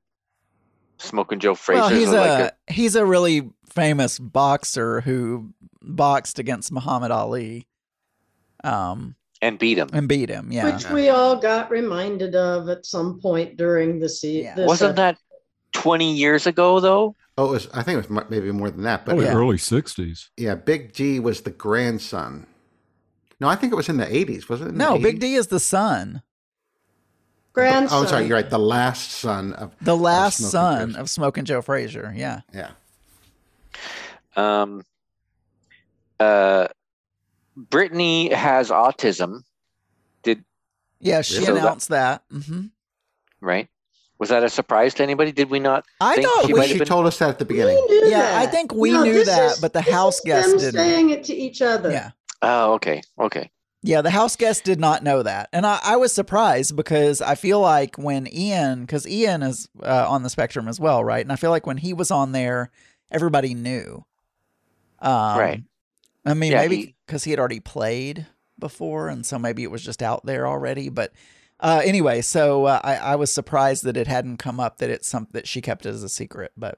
smoking 0.98 1.40
Joe 1.40 1.56
Frazier. 1.56 1.82
well, 1.82 1.90
he's 1.90 2.10
a, 2.10 2.16
like 2.44 2.54
he's 2.68 2.96
a 2.96 3.06
really 3.06 3.50
famous 3.70 4.20
boxer 4.20 5.02
who 5.02 5.50
boxed 5.82 6.40
against 6.40 6.72
Muhammad 6.72 7.12
Ali, 7.12 7.68
um, 8.64 9.16
and 9.42 9.60
beat 9.60 9.78
him. 9.78 9.90
and 9.94 10.08
beat 10.08 10.30
him. 10.30 10.52
Yeah, 10.52 10.74
Which 10.76 10.90
we 10.90 11.10
all 11.10 11.36
got 11.38 11.70
reminded 11.70 12.36
of 12.36 12.70
at 12.70 12.86
some 12.86 13.20
point 13.20 13.58
during 13.58 14.00
the 14.00 14.10
season. 14.10 14.54
Yeah. 14.58 14.66
Wasn't 14.66 14.96
that 14.96 15.18
twenty 15.74 16.14
years 16.16 16.48
ago 16.48 16.80
though? 16.80 17.16
Oh, 17.38 17.50
it 17.50 17.52
was. 17.52 17.68
I 17.74 17.84
think 17.84 18.04
it 18.04 18.10
was 18.10 18.24
maybe 18.30 18.52
more 18.52 18.72
than 18.72 18.82
that. 18.84 19.06
But 19.06 19.12
Probably 19.12 19.26
Yeah. 19.26 19.36
early 19.36 19.58
60s. 19.58 20.30
yeah, 20.38 20.56
Big 20.56 20.92
G 20.94 21.20
was 21.20 21.42
the 21.42 21.52
grandson. 21.52 22.48
No, 23.40 23.48
I 23.48 23.56
think 23.56 23.72
it 23.72 23.76
was 23.76 23.90
in 23.90 23.98
the 23.98 24.06
'80s. 24.08 24.50
wasn't 24.50 24.72
it? 24.72 24.76
No, 24.76 24.94
the 24.98 25.04
Big 25.04 25.20
D 25.20 25.36
is 25.36 25.48
the 25.48 25.60
son, 25.60 26.24
grandson? 27.58 28.04
Oh, 28.04 28.06
sorry. 28.08 28.26
You're 28.28 28.38
right. 28.38 28.50
The 28.50 28.60
last 28.60 29.12
son 29.12 29.54
of 29.54 29.72
the 29.82 29.96
last 29.98 30.38
Smoking 30.38 30.50
son 30.52 30.86
Frazier. 30.88 31.00
of 31.02 31.10
Smoking 31.10 31.46
Joe 31.46 31.62
Frazier. 31.62 32.14
Yeah, 32.16 32.42
yeah. 32.54 32.72
Um, 34.36 34.84
uh, 36.20 36.68
Britini 37.58 38.32
has 38.32 38.70
autism. 38.70 39.44
Did 40.24 40.44
yeah, 41.00 41.22
she 41.22 41.36
So 41.44 41.54
that- 41.54 41.62
announced 41.62 41.90
that. 41.90 42.24
hmm 42.32 42.66
right? 43.42 43.68
Was 44.20 44.30
that 44.30 44.44
a 44.44 44.50
surprise 44.50 44.96
to 44.96 45.04
anybody? 45.04 45.32
Did 45.32 45.52
we 45.52 45.60
not? 45.60 45.86
I 46.02 46.16
think 46.16 46.28
thought 46.28 46.48
she 46.48 46.54
we 46.54 46.60
might 46.60 46.66
She 46.66 46.70
have 46.72 46.80
been- 46.80 46.88
told 46.88 47.06
us 47.06 47.20
that 47.20 47.30
at 47.30 47.40
the 47.40 47.46
beginning. 47.46 47.78
Yeah, 47.90 48.18
that. 48.22 48.42
I 48.42 48.48
think 48.48 48.74
we 48.74 48.92
No, 48.92 49.04
knew 49.04 49.14
this 49.14 49.28
that, 49.28 49.52
is- 49.54 49.60
but 49.60 49.74
the 49.74 49.82
house 49.82 50.20
guests 50.22 50.54
didn't. 50.54 50.74
saying 50.74 51.12
it 51.12 51.24
to 51.26 51.36
each 51.36 51.62
other. 51.62 51.92
Yeah. 51.92 52.12
Oh, 52.42 52.74
okay, 52.74 53.02
okay. 53.20 53.52
Yeah, 53.88 54.02
the 54.02 54.10
house 54.10 54.36
guest 54.36 54.66
did 54.66 54.82
not 54.82 55.02
know 55.02 55.24
that. 55.24 55.48
And 55.54 55.66
I, 55.66 55.80
I 55.82 55.96
was 55.96 56.14
surprised 56.14 56.76
because 56.76 57.22
I 57.22 57.36
feel 57.36 57.62
like 57.62 57.98
when 57.98 58.28
Ian, 58.28 58.82
because 58.82 59.08
Ian 59.08 59.44
is 59.44 59.70
uh, 59.82 60.06
on 60.10 60.24
the 60.24 60.30
spectrum 60.30 60.68
as 60.68 60.78
well, 60.78 61.06
right? 61.06 61.24
And 61.24 61.32
I 61.32 61.38
feel 61.38 61.52
like 61.52 61.66
when 61.66 61.78
he 61.78 61.94
was 61.94 62.12
on 62.12 62.34
there, 62.34 62.70
everybody 63.10 63.54
knew. 63.54 64.04
Um, 65.00 65.40
Right. 65.40 65.64
I 66.26 66.34
mean, 66.34 66.52
Yeah, 66.52 66.60
maybe 66.60 66.96
because 67.06 67.24
he 67.24 67.32
had 67.32 67.40
already 67.40 67.62
played 67.62 68.28
before. 68.60 69.08
And 69.08 69.26
so 69.26 69.40
maybe 69.40 69.64
it 69.64 69.72
was 69.72 69.84
just 69.84 70.04
out 70.04 70.26
there 70.26 70.46
already. 70.46 70.90
But 70.90 71.14
uh, 71.62 71.82
anyway, 71.86 72.22
so 72.22 72.66
uh, 72.66 72.82
I, 72.84 72.96
I 72.98 73.16
was 73.16 73.34
surprised 73.34 73.86
that 73.86 73.96
it 73.96 74.08
hadn't 74.08 74.36
come 74.36 74.60
up 74.60 74.80
that 74.80 74.90
it's 74.90 75.08
something 75.08 75.32
that 75.32 75.48
she 75.48 75.62
kept 75.62 75.86
as 75.86 76.04
a 76.04 76.10
secret. 76.10 76.52
But 76.58 76.78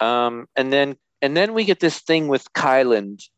Um, 0.00 0.48
and 0.56 0.72
then 0.72 0.96
and 1.20 1.36
then 1.36 1.52
we 1.52 1.66
get 1.66 1.80
this 1.80 1.98
thing 1.98 2.28
with 2.28 2.50
Kyland. 2.54 3.28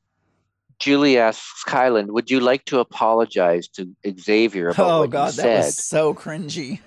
Julie 0.83 1.17
asks 1.17 1.63
Kyland, 1.65 2.09
"Would 2.09 2.29
you 2.29 2.41
like 2.41 2.65
to 2.65 2.81
apologize 2.81 3.69
to 3.69 3.89
Xavier 4.19 4.71
about 4.71 4.91
oh, 4.91 5.01
what 5.03 5.11
God, 5.11 5.27
you 5.27 5.37
that 5.37 5.43
said?" 5.43 5.65
was 5.67 5.77
so 5.77 6.13
cringy. 6.13 6.81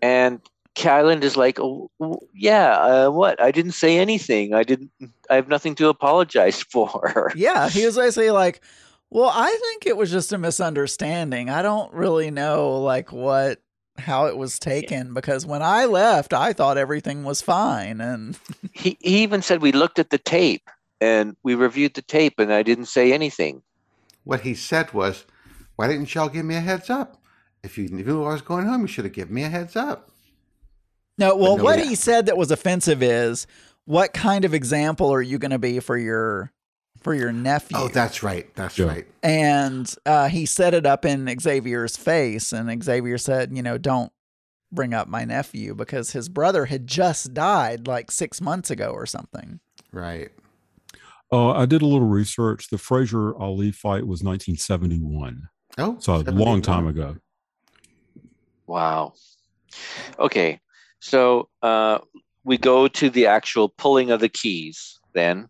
And 0.00 0.40
Kyland 0.74 1.22
is 1.22 1.36
like, 1.36 1.60
oh, 1.60 1.90
"Yeah, 2.32 2.78
uh, 2.78 3.10
what? 3.10 3.38
I 3.38 3.50
didn't 3.50 3.72
say 3.72 3.98
anything. 3.98 4.54
I 4.54 4.62
didn't. 4.62 4.90
I 5.28 5.34
have 5.34 5.48
nothing 5.48 5.74
to 5.74 5.88
apologize 5.88 6.62
for." 6.72 7.30
Yeah, 7.36 7.68
he 7.68 7.84
was 7.84 7.96
basically 7.96 8.30
like, 8.30 8.62
"Well, 9.10 9.30
I 9.30 9.50
think 9.50 9.84
it 9.84 9.98
was 9.98 10.10
just 10.10 10.32
a 10.32 10.38
misunderstanding. 10.38 11.50
I 11.50 11.60
don't 11.60 11.92
really 11.92 12.30
know 12.30 12.80
like 12.80 13.12
what 13.12 13.60
how 13.98 14.26
it 14.26 14.36
was 14.38 14.58
taken 14.58 15.12
because 15.12 15.44
when 15.44 15.62
I 15.62 15.84
left, 15.84 16.32
I 16.32 16.54
thought 16.54 16.78
everything 16.78 17.22
was 17.22 17.42
fine 17.42 18.00
and 18.00 18.38
he 18.72 18.96
he 19.00 19.22
even 19.22 19.42
said 19.42 19.60
we 19.60 19.72
looked 19.72 19.98
at 19.98 20.08
the 20.08 20.18
tape 20.18 20.70
and 21.00 21.36
we 21.42 21.54
reviewed 21.54 21.94
the 21.94 22.02
tape, 22.02 22.38
and 22.38 22.52
I 22.52 22.62
didn't 22.62 22.86
say 22.86 23.12
anything. 23.12 23.62
What 24.24 24.40
he 24.40 24.54
said 24.54 24.92
was, 24.92 25.24
"Why 25.76 25.86
didn't 25.88 26.14
y'all 26.14 26.28
give 26.28 26.44
me 26.44 26.56
a 26.56 26.60
heads 26.60 26.90
up? 26.90 27.22
If 27.62 27.76
you 27.78 27.88
knew 27.88 28.24
I 28.24 28.32
was 28.32 28.42
going 28.42 28.66
home, 28.66 28.82
you 28.82 28.86
should 28.86 29.04
have 29.04 29.14
given 29.14 29.34
me 29.34 29.42
a 29.42 29.48
heads 29.48 29.76
up." 29.76 30.10
No, 31.18 31.34
well, 31.36 31.56
no, 31.56 31.64
what 31.64 31.78
yeah. 31.78 31.86
he 31.86 31.94
said 31.94 32.26
that 32.26 32.36
was 32.36 32.50
offensive 32.50 33.02
is 33.02 33.46
what 33.86 34.12
kind 34.12 34.44
of 34.44 34.52
example 34.52 35.10
are 35.12 35.22
you 35.22 35.38
going 35.38 35.50
to 35.52 35.58
be 35.58 35.80
for 35.80 35.96
your 35.96 36.52
for 37.00 37.14
your 37.14 37.32
nephew? 37.32 37.76
Oh, 37.78 37.88
that's 37.88 38.22
right. 38.22 38.52
That's 38.56 38.76
Yeah. 38.78 38.86
right. 38.86 39.06
and 39.22 39.92
uh, 40.04 40.28
he 40.28 40.44
set 40.44 40.74
it 40.74 40.84
up 40.86 41.04
in 41.04 41.28
Xavier's 41.40 41.96
face, 41.96 42.52
and 42.52 42.82
Xavier 42.82 43.16
said, 43.18 43.56
"You 43.56 43.62
know, 43.62 43.78
don't 43.78 44.12
bring 44.72 44.92
up 44.92 45.06
my 45.08 45.24
nephew 45.24 45.74
because 45.74 46.10
his 46.10 46.28
brother 46.28 46.66
had 46.66 46.86
just 46.86 47.32
died 47.32 47.86
like 47.86 48.10
six 48.10 48.40
months 48.40 48.70
ago 48.70 48.90
or 48.90 49.06
something." 49.06 49.60
Right. 49.92 50.32
Uh, 51.32 51.50
I 51.50 51.66
did 51.66 51.82
a 51.82 51.86
little 51.86 52.06
research. 52.06 52.68
The 52.70 52.78
Frazier 52.78 53.36
Ali 53.36 53.72
fight 53.72 54.06
was 54.06 54.22
1971, 54.22 55.48
Oh, 55.78 55.96
so 55.98 56.16
a 56.16 56.30
long 56.30 56.62
time 56.62 56.86
ago. 56.86 57.16
Wow. 58.66 59.14
Okay, 60.18 60.60
so 61.00 61.48
uh, 61.62 61.98
we 62.44 62.58
go 62.58 62.88
to 62.88 63.10
the 63.10 63.26
actual 63.26 63.68
pulling 63.68 64.10
of 64.10 64.20
the 64.20 64.28
keys 64.28 65.00
then, 65.14 65.48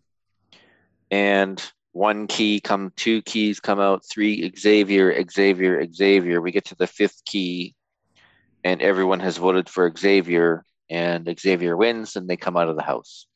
and 1.11 1.63
one 1.91 2.27
key 2.27 2.59
come, 2.59 2.91
two 2.95 3.21
keys 3.23 3.59
come 3.59 3.79
out, 3.79 4.03
three 4.09 4.51
Xavier, 4.57 5.15
Xavier, 5.29 5.87
Xavier. 5.91 6.41
We 6.41 6.51
get 6.51 6.65
to 6.65 6.75
the 6.75 6.87
fifth 6.87 7.23
key, 7.25 7.75
and 8.63 8.81
everyone 8.81 9.19
has 9.19 9.37
voted 9.37 9.69
for 9.69 9.91
Xavier, 9.95 10.63
and 10.89 11.27
Xavier 11.39 11.77
wins, 11.77 12.15
and 12.15 12.27
they 12.27 12.37
come 12.37 12.57
out 12.57 12.69
of 12.69 12.75
the 12.75 12.83
house. 12.83 13.27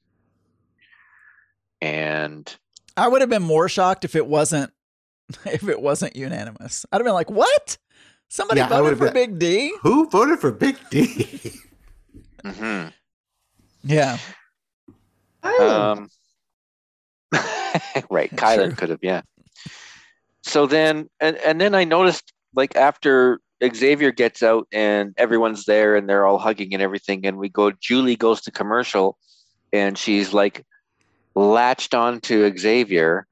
And 1.81 2.53
I 2.95 3.07
would 3.07 3.21
have 3.21 3.29
been 3.29 3.41
more 3.43 3.67
shocked 3.69 4.05
if 4.05 4.15
it 4.15 4.27
wasn't 4.27 4.71
if 5.45 5.67
it 5.67 5.81
wasn't 5.81 6.15
unanimous. 6.15 6.85
I'd 6.91 6.97
have 6.97 7.05
been 7.05 7.13
like, 7.13 7.31
"What? 7.31 7.77
Somebody 8.29 8.59
Yeah, 8.61 8.67
voted 8.69 8.97
for 8.97 9.05
been- 9.05 9.13
Big 9.13 9.39
D?" 9.39 9.73
Who 9.81 10.09
voted 10.09 10.39
for 10.39 10.51
Big 10.51 10.77
D? 10.89 11.05
mm-hmm. 12.43 12.89
Yeah. 13.83 14.17
Um, 15.43 16.07
right, 18.11 18.29
True. 18.29 18.37
Kyland 18.37 18.77
could 18.77 18.89
have, 18.89 18.99
yeah. 19.01 19.21
So 20.43 20.67
then, 20.67 21.09
and 21.19 21.37
and 21.37 21.59
then 21.59 21.73
I 21.73 21.83
noticed, 21.83 22.31
like 22.55 22.75
after 22.75 23.39
Xavier 23.73 24.11
gets 24.11 24.43
out 24.43 24.67
and 24.71 25.13
everyone's 25.17 25.65
there 25.65 25.95
and 25.95 26.07
they're 26.09 26.25
all 26.25 26.37
hugging 26.37 26.73
and 26.73 26.81
everything, 26.83 27.25
and 27.25 27.37
we 27.37 27.49
go. 27.49 27.71
Julie 27.71 28.15
goes 28.15 28.41
to 28.41 28.51
commercial, 28.51 29.17
and 29.73 29.97
she's 29.97 30.33
like 30.33 30.63
latched 31.35 31.93
on 31.93 32.19
to 32.21 32.55
Xavier, 32.57 33.27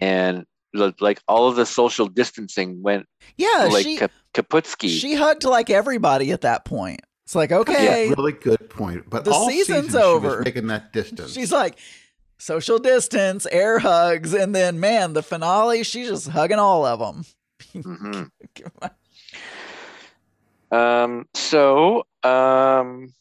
and 0.00 0.44
like 0.74 1.20
all 1.28 1.48
of 1.48 1.56
the 1.56 1.66
social 1.66 2.06
distancing 2.06 2.82
went 2.82 3.06
Yeah, 3.36 3.68
like 3.70 3.84
she 3.84 3.96
Ka- 3.98 4.08
Kaputski. 4.34 4.88
she 4.88 5.14
hugged 5.14 5.44
like 5.44 5.68
everybody 5.70 6.32
at 6.32 6.40
that 6.42 6.64
point. 6.64 7.00
It's 7.26 7.34
like, 7.34 7.52
okay, 7.52 8.08
really 8.08 8.32
good 8.32 8.68
point. 8.70 9.08
But 9.08 9.24
The 9.24 9.30
all 9.32 9.48
season's 9.48 9.86
season 9.86 9.90
she 9.90 9.96
was 9.96 10.24
over. 10.24 10.42
making 10.42 10.66
that 10.68 10.92
distance. 10.92 11.32
she's 11.32 11.52
like 11.52 11.78
social 12.38 12.78
distance, 12.78 13.46
air 13.52 13.78
hugs, 13.78 14.34
and 14.34 14.54
then 14.54 14.80
man, 14.80 15.12
the 15.12 15.22
finale, 15.22 15.82
she's 15.84 16.08
just 16.08 16.28
hugging 16.28 16.58
all 16.58 16.84
of 16.84 16.98
them. 16.98 17.24
Mhm. 17.74 18.30
Um, 20.70 21.28
so 21.34 22.06
um, 22.22 23.12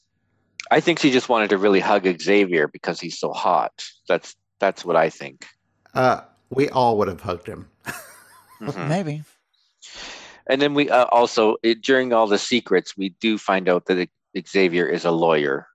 I 0.72 0.80
think 0.80 1.00
she 1.00 1.12
just 1.12 1.30
wanted 1.30 1.50
to 1.52 1.58
really 1.58 1.82
hug 1.82 2.08
Xavier 2.22 2.68
because 2.68 3.00
he's 3.00 3.20
so 3.20 3.32
hot. 3.34 3.84
That's 4.08 4.36
that's 4.60 4.86
what 4.86 4.96
I 4.96 5.10
think. 5.10 5.46
uh, 5.94 6.22
we 6.50 6.70
all 6.70 6.98
would 6.98 7.08
have 7.08 7.22
hugged 7.22 7.48
him. 7.48 7.70
Mhm. 8.62 8.88
Maybe. 8.88 9.24
And 10.48 10.62
then 10.62 10.76
we 10.76 10.88
uh, 10.88 11.06
also 11.06 11.56
it, 11.64 11.82
during 11.82 12.14
all 12.14 12.28
the 12.28 12.38
secrets, 12.38 12.96
we 12.96 13.10
do 13.20 13.40
find 13.40 13.68
out 13.68 13.88
that 13.88 14.08
Xavier 14.48 14.88
is 14.88 15.04
a 15.04 15.10
lawyer. 15.12 15.66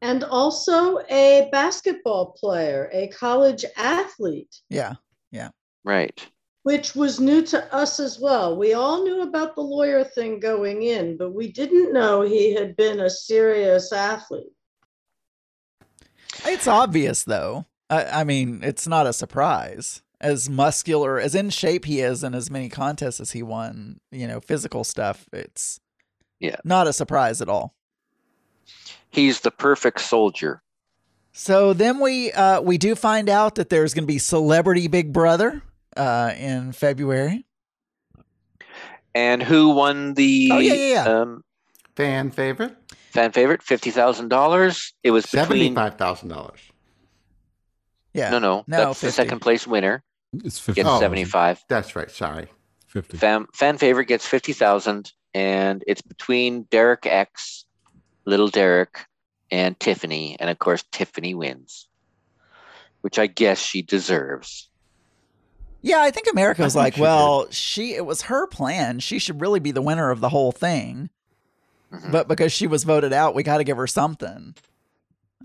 and 0.00 0.24
also 0.24 1.00
a 1.10 1.48
basketball 1.52 2.32
player, 2.40 2.88
a 2.92 3.08
college 3.08 3.64
athlete, 3.76 4.62
Yeah, 4.70 4.94
Yeah. 5.30 5.50
Right. 5.84 6.26
Which 6.66 6.96
was 6.96 7.20
new 7.20 7.42
to 7.42 7.72
us 7.72 8.00
as 8.00 8.18
well. 8.18 8.56
We 8.56 8.74
all 8.74 9.04
knew 9.04 9.22
about 9.22 9.54
the 9.54 9.60
lawyer 9.60 10.02
thing 10.02 10.40
going 10.40 10.82
in, 10.82 11.16
but 11.16 11.30
we 11.30 11.52
didn't 11.52 11.92
know 11.92 12.22
he 12.22 12.54
had 12.54 12.74
been 12.74 12.98
a 12.98 13.08
serious 13.08 13.92
athlete. 13.92 14.50
It's 16.44 16.66
obvious 16.66 17.22
though. 17.22 17.66
I, 17.88 18.06
I 18.06 18.24
mean, 18.24 18.64
it's 18.64 18.88
not 18.88 19.06
a 19.06 19.12
surprise. 19.12 20.02
As 20.20 20.50
muscular, 20.50 21.20
as 21.20 21.36
in 21.36 21.50
shape 21.50 21.84
he 21.84 22.00
is, 22.00 22.24
and 22.24 22.34
as 22.34 22.50
many 22.50 22.68
contests 22.68 23.20
as 23.20 23.30
he 23.30 23.44
won, 23.44 24.00
you 24.10 24.26
know, 24.26 24.40
physical 24.40 24.82
stuff. 24.82 25.28
It's 25.32 25.78
Yeah. 26.40 26.56
not 26.64 26.88
a 26.88 26.92
surprise 26.92 27.40
at 27.40 27.48
all. 27.48 27.76
He's 29.08 29.38
the 29.38 29.52
perfect 29.52 30.00
soldier. 30.00 30.62
So 31.32 31.72
then 31.72 32.00
we 32.00 32.32
uh, 32.32 32.60
we 32.60 32.76
do 32.76 32.96
find 32.96 33.28
out 33.28 33.54
that 33.54 33.68
there's 33.68 33.94
going 33.94 34.02
to 34.02 34.12
be 34.12 34.18
Celebrity 34.18 34.88
Big 34.88 35.12
Brother 35.12 35.62
uh, 35.96 36.32
in 36.36 36.72
February. 36.72 37.46
And 39.14 39.42
who 39.42 39.70
won 39.70 40.14
the 40.14 40.50
Oh, 40.52 40.58
yeah, 40.58 40.74
yeah, 40.74 40.92
yeah. 41.04 41.20
Um, 41.20 41.42
Fan 41.96 42.30
favorite? 42.30 42.76
fan 43.12 43.32
favorite? 43.32 43.62
Fifty 43.62 43.90
thousand 43.90 44.28
dollars. 44.28 44.92
It 45.02 45.10
was 45.10 45.24
between. 45.24 45.44
Seventy-five 45.46 45.94
thousand 45.96 46.28
dollars. 46.28 46.60
Yeah, 48.12 48.30
No, 48.30 48.38
no, 48.38 48.64
No, 48.66 48.76
that's 48.78 49.00
the 49.00 49.10
second 49.12 49.40
place 49.40 49.66
winner 49.66 50.02
It's 50.44 50.58
50. 50.58 50.80
gets 50.80 50.88
Oh. 50.90 51.00
seventy-five. 51.00 51.64
That's 51.68 51.96
right. 51.96 52.10
Sorry. 52.10 52.48
50. 52.88 53.16
Fan 53.18 53.46
fan 53.54 53.78
favorite 53.78 54.06
gets 54.06 54.26
fifty 54.26 54.52
thousand, 54.52 55.12
and 55.34 55.82
it's 55.86 56.02
between 56.02 56.62
Derek 56.64 57.06
X, 57.06 57.64
Little 58.26 58.48
Derek, 58.48 59.06
and 59.50 59.78
Tiffany, 59.80 60.36
and 60.38 60.50
of 60.50 60.58
course 60.58 60.84
Tiffany 60.92 61.34
wins, 61.34 61.88
which 63.00 63.18
I 63.18 63.26
guess 63.26 63.58
she 63.58 63.80
deserves. 63.82 64.68
Yeah. 65.86 66.00
I 66.02 66.10
think 66.10 66.26
America 66.30 66.62
was 66.62 66.74
like, 66.76 66.94
she 66.94 67.00
well, 67.00 67.46
she 67.50 67.94
it 67.94 68.04
was 68.04 68.22
her 68.22 68.46
plan. 68.46 68.98
She 69.00 69.18
should 69.18 69.40
really 69.40 69.60
be 69.60 69.70
the 69.72 69.82
winner 69.82 70.10
of 70.10 70.20
the 70.20 70.28
whole 70.28 70.52
thing. 70.52 71.10
Mhm. 71.92 72.10
But 72.12 72.26
because 72.28 72.52
she 72.52 72.66
was 72.66 72.84
voted 72.84 73.12
out, 73.12 73.34
we 73.34 73.42
got 73.42 73.58
to 73.58 73.64
give 73.64 73.76
her 73.76 73.86
something. 73.86 74.54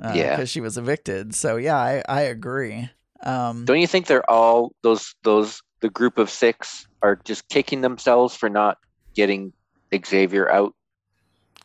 Uh, 0.03 0.13
Yeah. 0.15 0.31
because 0.35 0.49
she 0.49 0.59
was 0.61 0.77
evicted. 0.77 1.35
So 1.35 1.57
yeah, 1.57 1.77
I 1.77 2.03
I 2.09 2.21
agree. 2.21 2.89
Um, 3.23 3.65
Don't 3.65 3.79
you 3.79 3.87
think 3.87 4.07
they're 4.07 4.27
all 4.29 4.73
those 4.81 5.13
those 5.23 5.61
the 5.81 5.89
group 5.89 6.17
of 6.17 6.29
six 6.29 6.87
are 7.03 7.15
just 7.23 7.47
kicking 7.49 7.81
themselves 7.81 8.35
for 8.35 8.49
not 8.49 8.77
getting 9.13 9.53
Xavier 10.05 10.49
out? 10.51 10.73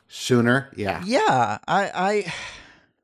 Sooner, 0.09 0.71
yeah. 0.77 1.03
Yeah, 1.05 1.59
I, 1.67 1.91
I, 1.95 2.33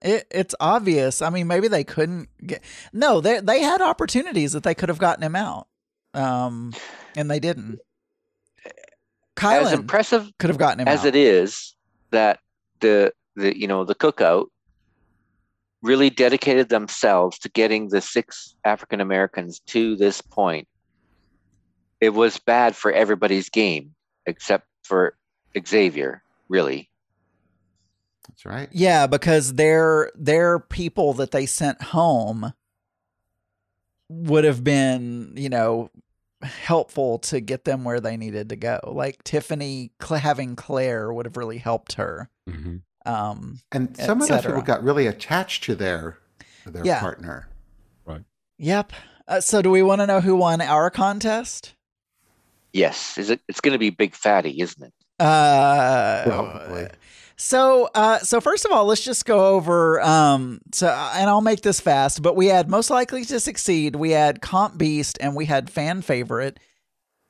it, 0.02 0.26
it's 0.30 0.54
obvious. 0.60 1.22
I 1.22 1.30
mean, 1.30 1.46
maybe 1.46 1.68
they 1.68 1.84
couldn't 1.84 2.28
get. 2.44 2.62
No, 2.92 3.20
they 3.20 3.40
they 3.40 3.60
had 3.62 3.80
opportunities 3.80 4.52
that 4.52 4.62
they 4.62 4.74
could 4.74 4.88
have 4.88 4.98
gotten 4.98 5.22
him 5.22 5.36
out, 5.36 5.68
um, 6.14 6.72
and 7.16 7.30
they 7.30 7.40
didn't. 7.40 7.80
As 9.40 9.72
impressive 9.72 10.30
could 10.38 10.50
have 10.50 10.58
gotten 10.58 10.80
him 10.80 10.88
as 10.88 11.00
out. 11.00 11.06
it 11.06 11.16
is 11.16 11.74
that 12.10 12.38
the 12.80 13.12
the 13.34 13.58
you 13.58 13.66
know 13.66 13.84
the 13.84 13.94
cookout 13.94 14.46
really 15.82 16.10
dedicated 16.10 16.68
themselves 16.68 17.38
to 17.40 17.48
getting 17.48 17.88
the 17.88 18.00
six 18.00 18.54
African 18.64 19.00
Americans 19.00 19.60
to 19.66 19.96
this 19.96 20.20
point. 20.20 20.68
It 22.00 22.10
was 22.10 22.38
bad 22.38 22.76
for 22.76 22.92
everybody's 22.92 23.48
game 23.48 23.94
except 24.26 24.66
for 24.84 25.16
Xavier, 25.66 26.22
really. 26.48 26.88
That's 28.28 28.44
right. 28.46 28.68
Yeah, 28.72 29.06
because 29.06 29.54
their 29.54 30.10
their 30.14 30.58
people 30.58 31.12
that 31.14 31.30
they 31.32 31.46
sent 31.46 31.82
home 31.82 32.52
would 34.08 34.44
have 34.44 34.62
been, 34.62 35.32
you 35.36 35.48
know, 35.48 35.90
helpful 36.42 37.18
to 37.18 37.40
get 37.40 37.64
them 37.64 37.84
where 37.84 38.00
they 38.00 38.16
needed 38.16 38.48
to 38.50 38.56
go. 38.56 38.78
Like 38.84 39.22
Tiffany 39.24 39.92
Cl- 40.02 40.20
having 40.20 40.56
Claire 40.56 41.12
would 41.12 41.26
have 41.26 41.36
really 41.36 41.58
helped 41.58 41.94
her. 41.94 42.28
hmm 42.48 42.76
Um, 43.06 43.60
And 43.72 43.96
some 43.96 44.20
of 44.22 44.28
those 44.28 44.44
people 44.44 44.62
got 44.62 44.82
really 44.82 45.06
attached 45.06 45.64
to 45.64 45.74
their 45.74 46.18
their 46.66 46.84
Yeah. 46.84 47.00
partner. 47.00 47.48
Right. 48.04 48.22
Yep. 48.58 48.92
Uh, 49.26 49.40
so, 49.40 49.62
do 49.62 49.70
we 49.70 49.82
want 49.82 50.00
to 50.00 50.06
know 50.06 50.20
who 50.20 50.36
won 50.36 50.60
our 50.60 50.90
contest? 50.90 51.74
Yes, 52.72 53.18
is 53.18 53.30
it? 53.30 53.40
It's 53.48 53.60
going 53.60 53.72
to 53.72 53.78
be 53.78 53.90
Big 53.90 54.14
Fatty, 54.14 54.60
isn't 54.60 54.82
it? 54.82 54.92
Uh, 55.20 56.24
Probably. 56.24 56.88
So, 57.42 57.90
uh, 57.92 58.20
so 58.20 58.40
first 58.40 58.64
of 58.64 58.70
all, 58.70 58.84
let's 58.84 59.04
just 59.04 59.26
go 59.26 59.48
over. 59.56 60.00
Um, 60.00 60.60
so, 60.70 60.86
and 60.86 61.28
I'll 61.28 61.40
make 61.40 61.62
this 61.62 61.80
fast, 61.80 62.22
but 62.22 62.36
we 62.36 62.46
had 62.46 62.70
most 62.70 62.88
likely 62.88 63.24
to 63.24 63.40
succeed. 63.40 63.96
We 63.96 64.12
had 64.12 64.40
comp 64.40 64.78
beast, 64.78 65.18
and 65.20 65.34
we 65.34 65.46
had 65.46 65.68
fan 65.68 66.02
favorite. 66.02 66.60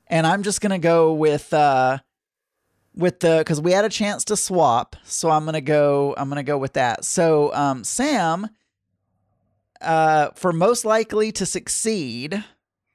And 0.09 0.27
I'm 0.27 0.43
just 0.43 0.61
gonna 0.61 0.79
go 0.79 1.15
with 1.15 1.51
uh, 1.55 2.01
with 2.95 3.21
the 3.21 3.39
because 3.39 3.59
we 3.63 3.73
had 3.73 3.87
a 3.87 3.89
chance 3.89 4.23
to 4.27 4.37
swap. 4.37 4.97
So 5.03 5.31
I'm 5.31 5.47
gonna 5.47 5.63
go. 5.63 6.15
I'm 6.19 6.29
gonna 6.29 6.43
go 6.43 6.59
with 6.59 6.75
that. 6.75 7.07
So, 7.07 7.53
um, 7.55 7.83
Sam, 7.83 8.51
uh, 9.81 10.29
for 10.35 10.53
most 10.53 10.85
likely 10.85 11.33
to 11.33 11.47
succeed, 11.47 12.45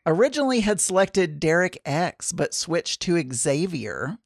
originally 0.06 0.60
had 0.60 0.80
selected 0.80 1.40
Derek 1.40 1.82
X, 1.84 2.32
but 2.32 2.54
switched 2.54 3.02
to 3.02 3.20
Xavier. 3.34 4.20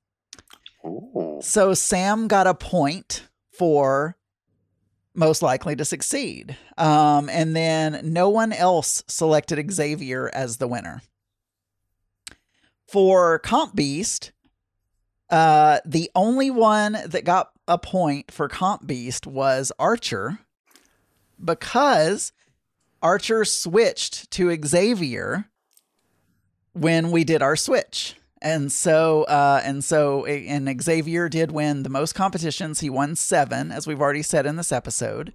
So 1.41 1.73
Sam 1.73 2.27
got 2.27 2.47
a 2.47 2.53
point 2.53 3.27
for 3.51 4.15
most 5.13 5.41
likely 5.41 5.75
to 5.75 5.85
succeed. 5.85 6.57
Um, 6.77 7.29
and 7.29 7.55
then 7.55 7.99
no 8.03 8.29
one 8.29 8.53
else 8.53 9.03
selected 9.07 9.71
Xavier 9.71 10.29
as 10.33 10.57
the 10.57 10.67
winner. 10.67 11.01
For 12.87 13.39
Comp 13.39 13.75
Beast, 13.75 14.31
uh, 15.29 15.79
the 15.85 16.11
only 16.15 16.51
one 16.51 16.97
that 17.05 17.23
got 17.23 17.51
a 17.67 17.77
point 17.77 18.31
for 18.31 18.47
Comp 18.49 18.85
Beast 18.85 19.25
was 19.25 19.71
Archer 19.79 20.39
because 21.43 22.33
Archer 23.01 23.45
switched 23.45 24.29
to 24.31 24.55
Xavier 24.65 25.45
when 26.73 27.11
we 27.11 27.23
did 27.23 27.41
our 27.41 27.55
switch. 27.55 28.15
And 28.41 28.71
so, 28.71 29.23
uh, 29.23 29.61
and 29.63 29.83
so, 29.83 30.25
and 30.25 30.81
Xavier 30.81 31.29
did 31.29 31.51
win 31.51 31.83
the 31.83 31.89
most 31.89 32.13
competitions. 32.13 32.79
He 32.79 32.89
won 32.89 33.15
seven, 33.15 33.71
as 33.71 33.85
we've 33.85 34.01
already 34.01 34.23
said 34.23 34.47
in 34.47 34.55
this 34.55 34.71
episode. 34.71 35.33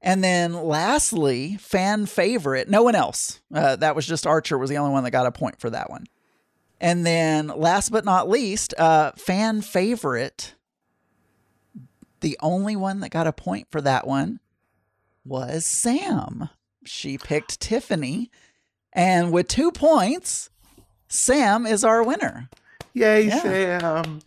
And 0.00 0.22
then, 0.22 0.54
lastly, 0.54 1.56
fan 1.56 2.06
favorite. 2.06 2.68
No 2.68 2.82
one 2.82 2.94
else. 2.94 3.40
Uh, 3.52 3.76
that 3.76 3.96
was 3.96 4.06
just 4.06 4.26
Archer 4.26 4.56
was 4.56 4.70
the 4.70 4.78
only 4.78 4.92
one 4.92 5.04
that 5.04 5.10
got 5.10 5.26
a 5.26 5.32
point 5.32 5.60
for 5.60 5.68
that 5.70 5.90
one. 5.90 6.06
And 6.80 7.04
then, 7.04 7.48
last 7.48 7.90
but 7.90 8.04
not 8.04 8.28
least, 8.28 8.72
uh, 8.78 9.12
fan 9.16 9.60
favorite. 9.60 10.54
The 12.20 12.38
only 12.40 12.76
one 12.76 13.00
that 13.00 13.10
got 13.10 13.26
a 13.26 13.32
point 13.32 13.66
for 13.70 13.80
that 13.80 14.06
one 14.06 14.40
was 15.24 15.66
Sam. 15.66 16.48
She 16.84 17.18
picked 17.18 17.60
Tiffany, 17.60 18.30
and 18.92 19.32
with 19.32 19.48
two 19.48 19.70
points, 19.72 20.49
Sam 21.10 21.66
is 21.66 21.84
our 21.84 22.02
winner. 22.02 22.48
Yay, 22.94 23.26
Yeah. 23.26 23.40
Sam! 23.42 24.20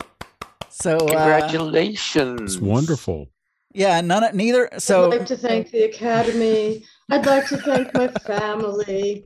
So, 0.68 0.96
uh, 0.96 0.98
Congratulations. 1.08 2.54
It's 2.56 2.62
wonderful. 2.62 3.28
yeah, 3.72 4.00
none, 4.00 4.22
of- 4.24 4.34
neither. 4.34 4.68
So, 4.78 5.10
I'd 5.10 5.18
like 5.18 5.26
to 5.28 5.36
thank 5.36 5.70
the 5.70 5.84
Academy. 5.84 6.84
I'd 7.10 7.24
like 7.26 7.46
to 7.48 7.56
thank 7.56 7.92
my 7.94 8.08
family. 8.08 9.24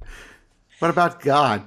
What 0.78 0.90
about 0.90 1.20
God? 1.20 1.62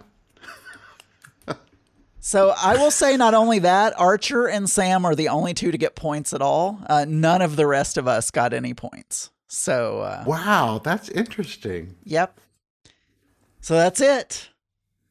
So 2.24 2.54
I 2.56 2.78
will 2.78 2.92
say 2.92 3.18
not 3.18 3.34
only 3.34 3.58
that, 3.60 4.00
Archer 4.00 4.46
and 4.48 4.70
Sam 4.70 5.06
are 5.06 5.16
the 5.16 5.30
only 5.30 5.56
two 5.56 5.72
to 5.72 5.78
get 5.78 5.96
points 5.96 6.34
at 6.34 6.42
all. 6.42 6.80
Uh, 6.88 7.04
none 7.08 7.42
of 7.42 7.56
the 7.56 7.66
rest 7.66 7.98
of 7.98 8.08
us 8.08 8.30
got 8.30 8.54
any 8.54 8.76
points. 8.76 9.32
So, 9.48 10.02
uh, 10.02 10.24
Wow, 10.28 10.80
that's 10.84 11.10
interesting. 11.10 11.96
yep. 12.04 12.40
So 13.60 13.74
that's 13.74 14.00
it. 14.02 14.50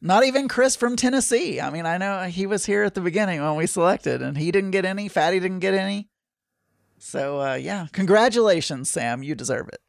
Not 0.03 0.24
even 0.24 0.48
Chris 0.48 0.76
from 0.76 0.96
Tennessee. 0.96 1.61
I 1.61 1.70
mean, 1.70 1.84
I 1.84 1.98
know 1.98 2.24
he 2.24 2.46
was 2.46 2.64
here 2.64 2.84
at 2.84 2.94
the 2.94 3.01
beginning 3.01 3.42
when 3.42 3.57
we 3.57 3.66
selected, 3.66 4.22
and 4.22 4.36
he 4.36 4.51
didn't 4.51 4.70
get 4.70 4.84
any. 4.86 5.09
Fatty 5.09 5.40
didn't 5.40 5.59
get 5.59 5.74
any. 5.74 6.09
So, 6.98 7.40
uh, 7.40 7.55
yeah, 7.55 7.86
congratulations, 7.92 8.90
Sam. 8.90 9.22
You 9.22 9.34
deserve 9.34 9.68
it. 9.68 9.80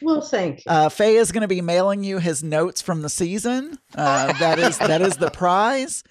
Well, 0.00 0.20
thank 0.20 0.58
you. 0.58 0.64
Uh, 0.66 0.88
Faye 0.88 1.16
is 1.16 1.32
going 1.32 1.42
to 1.42 1.48
be 1.48 1.60
mailing 1.60 2.04
you 2.04 2.18
his 2.18 2.42
notes 2.42 2.80
from 2.80 3.02
the 3.02 3.08
season. 3.08 3.78
Uh, 3.94 4.32
that 4.34 4.58
is 4.58 4.78
that 4.78 5.00
is 5.00 5.16
the 5.16 5.30
prize. 5.30 6.02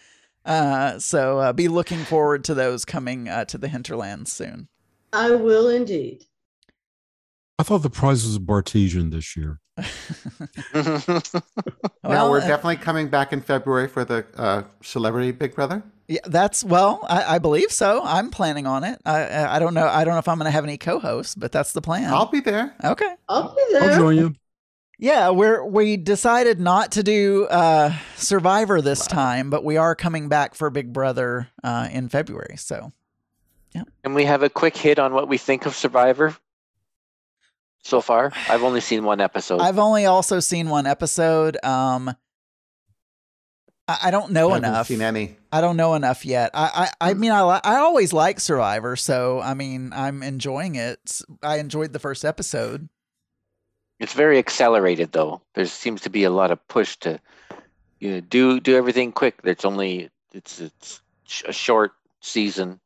Uh, 0.46 0.98
so 0.98 1.40
uh, 1.40 1.54
be 1.54 1.68
looking 1.68 2.00
forward 2.00 2.44
to 2.46 2.54
those 2.54 2.86
coming 2.86 3.28
uh, 3.28 3.46
to 3.46 3.58
the 3.58 3.68
hinterlands 3.68 4.32
soon. 4.32 4.68
I 5.14 5.32
will 5.32 5.70
indeed. 5.70 6.26
I 7.60 7.64
thought 7.64 7.80
the 7.80 7.90
prize 7.90 8.26
was 8.26 8.38
a 8.38 8.40
Bartesian 8.40 9.12
this 9.12 9.38
year. 9.38 9.60
now 12.04 12.30
we're 12.30 12.40
uh, 12.40 12.48
definitely 12.48 12.78
coming 12.78 13.08
back 13.08 13.34
in 13.34 13.42
February 13.42 13.88
for 13.88 14.06
the 14.06 14.26
uh, 14.38 14.64
Celebrity 14.82 15.32
Big 15.32 15.56
Brother. 15.56 15.84
yeah, 16.08 16.20
that's 16.26 16.64
well, 16.64 17.06
I, 17.10 17.36
I 17.36 17.40
believe 17.40 17.72
so. 17.72 18.02
I'm 18.04 18.32
planning 18.32 18.66
on 18.68 18.84
it. 18.84 19.00
I- 19.06 19.26
I 19.26 19.56
I 19.56 19.60
don't 19.60 19.74
know. 19.74 19.88
I 19.88 20.04
don't 20.04 20.14
know 20.14 20.20
if 20.20 20.28
I'm 20.28 20.38
going 20.38 20.46
to 20.46 20.52
have 20.52 20.64
any 20.64 20.78
co-hosts, 20.78 21.36
but 21.36 21.52
that's 21.52 21.74
the 21.74 21.82
plan. 21.82 22.14
I'll 22.14 22.26
be 22.26 22.40
there. 22.40 22.74
okay. 22.84 23.16
I'll 23.30 23.56
be 23.56 23.64
there. 23.72 23.92
I'll 23.92 23.98
join 23.98 24.18
you. 24.18 24.36
Yeah, 24.98 25.30
we're 25.32 25.66
we 25.66 25.98
decided 25.98 26.60
not 26.60 26.92
to 26.92 27.04
do 27.04 27.46
uh, 27.46 27.92
Survivor 28.18 28.82
this 28.82 29.08
time, 29.08 29.50
but 29.50 29.64
we 29.64 29.78
are 29.78 29.96
coming 29.96 30.30
back 30.30 30.54
for 30.54 30.70
Big 30.70 30.94
Brother 30.94 31.50
uh, 31.64 31.88
in 31.92 32.08
February. 32.08 32.56
So 32.58 32.92
yeah. 33.74 33.84
Can 34.04 34.14
we 34.14 34.26
have 34.26 34.44
a 34.44 34.50
quick 34.50 34.78
hit 34.78 35.00
on 35.00 35.14
what 35.14 35.28
we 35.28 35.38
think 35.40 35.66
of 35.66 35.76
Survivor 35.76 36.36
so 37.84 38.02
far? 38.02 38.32
I've 38.50 38.64
only 38.64 38.82
seen 38.82 39.04
one 39.04 39.22
episode. 39.22 39.62
I've 39.62 39.80
only 39.80 40.06
also 40.06 40.40
seen 40.40 40.70
one 40.70 40.86
episode. 40.86 41.58
Um, 41.64 42.16
I, 43.88 43.98
I 44.04 44.12
don't 44.12 44.32
know 44.32 44.52
I 44.52 44.58
enough. 44.58 44.88
seen 44.88 45.02
any. 45.02 45.36
I 45.52 45.62
don't 45.62 45.78
know 45.78 45.96
enough 45.96 46.26
yet. 46.26 46.52
I 46.54 46.90
I, 47.02 47.10
I 47.12 47.14
mean 47.14 47.32
I 47.32 47.44
li- 47.44 47.62
I 47.64 47.76
always 47.78 48.14
like 48.14 48.40
Survivor, 48.40 48.96
so 48.96 49.42
I 49.42 49.54
mean 49.54 49.92
I'm 49.94 50.24
enjoying 50.24 50.76
it. 50.76 51.22
I 51.44 51.58
enjoyed 51.58 51.94
the 51.94 52.00
first 52.00 52.24
episode. 52.24 52.88
It's 54.00 54.14
very 54.14 54.40
accelerated 54.40 55.12
though. 55.12 55.42
There 55.54 55.66
seems 55.66 56.02
to 56.02 56.10
be 56.10 56.24
a 56.24 56.30
lot 56.30 56.52
of 56.52 56.66
push 56.68 56.96
to 56.98 57.20
you 58.00 58.12
know, 58.12 58.20
do 58.22 58.60
do 58.60 58.76
everything 58.76 59.12
quick. 59.12 59.42
There's 59.42 59.66
only 59.66 60.10
it's 60.34 60.60
it's 60.60 61.02
sh- 61.26 61.44
a 61.48 61.54
short 61.54 61.92
season. 62.22 62.80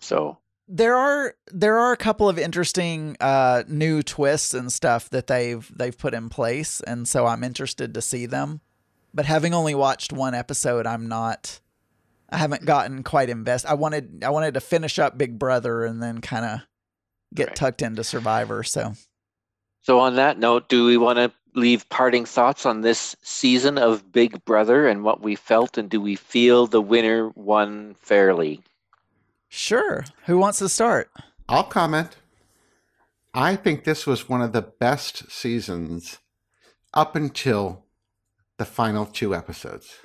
So 0.00 0.38
There 0.70 0.94
are 0.96 1.34
there 1.50 1.78
are 1.78 1.92
a 1.92 1.96
couple 1.96 2.28
of 2.28 2.38
interesting 2.38 3.16
uh, 3.20 3.62
new 3.66 4.02
twists 4.02 4.52
and 4.52 4.70
stuff 4.72 5.08
that 5.10 5.26
they've 5.26 5.70
they've 5.74 5.96
put 5.96 6.12
in 6.14 6.28
place, 6.28 6.80
and 6.80 7.08
so 7.08 7.26
I'm 7.26 7.42
interested 7.42 7.94
to 7.94 8.02
see 8.02 8.26
them. 8.26 8.60
But 9.14 9.24
having 9.24 9.54
only 9.54 9.74
watched 9.74 10.12
one 10.12 10.34
episode, 10.34 10.86
I'm 10.86 11.08
not. 11.08 11.60
I 12.30 12.36
haven't 12.36 12.66
gotten 12.66 13.02
quite 13.02 13.30
invested. 13.30 13.70
I 13.70 13.74
wanted 13.74 14.22
I 14.22 14.28
wanted 14.28 14.54
to 14.54 14.60
finish 14.60 14.98
up 14.98 15.16
Big 15.16 15.38
Brother 15.38 15.84
and 15.86 16.02
then 16.02 16.20
kind 16.20 16.44
of 16.44 16.60
get 17.34 17.48
Right. 17.48 17.56
tucked 17.56 17.80
into 17.82 18.04
Survivor. 18.04 18.62
So 18.62 18.92
so 19.80 19.98
on 20.00 20.16
that 20.16 20.38
note, 20.38 20.68
do 20.68 20.84
we 20.84 20.98
want 20.98 21.16
to 21.18 21.32
leave 21.54 21.88
parting 21.88 22.26
thoughts 22.26 22.66
on 22.66 22.82
this 22.82 23.16
season 23.22 23.78
of 23.78 24.12
Big 24.12 24.44
Brother 24.44 24.86
and 24.86 25.02
what 25.02 25.22
we 25.22 25.34
felt 25.34 25.78
and 25.78 25.88
do 25.88 25.98
we 26.02 26.14
feel 26.14 26.66
the 26.66 26.82
winner 26.82 27.30
won 27.34 27.94
fairly? 28.00 28.60
Sure, 29.48 30.04
who 30.26 30.38
wants 30.38 30.58
to 30.58 30.68
start? 30.68 31.10
I'll 31.48 31.64
comment. 31.64 32.16
I 33.34 33.56
think 33.56 33.84
this 33.84 34.06
was 34.06 34.28
one 34.28 34.42
of 34.42 34.52
the 34.52 34.62
best 34.62 35.30
seasons 35.30 36.18
up 36.94 37.14
until 37.14 37.84
the 38.56 38.64
final 38.64 39.06
two 39.06 39.34
episodes. 39.34 39.96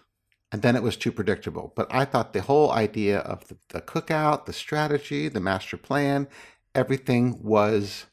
And 0.51 0.61
then 0.61 0.75
it 0.75 0.83
was 0.83 0.95
too 0.95 1.11
predictable. 1.11 1.73
But 1.75 1.87
I 1.89 2.05
thought 2.05 2.33
the 2.33 2.41
whole 2.41 2.71
idea 2.71 3.19
of 3.19 3.47
the, 3.47 3.57
the 3.69 3.81
cookout, 3.81 4.45
the 4.45 4.53
strategy, 4.53 5.27
the 5.27 5.39
master 5.39 5.77
plan, 5.77 6.27
everything 6.75 7.41
was 7.41 8.05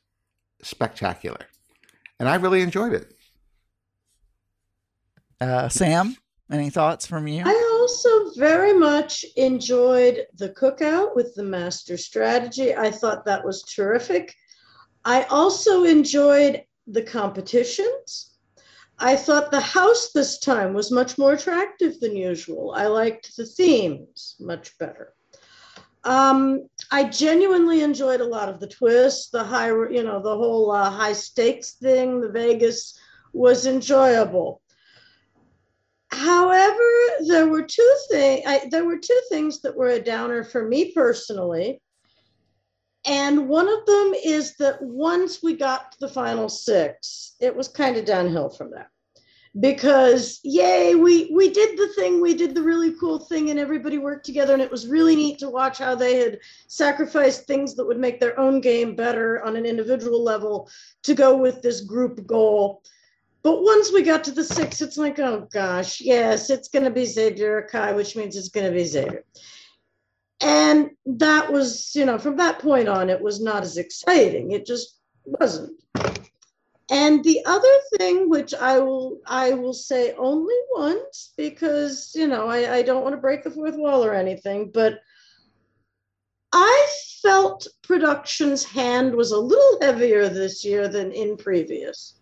spectacular. 0.62 1.46
And 2.18 2.28
I 2.28 2.36
really 2.36 2.62
enjoyed 2.62 2.94
it. 2.94 3.12
Uh, 5.40 5.68
Sam, 5.68 6.16
any 6.50 6.70
thoughts 6.70 7.06
from 7.06 7.26
you? 7.26 7.42
I 7.44 7.78
also 7.80 8.29
very 8.36 8.72
much 8.72 9.24
enjoyed 9.36 10.26
the 10.36 10.50
cookout 10.50 11.14
with 11.14 11.34
the 11.34 11.44
master 11.44 11.96
strategy. 11.96 12.74
I 12.74 12.90
thought 12.90 13.24
that 13.24 13.44
was 13.44 13.62
terrific. 13.62 14.34
I 15.04 15.24
also 15.24 15.84
enjoyed 15.84 16.64
the 16.86 17.02
competitions. 17.02 18.34
I 18.98 19.16
thought 19.16 19.50
the 19.50 19.60
house 19.60 20.10
this 20.12 20.38
time 20.38 20.74
was 20.74 20.90
much 20.90 21.16
more 21.16 21.32
attractive 21.32 22.00
than 22.00 22.14
usual. 22.14 22.72
I 22.76 22.86
liked 22.86 23.36
the 23.36 23.46
themes 23.46 24.36
much 24.38 24.76
better. 24.78 25.14
Um, 26.04 26.68
I 26.90 27.04
genuinely 27.04 27.82
enjoyed 27.82 28.20
a 28.20 28.26
lot 28.26 28.48
of 28.48 28.60
the 28.60 28.66
twists, 28.66 29.30
the 29.30 29.44
high, 29.44 29.68
you 29.68 30.02
know, 30.02 30.22
the 30.22 30.36
whole 30.36 30.70
uh, 30.70 30.90
high 30.90 31.12
stakes 31.12 31.72
thing, 31.72 32.20
the 32.20 32.30
Vegas 32.30 32.98
was 33.32 33.66
enjoyable. 33.66 34.60
However, 36.12 36.90
there 37.28 37.48
were 37.48 37.62
two 37.62 37.96
things. 38.10 38.44
There 38.70 38.84
were 38.84 38.98
two 38.98 39.20
things 39.28 39.60
that 39.62 39.76
were 39.76 39.90
a 39.90 40.00
downer 40.00 40.44
for 40.44 40.66
me 40.66 40.92
personally, 40.92 41.80
and 43.06 43.48
one 43.48 43.68
of 43.68 43.86
them 43.86 44.14
is 44.24 44.56
that 44.56 44.82
once 44.82 45.42
we 45.42 45.56
got 45.56 45.92
to 45.92 46.00
the 46.00 46.08
final 46.08 46.48
six, 46.48 47.34
it 47.40 47.54
was 47.54 47.68
kind 47.68 47.96
of 47.96 48.04
downhill 48.04 48.50
from 48.50 48.70
there. 48.70 48.90
Because 49.58 50.38
yay, 50.44 50.94
we 50.94 51.32
we 51.34 51.50
did 51.50 51.76
the 51.76 51.88
thing, 51.96 52.20
we 52.20 52.34
did 52.34 52.54
the 52.54 52.62
really 52.62 52.92
cool 53.00 53.18
thing, 53.18 53.50
and 53.50 53.58
everybody 53.58 53.98
worked 53.98 54.24
together, 54.24 54.52
and 54.52 54.62
it 54.62 54.70
was 54.70 54.86
really 54.86 55.16
neat 55.16 55.38
to 55.40 55.48
watch 55.48 55.78
how 55.78 55.96
they 55.96 56.18
had 56.18 56.38
sacrificed 56.68 57.46
things 57.46 57.74
that 57.74 57.86
would 57.86 57.98
make 57.98 58.20
their 58.20 58.38
own 58.38 58.60
game 58.60 58.94
better 58.94 59.42
on 59.44 59.56
an 59.56 59.66
individual 59.66 60.22
level 60.22 60.70
to 61.02 61.14
go 61.14 61.36
with 61.36 61.62
this 61.62 61.80
group 61.80 62.24
goal. 62.26 62.82
But 63.42 63.62
once 63.62 63.92
we 63.92 64.02
got 64.02 64.24
to 64.24 64.32
the 64.32 64.44
six, 64.44 64.82
it's 64.82 64.98
like, 64.98 65.18
oh 65.18 65.48
gosh, 65.52 66.00
yes, 66.00 66.50
it's 66.50 66.68
going 66.68 66.84
to 66.84 66.90
be 66.90 67.06
Xavier 67.06 67.66
Kai, 67.70 67.92
which 67.92 68.14
means 68.14 68.36
it's 68.36 68.50
going 68.50 68.66
to 68.66 68.72
be 68.72 68.84
Xavier. 68.84 69.24
And 70.42 70.90
that 71.06 71.50
was, 71.50 71.94
you 71.94 72.04
know, 72.04 72.18
from 72.18 72.36
that 72.36 72.58
point 72.58 72.88
on, 72.88 73.08
it 73.08 73.20
was 73.20 73.40
not 73.40 73.62
as 73.62 73.78
exciting. 73.78 74.52
It 74.52 74.66
just 74.66 74.98
wasn't. 75.24 75.72
And 76.90 77.22
the 77.22 77.40
other 77.46 77.72
thing, 77.96 78.28
which 78.28 78.52
I 78.52 78.78
will, 78.80 79.20
I 79.26 79.52
will 79.52 79.72
say 79.72 80.12
only 80.14 80.56
once, 80.72 81.32
because 81.36 82.12
you 82.14 82.26
know, 82.26 82.48
I, 82.48 82.76
I 82.76 82.82
don't 82.82 83.04
want 83.04 83.14
to 83.14 83.20
break 83.20 83.44
the 83.44 83.50
fourth 83.50 83.76
wall 83.76 84.04
or 84.04 84.12
anything, 84.12 84.70
but 84.72 85.00
I 86.52 86.88
felt 87.22 87.68
production's 87.82 88.64
hand 88.64 89.14
was 89.14 89.30
a 89.30 89.38
little 89.38 89.78
heavier 89.80 90.28
this 90.28 90.64
year 90.64 90.88
than 90.88 91.12
in 91.12 91.36
previous 91.36 92.19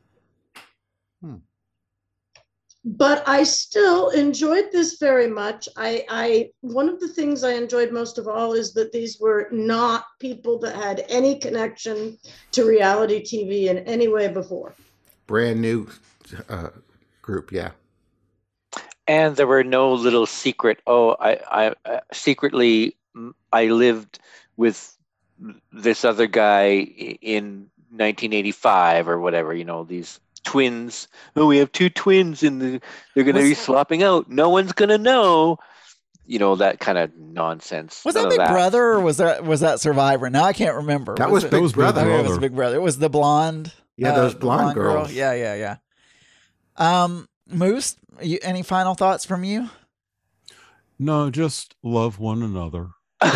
but 2.85 3.27
I 3.29 3.43
still 3.43 4.11
enjoyed 4.11 4.71
this 4.73 4.99
very 4.99 5.29
much. 5.29 5.69
I, 5.77 6.05
I 6.09 6.51
one 6.61 6.89
of 6.89 7.01
the 7.01 7.09
things 7.09 7.43
I 7.43 7.53
enjoyed 7.53 7.93
most 7.93 8.19
of 8.19 8.29
all 8.29 8.53
is 8.53 8.73
that 8.75 8.93
these 8.93 9.19
were 9.21 9.49
not 9.51 10.05
people 10.21 10.59
that 10.61 10.77
had 10.77 11.05
any 11.09 11.39
connection 11.39 12.19
to 12.53 12.65
reality 12.65 13.23
TV 13.23 13.69
in 13.69 13.79
any 13.79 14.09
way 14.09 14.29
before. 14.29 14.75
Brand 15.27 15.61
new 15.61 15.89
uh, 16.49 16.69
group, 17.21 17.53
yeah. 17.53 17.71
and 19.07 19.37
there 19.37 19.47
were 19.47 19.65
no 19.65 19.93
little 19.93 20.27
secret. 20.27 20.81
Oh, 20.87 21.17
I, 21.21 21.39
I, 21.51 21.75
I 21.85 22.01
secretly 22.13 22.97
mm, 23.17 23.33
I 23.53 23.67
lived 23.67 24.21
with 24.57 24.97
this 25.73 26.05
other 26.05 26.27
guy 26.27 26.69
in 27.21 27.69
1985 27.91 29.09
or 29.09 29.21
whatever. 29.21 29.53
You 29.53 29.65
know 29.65 29.85
these 29.85 30.21
twins. 30.49 31.09
Oh, 31.37 31.47
we 31.47 31.59
have 31.59 31.71
two 31.73 31.91
twins 31.91 32.43
in 32.43 32.59
the. 32.59 32.81
They're 33.15 33.25
going 33.25 33.37
to 33.37 33.43
Was- 33.43 33.51
be 33.51 33.55
swapping 33.55 34.03
out. 34.03 34.29
No 34.31 34.49
one's 34.49 34.73
going 34.73 34.89
to 34.89 34.99
know. 34.99 35.59
You 36.27 36.39
know 36.39 36.57
that 36.57 36.79
kind 36.81 36.99
of 36.99 37.11
nonsense. 37.17 38.05
Was 38.05 38.15
None 38.15 38.25
that 38.29 38.33
of 38.33 38.39
Big 38.39 38.49
Brother 38.49 38.83
or 38.83 39.01
was 39.01 39.17
that 39.17 39.45
was 39.45 39.61
that 39.61 39.81
Survivor? 39.81 40.29
No, 40.29 40.43
I 40.43 40.53
can't 40.53 40.75
remember. 40.77 41.15
That 41.17 41.31
was 41.31 41.45
it- 41.45 41.51
Big 41.51 41.63
was 41.63 41.73
Big 41.73 41.77
Brother. 41.77 42.01
Okay, 42.03 42.11
it 42.11 42.17
was 42.19 42.27
Brother. 42.27 42.41
Big 42.41 42.55
Brother. 42.55 42.77
It 42.77 42.83
was 42.83 42.99
the 42.99 43.09
blonde. 43.09 43.73
Yeah, 43.97 44.13
uh, 44.13 44.17
those 44.17 44.35
the 44.35 44.41
blonde 44.41 44.75
girl. 44.75 44.93
girls. 44.95 45.13
Yeah, 45.13 45.33
yeah, 45.33 45.55
yeah. 45.55 45.77
Um, 46.77 47.29
Moose, 47.49 47.97
you, 48.23 48.39
any 48.43 48.63
final 48.63 48.95
thoughts 48.95 49.25
from 49.25 49.43
you? 49.43 49.71
No, 50.99 51.31
just 51.31 51.75
love 51.83 52.19
one 52.19 52.43
another. 52.43 52.89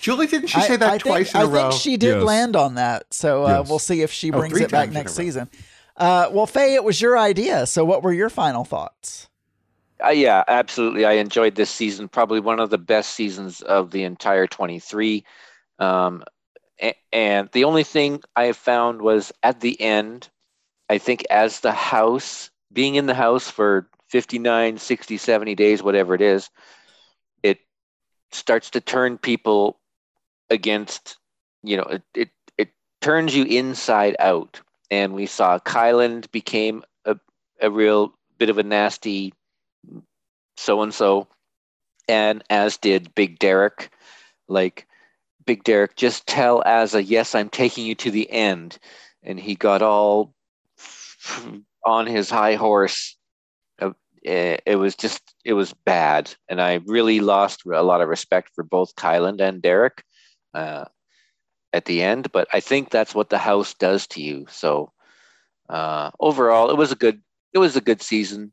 Julie, 0.00 0.26
didn't 0.26 0.48
she 0.48 0.58
I- 0.58 0.66
say 0.66 0.76
that 0.76 0.90
I 0.92 0.98
twice 0.98 1.32
think, 1.32 1.44
in 1.44 1.50
a 1.50 1.52
I 1.52 1.54
row? 1.54 1.66
I 1.66 1.70
think 1.70 1.80
she 1.82 1.96
did 1.96 2.16
Yes. 2.16 2.22
land 2.24 2.56
on 2.56 2.74
that. 2.76 3.04
So 3.12 3.44
uh, 3.44 3.58
Yes. 3.60 3.68
we'll 3.68 3.78
see 3.78 4.02
if 4.02 4.10
she 4.12 4.32
Oh, 4.32 4.38
brings 4.38 4.54
three 4.54 4.64
it 4.64 4.70
back 4.70 4.86
times 4.86 4.90
in 4.90 4.96
a 4.96 5.00
next 5.00 5.18
row. 5.18 5.24
season. 5.24 5.50
Uh, 5.96 6.28
well, 6.32 6.46
Faye, 6.46 6.74
it 6.74 6.84
was 6.84 7.00
your 7.00 7.18
idea. 7.18 7.66
So 7.66 7.84
what 7.84 8.02
were 8.02 8.12
your 8.12 8.30
final 8.30 8.64
thoughts? 8.64 9.28
Uh, 10.04 10.10
yeah, 10.10 10.42
absolutely. 10.48 11.04
I 11.04 11.12
enjoyed 11.12 11.54
this 11.54 11.70
season. 11.70 12.08
Probably 12.08 12.40
one 12.40 12.60
of 12.60 12.70
the 12.70 12.78
best 12.78 13.12
seasons 13.14 13.60
of 13.62 13.90
the 13.90 14.02
entire 14.04 14.46
23. 14.46 15.24
Um, 15.78 16.24
and 17.12 17.48
the 17.52 17.64
only 17.64 17.84
thing 17.84 18.20
I 18.34 18.52
found 18.52 19.02
was 19.02 19.32
at 19.42 19.60
the 19.60 19.80
end, 19.80 20.28
I 20.90 20.98
think 20.98 21.24
as 21.30 21.60
the 21.60 21.72
house, 21.72 22.50
being 22.72 22.96
in 22.96 23.06
the 23.06 23.14
house 23.14 23.48
for 23.48 23.88
59, 24.08 24.78
60, 24.78 25.16
70 25.16 25.54
days, 25.54 25.82
whatever 25.82 26.14
it 26.14 26.20
is, 26.20 26.50
it 27.42 27.60
starts 28.32 28.70
to 28.70 28.80
turn 28.80 29.16
people 29.16 29.78
against, 30.50 31.18
you 31.62 31.76
know, 31.76 31.84
it, 31.84 32.02
it, 32.14 32.30
it 32.58 32.68
turns 33.00 33.34
you 33.34 33.44
inside 33.44 34.16
out. 34.18 34.60
And 34.90 35.14
we 35.14 35.26
saw 35.26 35.58
Kyland 35.58 36.30
became 36.30 36.84
a, 37.04 37.16
a 37.60 37.70
real 37.70 38.14
bit 38.38 38.50
of 38.50 38.58
a 38.58 38.62
nasty 38.62 39.32
so 40.56 40.82
and 40.82 40.94
so, 40.94 41.28
and 42.08 42.42
as 42.50 42.76
did 42.76 43.14
Big 43.14 43.38
Derek. 43.38 43.90
Like 44.48 44.86
Big 45.46 45.64
Derek, 45.64 45.96
just 45.96 46.26
tell 46.26 46.62
Azah, 46.64 47.04
yes, 47.06 47.34
I'm 47.34 47.48
taking 47.48 47.86
you 47.86 47.94
to 47.96 48.10
the 48.10 48.30
end, 48.30 48.78
and 49.22 49.40
he 49.40 49.54
got 49.54 49.82
all 49.82 50.34
on 51.84 52.06
his 52.06 52.30
high 52.30 52.54
horse. 52.54 53.16
Uh, 53.80 53.92
It 54.22 54.78
was 54.78 54.94
just 54.96 55.22
it 55.44 55.54
was 55.54 55.74
bad, 55.84 56.34
and 56.48 56.60
I 56.60 56.80
really 56.86 57.20
lost 57.20 57.62
a 57.66 57.82
lot 57.82 58.00
of 58.00 58.08
respect 58.08 58.50
for 58.54 58.64
both 58.64 58.94
Kyland 58.96 59.40
and 59.40 59.60
Derek 59.62 60.04
uh, 60.54 60.84
at 61.74 61.84
the 61.84 62.00
end. 62.02 62.32
But 62.32 62.48
I 62.52 62.60
think 62.60 62.88
that's 62.88 63.14
what 63.14 63.28
the 63.28 63.38
house 63.38 63.74
does 63.74 64.06
to 64.08 64.22
you. 64.22 64.46
So 64.48 64.92
uh, 65.68 66.10
overall, 66.20 66.70
it 66.70 66.76
was 66.76 66.92
a 66.92 66.96
good 66.96 67.20
it 67.52 67.58
was 67.58 67.76
a 67.76 67.80
good 67.80 68.00
season. 68.00 68.52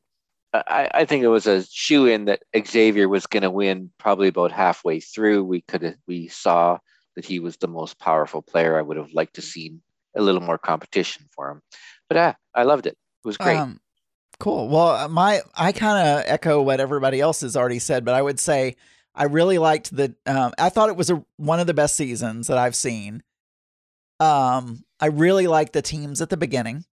I, 0.54 0.90
I 0.94 1.06
think 1.06 1.24
it 1.24 1.30
was 1.30 1.48
a 1.48 1.64
shoe 1.66 2.08
in 2.08 2.26
that 2.26 2.44
Xavier 2.68 3.08
was 3.08 3.26
going 3.26 3.44
to 3.44 3.50
win 3.50 3.90
probably 3.98 4.28
about 4.28 4.52
halfway 4.52 5.00
through. 5.00 5.46
We 5.46 5.62
could 5.62 5.98
we 6.08 6.28
saw 6.28 6.80
that 7.16 7.26
he 7.26 7.40
was 7.40 7.58
the 7.58 7.68
most 7.68 8.00
powerful 8.00 8.42
player. 8.42 8.78
I 8.78 8.82
would 8.82 8.98
have 8.98 9.14
liked 9.14 9.36
to 9.36 9.42
seen 9.42 9.82
a 10.16 10.22
little 10.22 10.42
more 10.42 10.58
competition 10.58 11.28
for 11.34 11.50
him, 11.52 11.62
but 12.10 12.18
uh, 12.18 12.34
I 12.54 12.64
loved 12.64 12.86
it. 12.86 12.98
It 13.24 13.28
was 13.28 13.38
great. 13.38 13.58
Um, 13.58 13.80
cool. 14.40 14.68
Well, 14.68 14.90
uh, 14.90 15.08
my 15.08 15.42
I 15.56 15.72
kind 15.72 16.08
of 16.08 16.24
echo 16.26 16.62
what 16.62 16.82
everybody 16.82 17.22
else 17.22 17.42
has 17.42 17.56
already 17.56 17.80
said, 17.80 18.04
but 18.04 18.16
I 18.16 18.22
would 18.22 18.40
say 18.40 18.76
I 19.14 19.26
really 19.26 19.58
liked 19.58 19.96
the. 19.96 20.16
Um, 20.26 20.54
I 20.58 20.70
thought 20.70 20.90
it 20.90 20.96
was 20.96 21.10
a, 21.10 21.24
one 21.38 21.60
of 21.60 21.68
the 21.68 21.74
best 21.74 21.96
seasons 21.96 22.48
that 22.48 22.58
I've 22.58 22.76
seen. 22.76 23.24
Um, 24.20 24.84
I 25.00 25.08
really 25.08 25.48
liked 25.48 25.74
the 25.74 25.82
teams 25.82 26.22
at 26.22 26.30
the 26.30 26.38
beginning 26.38 26.86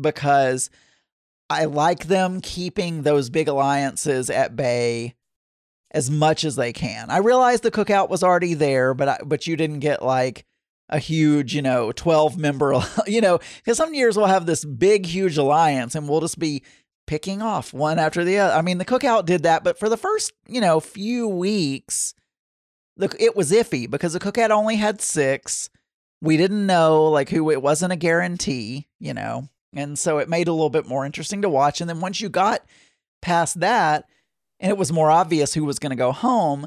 because 0.00 0.68
I 1.48 1.66
like 1.66 2.06
them 2.06 2.40
keeping 2.40 3.02
those 3.02 3.30
big 3.30 3.48
alliances 3.48 4.30
at 4.30 4.56
bay 4.56 5.14
as 5.92 6.10
much 6.10 6.44
as 6.44 6.56
they 6.56 6.72
can. 6.72 7.08
I 7.10 7.18
realized 7.18 7.62
the 7.62 7.70
cookout 7.70 8.10
was 8.10 8.22
already 8.22 8.54
there, 8.54 8.94
but 8.94 9.08
I, 9.08 9.18
but 9.24 9.46
you 9.46 9.56
didn't 9.56 9.78
get 9.78 10.02
like 10.02 10.44
a 10.88 10.98
huge, 10.98 11.54
you 11.54 11.62
know, 11.62 11.92
12 11.92 12.36
member, 12.36 12.80
you 13.06 13.20
know, 13.20 13.38
because 13.56 13.76
some 13.76 13.94
years 13.94 14.16
we'll 14.16 14.26
have 14.26 14.46
this 14.46 14.64
big, 14.64 15.06
huge 15.06 15.36
alliance 15.36 15.94
and 15.94 16.08
we'll 16.08 16.20
just 16.20 16.38
be 16.38 16.62
picking 17.06 17.42
off 17.42 17.72
one 17.72 17.98
after 17.98 18.24
the 18.24 18.38
other. 18.38 18.54
I 18.54 18.62
mean, 18.62 18.78
the 18.78 18.84
cookout 18.84 19.26
did 19.26 19.44
that, 19.44 19.64
but 19.64 19.78
for 19.78 19.88
the 19.88 19.96
first, 19.96 20.32
you 20.48 20.60
know, 20.60 20.80
few 20.80 21.28
weeks, 21.28 22.14
look, 22.96 23.14
it 23.20 23.36
was 23.36 23.52
iffy 23.52 23.88
because 23.88 24.12
the 24.12 24.20
cookout 24.20 24.50
only 24.50 24.76
had 24.76 25.00
six. 25.00 25.70
We 26.20 26.36
didn't 26.36 26.66
know 26.66 27.04
like 27.04 27.28
who 27.30 27.50
it 27.50 27.62
wasn't 27.62 27.92
a 27.92 27.96
guarantee, 27.96 28.88
you 28.98 29.14
know, 29.14 29.48
and 29.74 29.98
so 29.98 30.18
it 30.18 30.28
made 30.28 30.48
it 30.48 30.50
a 30.50 30.52
little 30.52 30.70
bit 30.70 30.86
more 30.86 31.04
interesting 31.04 31.42
to 31.42 31.48
watch. 31.48 31.80
And 31.80 31.88
then 31.88 32.00
once 32.00 32.20
you 32.20 32.28
got 32.28 32.64
past 33.22 33.60
that, 33.60 34.04
and 34.58 34.70
it 34.70 34.78
was 34.78 34.92
more 34.92 35.10
obvious 35.10 35.52
who 35.54 35.64
was 35.64 35.78
going 35.78 35.90
to 35.90 35.96
go 35.96 36.12
home, 36.12 36.66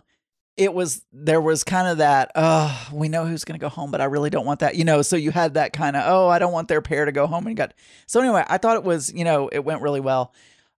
it 0.60 0.74
was 0.74 1.02
there 1.14 1.40
was 1.40 1.64
kind 1.64 1.88
of 1.88 2.00
that 2.00 2.32
oh 2.36 2.90
we 2.92 3.08
know 3.08 3.26
who's 3.26 3.46
going 3.46 3.58
to 3.58 3.64
go 3.64 3.70
home 3.70 3.90
but 3.90 4.02
i 4.02 4.06
really 4.06 4.30
don't 4.30 4.46
want 4.46 4.60
that 4.60 4.76
you 4.76 4.84
know 4.84 5.02
so 5.02 5.16
you 5.16 5.32
had 5.32 5.54
that 5.54 5.72
kind 5.72 5.96
of 5.96 6.04
oh 6.06 6.28
i 6.28 6.38
don't 6.38 6.52
want 6.52 6.68
their 6.68 6.82
pair 6.82 7.06
to 7.06 7.14
go 7.14 7.26
home 7.26 7.48
and 7.48 7.56
got 7.56 7.74
so 8.06 8.20
anyway 8.20 8.44
i 8.48 8.58
thought 8.58 8.76
it 8.76 8.84
was 8.84 9.12
you 9.14 9.24
know 9.24 9.48
it 9.48 9.64
went 9.64 9.82
really 9.82 10.02
well. 10.02 10.34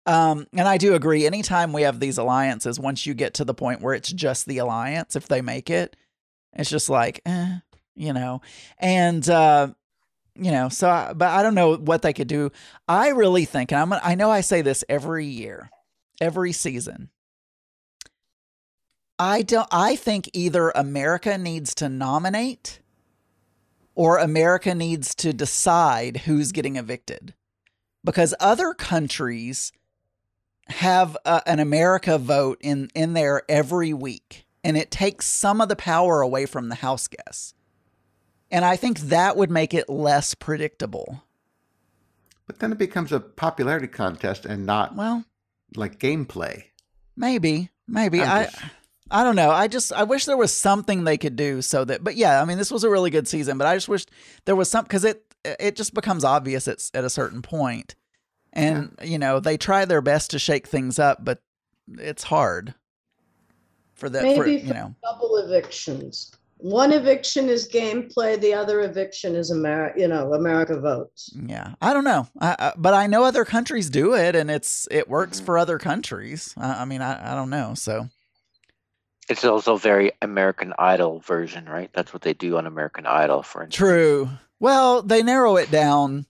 Um 0.05 0.47
and 0.53 0.67
i 0.67 0.77
do 0.77 0.93
agree 0.93 1.25
anytime 1.25 1.73
we 1.73 1.81
have 1.81 1.99
these 1.99 2.19
alliances 2.19 2.79
once 2.79 3.05
you 3.05 3.13
get 3.15 3.33
to 3.35 3.45
the 3.45 3.55
point 3.55 3.81
where 3.81 3.95
it's 3.95 4.11
just 4.11 4.45
the 4.45 4.59
alliance 4.59 5.15
if 5.15 5.27
they 5.27 5.41
make 5.41 5.69
it 5.69 5.95
it's 6.53 6.69
just 6.69 6.89
like 6.89 7.21
eh, 7.25 7.57
you 7.95 8.13
know 8.13 8.41
and 8.77 9.27
uh 9.29 9.67
you 10.35 10.51
know 10.51 10.69
so 10.69 10.89
I, 10.89 11.13
but 11.13 11.29
i 11.29 11.41
don't 11.41 11.55
know 11.55 11.75
what 11.75 12.03
they 12.03 12.13
could 12.13 12.27
do. 12.27 12.51
I 12.87 13.09
really 13.09 13.45
think 13.45 13.71
and 13.71 13.81
i'm 13.81 13.99
i 14.03 14.15
know 14.15 14.29
i 14.29 14.41
say 14.41 14.61
this 14.61 14.83
every 14.87 15.25
year 15.25 15.71
every 16.19 16.51
season 16.51 17.09
I 19.23 19.43
don't 19.43 19.67
I 19.71 19.95
think 19.97 20.31
either 20.33 20.71
America 20.71 21.37
needs 21.37 21.75
to 21.75 21.87
nominate 21.89 22.79
or 23.93 24.17
America 24.17 24.73
needs 24.73 25.13
to 25.15 25.31
decide 25.31 26.17
who's 26.25 26.51
getting 26.51 26.75
evicted. 26.75 27.35
Because 28.03 28.33
other 28.39 28.73
countries 28.73 29.71
have 30.69 31.15
a, 31.23 31.43
an 31.45 31.59
America 31.59 32.17
vote 32.17 32.57
in 32.61 32.89
in 32.95 33.13
there 33.13 33.43
every 33.47 33.93
week 33.93 34.47
and 34.63 34.75
it 34.75 34.89
takes 34.89 35.27
some 35.27 35.61
of 35.61 35.69
the 35.69 35.75
power 35.75 36.21
away 36.21 36.47
from 36.47 36.69
the 36.69 36.75
house 36.75 37.07
guests. 37.07 37.53
And 38.49 38.65
I 38.65 38.75
think 38.75 39.01
that 39.01 39.37
would 39.37 39.51
make 39.51 39.75
it 39.75 39.87
less 39.87 40.33
predictable. 40.33 41.25
But 42.47 42.57
then 42.57 42.71
it 42.71 42.79
becomes 42.79 43.11
a 43.11 43.19
popularity 43.19 43.87
contest 43.87 44.47
and 44.47 44.65
not 44.65 44.95
Well, 44.95 45.25
like 45.75 45.99
gameplay. 45.99 46.63
maybe, 47.15 47.69
maybe 47.87 48.23
I 48.23 48.49
I 49.11 49.23
don't 49.23 49.35
know. 49.35 49.51
I 49.51 49.67
just 49.67 49.91
I 49.93 50.03
wish 50.03 50.25
there 50.25 50.37
was 50.37 50.53
something 50.53 51.03
they 51.03 51.17
could 51.17 51.35
do 51.35 51.61
so 51.61 51.83
that. 51.85 52.03
But 52.03 52.15
yeah, 52.15 52.41
I 52.41 52.45
mean, 52.45 52.57
this 52.57 52.71
was 52.71 52.83
a 52.83 52.89
really 52.89 53.09
good 53.09 53.27
season. 53.27 53.57
But 53.57 53.67
I 53.67 53.75
just 53.75 53.89
wish 53.89 54.05
there 54.45 54.55
was 54.55 54.69
some 54.69 54.83
because 54.83 55.03
it 55.03 55.23
it 55.43 55.75
just 55.75 55.93
becomes 55.93 56.23
obvious 56.23 56.67
at 56.67 56.89
at 56.93 57.03
a 57.03 57.09
certain 57.09 57.41
point, 57.41 57.95
and 58.53 58.95
you 59.03 59.19
know 59.19 59.39
they 59.39 59.57
try 59.57 59.85
their 59.85 60.01
best 60.01 60.31
to 60.31 60.39
shake 60.39 60.67
things 60.67 60.97
up, 60.97 61.23
but 61.23 61.41
it's 61.97 62.23
hard 62.23 62.73
for 63.93 64.09
that. 64.09 64.21
For, 64.21 64.45
Maybe 64.45 64.61
you 64.61 64.67
for 64.67 64.73
know, 64.73 64.95
double 65.03 65.37
evictions. 65.37 66.31
One 66.57 66.93
eviction 66.93 67.49
is 67.49 67.67
gameplay. 67.67 68.39
The 68.39 68.53
other 68.53 68.81
eviction 68.81 69.35
is 69.35 69.49
America. 69.49 69.99
You 69.99 70.07
know, 70.07 70.33
America 70.33 70.79
votes. 70.79 71.35
yeah. 71.35 71.73
I 71.81 71.91
don't 71.91 72.03
know. 72.03 72.27
I, 72.39 72.55
I, 72.59 72.73
but 72.77 72.93
I 72.93 73.07
know 73.07 73.23
other 73.23 73.45
countries 73.45 73.89
do 73.89 74.13
it, 74.13 74.35
and 74.35 74.49
it's 74.51 74.87
it 74.91 75.09
works 75.09 75.37
mm-hmm. 75.37 75.47
for 75.47 75.57
other 75.57 75.79
countries. 75.79 76.53
I, 76.55 76.81
I 76.81 76.85
mean, 76.85 77.01
I, 77.01 77.33
I 77.33 77.35
don't 77.35 77.49
know. 77.49 77.73
So 77.73 78.09
It's 79.31 79.45
also 79.45 79.77
very 79.77 80.11
American 80.21 80.73
Idol 80.77 81.19
version, 81.19 81.65
right? 81.65 81.89
That's 81.93 82.11
what 82.11 82.21
they 82.21 82.33
do 82.33 82.57
on 82.57 82.65
American 82.67 83.05
Idol, 83.05 83.43
for 83.43 83.63
instance. 83.63 83.77
True. 83.77 84.29
Well, 84.59 85.01
they 85.01 85.23
narrow 85.23 85.55
it 85.55 85.71
down 85.71 86.25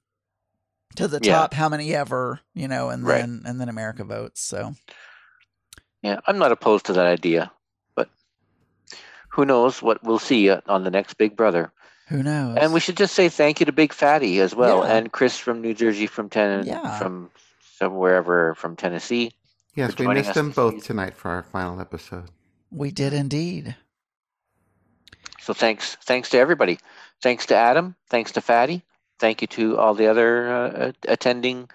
to 0.97 1.08
the 1.08 1.20
Yeah. 1.22 1.34
top 1.39 1.54
how 1.56 1.68
many 1.68 1.95
ever, 1.95 2.41
you 2.54 2.68
know, 2.68 2.89
and 2.89 3.04
Right. 3.04 3.22
then 3.22 3.41
and 3.45 3.60
then 3.60 3.70
America 3.70 4.04
votes. 4.04 4.41
So 4.41 4.76
Yeah, 6.04 6.20
I'm 6.28 6.38
not 6.38 6.52
opposed 6.52 6.86
to 6.88 6.93
that 6.93 7.06
idea, 7.06 7.52
but 7.95 8.10
who 9.30 9.45
knows 9.45 9.82
what 9.82 10.04
we'll 10.04 10.18
see 10.20 10.49
uh, 10.49 10.62
on 10.68 10.84
the 10.84 10.91
next 10.91 11.16
Big 11.16 11.36
Brother. 11.36 11.72
who 12.08 12.22
knows? 12.24 12.58
And 12.60 12.74
we 12.74 12.80
should 12.82 12.97
just 12.97 13.16
say 13.16 13.30
thank 13.30 13.60
you 13.62 13.66
to 13.68 13.72
Big 13.72 13.93
Fatty 13.93 14.41
as 14.41 14.54
well, 14.54 14.84
Yeah. 14.86 14.95
and 14.97 15.12
Chris 15.12 15.38
from 15.38 15.62
New 15.62 15.74
Jersey, 15.74 16.08
from 16.08 16.30
ten, 16.30 16.66
Yeah. 16.68 16.97
from 16.99 17.32
somewhere 17.80 18.16
ever 18.18 18.54
from 18.56 18.76
Tennessee. 18.76 19.32
Yes, 19.76 19.97
we 19.97 20.08
missed 20.08 20.34
them 20.34 20.52
both 20.52 20.74
season. 20.74 20.88
tonight 20.88 21.16
for 21.16 21.30
our 21.32 21.43
final 21.43 21.80
episode. 21.80 22.30
We 22.72 22.91
did 22.91 23.13
indeed. 23.13 23.76
So 25.39 25.53
thanks, 25.53 25.95
thanks 26.03 26.30
to 26.30 26.38
everybody. 26.38 26.80
Thanks 27.22 27.45
to 27.47 27.55
Adam. 27.55 27.95
Thanks 28.09 28.32
to 28.34 28.41
Fatty. 28.41 28.84
Thank 29.19 29.41
you 29.41 29.47
to 29.49 29.78
all 29.78 29.93
the 29.93 30.07
other 30.07 30.47
uh, 30.51 30.91
attending 31.07 31.69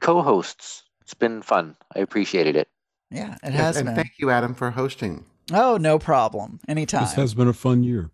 co-hosts. 0.00 0.82
It's 1.02 1.14
been 1.14 1.42
fun. 1.42 1.76
I 1.94 2.00
appreciated 2.00 2.56
it. 2.56 2.68
Yeah, 3.10 3.34
it 3.42 3.52
Yes, 3.52 3.54
has 3.54 3.76
and 3.78 3.86
been. 3.86 3.94
thank 3.96 4.12
you, 4.18 4.30
Adam, 4.30 4.54
for 4.54 4.70
hosting. 4.70 5.24
oh, 5.52 5.76
no 5.78 5.98
problem. 5.98 6.60
Anytime. 6.68 7.02
This 7.02 7.14
has 7.14 7.34
been 7.34 7.48
a 7.48 7.52
fun 7.52 7.82
year. 7.82 8.10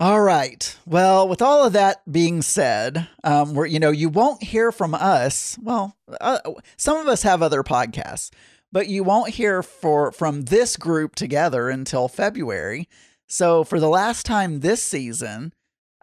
All 0.00 0.20
right. 0.20 0.76
Well, 0.86 1.28
with 1.28 1.42
all 1.42 1.64
of 1.66 1.72
that 1.72 2.00
being 2.10 2.40
said, 2.40 3.08
um, 3.24 3.54
we're 3.54 3.66
you 3.66 3.80
know 3.80 3.90
you 3.90 4.08
won't 4.08 4.42
hear 4.44 4.70
from 4.70 4.94
us. 4.94 5.58
Well, 5.60 5.96
uh, 6.20 6.38
some 6.76 6.98
of 6.98 7.08
us 7.08 7.22
have 7.24 7.42
other 7.42 7.64
podcasts, 7.64 8.30
but 8.72 8.88
you 8.88 9.02
won't 9.04 9.34
hear 9.34 9.62
for 9.62 10.12
from 10.12 10.42
this 10.42 10.76
group 10.76 11.14
together 11.14 11.68
until 11.68 12.08
February. 12.08 12.88
So 13.26 13.64
for 13.64 13.78
the 13.80 13.88
last 13.88 14.24
time 14.26 14.60
this 14.60 14.82
season, 14.82 15.52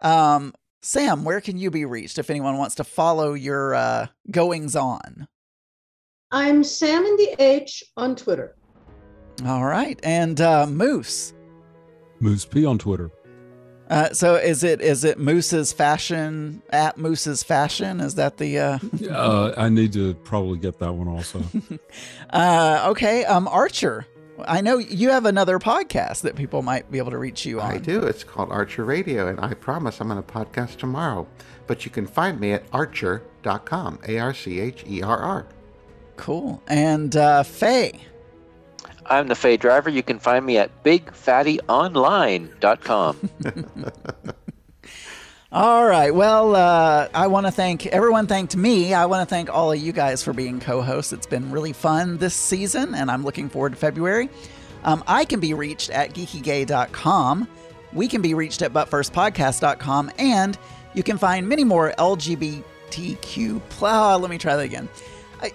um, 0.00 0.52
Sam, 0.82 1.24
where 1.24 1.40
can 1.40 1.58
you 1.58 1.70
be 1.70 1.84
reached 1.84 2.18
if 2.18 2.30
anyone 2.30 2.58
wants 2.58 2.76
to 2.76 2.84
follow 2.84 3.34
your 3.34 3.74
uh, 3.74 4.06
goings 4.30 4.76
on? 4.76 5.26
I'm 6.30 6.62
Sam 6.62 7.04
in 7.04 7.16
the 7.16 7.36
H 7.38 7.82
on 7.96 8.14
Twitter. 8.16 8.56
All 9.44 9.64
right, 9.64 9.98
and 10.02 10.40
uh, 10.40 10.66
Moose. 10.66 11.34
Moose 12.20 12.44
P 12.44 12.64
on 12.64 12.78
Twitter. 12.78 13.10
Uh, 13.88 14.12
so 14.12 14.34
is 14.34 14.64
it 14.64 14.80
is 14.80 15.04
it 15.04 15.18
Moose's 15.18 15.72
fashion 15.72 16.60
at 16.70 16.98
Moose's 16.98 17.42
fashion? 17.42 18.00
Is 18.00 18.16
that 18.16 18.36
the 18.38 18.58
uh, 18.58 18.78
Uh, 19.10 19.54
I 19.56 19.68
need 19.68 19.92
to 19.92 20.14
probably 20.14 20.58
get 20.58 20.78
that 20.80 20.92
one 20.92 21.08
also. 21.08 21.42
uh 22.30 22.88
okay 22.90 23.24
um 23.24 23.46
Archer? 23.48 24.06
I 24.46 24.60
know 24.60 24.76
you 24.78 25.10
have 25.10 25.24
another 25.24 25.58
podcast 25.58 26.22
that 26.22 26.36
people 26.36 26.60
might 26.62 26.90
be 26.90 26.98
able 26.98 27.10
to 27.12 27.18
reach 27.18 27.46
you 27.46 27.60
on. 27.60 27.70
I 27.70 27.78
do. 27.78 28.02
It's 28.02 28.22
called 28.22 28.50
Archer 28.50 28.84
Radio, 28.84 29.28
and 29.28 29.40
I 29.40 29.54
promise 29.54 29.98
I'm 30.00 30.08
going 30.08 30.22
to 30.22 30.30
podcast 30.30 30.76
tomorrow. 30.76 31.26
But 31.66 31.86
you 31.86 31.90
can 31.90 32.06
find 32.06 32.38
me 32.38 32.52
at 32.52 32.64
archer.com, 32.72 34.00
A 34.06 34.18
R 34.18 34.34
C 34.34 34.60
H 34.60 34.84
E 34.86 35.02
R 35.02 35.18
R. 35.18 35.46
Cool. 36.16 36.62
And 36.66 37.14
uh 37.16 37.44
Faye. 37.44 38.00
I'm 39.08 39.28
the 39.28 39.34
Fay 39.34 39.56
Driver. 39.56 39.88
You 39.90 40.02
can 40.02 40.18
find 40.18 40.44
me 40.44 40.58
at 40.58 40.82
bigfattyonline.com. 40.84 43.30
All 45.52 45.86
right. 45.86 46.14
Well, 46.14 46.56
uh, 46.56 47.08
I 47.14 47.28
want 47.28 47.46
to 47.46 47.52
thank 47.52 47.86
everyone. 47.86 48.26
Thanked 48.26 48.56
me. 48.56 48.92
I 48.92 49.06
want 49.06 49.26
to 49.26 49.32
thank 49.32 49.48
all 49.48 49.72
of 49.72 49.78
you 49.78 49.92
guys 49.92 50.22
for 50.22 50.32
being 50.32 50.60
co-hosts. 50.60 51.12
It's 51.12 51.26
been 51.26 51.50
really 51.50 51.72
fun 51.72 52.18
this 52.18 52.34
season, 52.34 52.94
and 52.94 53.10
I'm 53.10 53.24
looking 53.24 53.48
forward 53.48 53.72
to 53.72 53.76
February. 53.76 54.28
Um, 54.84 55.02
I 55.06 55.24
can 55.24 55.40
be 55.40 55.54
reached 55.54 55.90
at 55.90 56.14
geekygay.com. 56.14 57.48
We 57.92 58.08
can 58.08 58.22
be 58.22 58.34
reached 58.34 58.60
at 58.60 58.72
buttfirstpodcast.com, 58.72 60.10
and 60.18 60.58
you 60.94 61.02
can 61.02 61.16
find 61.16 61.48
many 61.48 61.64
more 61.64 61.92
LGBTQ. 61.96 63.62
Pl- 63.70 64.18
let 64.18 64.30
me 64.30 64.38
try 64.38 64.56
that 64.56 64.64
again. 64.64 64.88
I, 65.40 65.52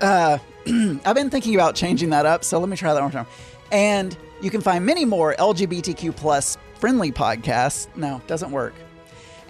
uh, 0.00 0.38
I've 1.04 1.14
been 1.14 1.30
thinking 1.30 1.54
about 1.54 1.74
changing 1.74 2.10
that 2.10 2.26
up, 2.26 2.44
so 2.44 2.58
let 2.58 2.68
me 2.68 2.76
try 2.76 2.94
that 2.94 3.02
one 3.02 3.12
more 3.12 3.24
time. 3.24 3.32
And 3.70 4.16
you 4.40 4.50
can 4.50 4.60
find 4.60 4.84
many 4.84 5.04
more 5.04 5.34
LGBTQ 5.34 6.16
plus 6.16 6.58
friendly 6.74 7.12
podcasts. 7.12 7.88
No, 7.96 8.20
doesn't 8.26 8.50
work. 8.50 8.74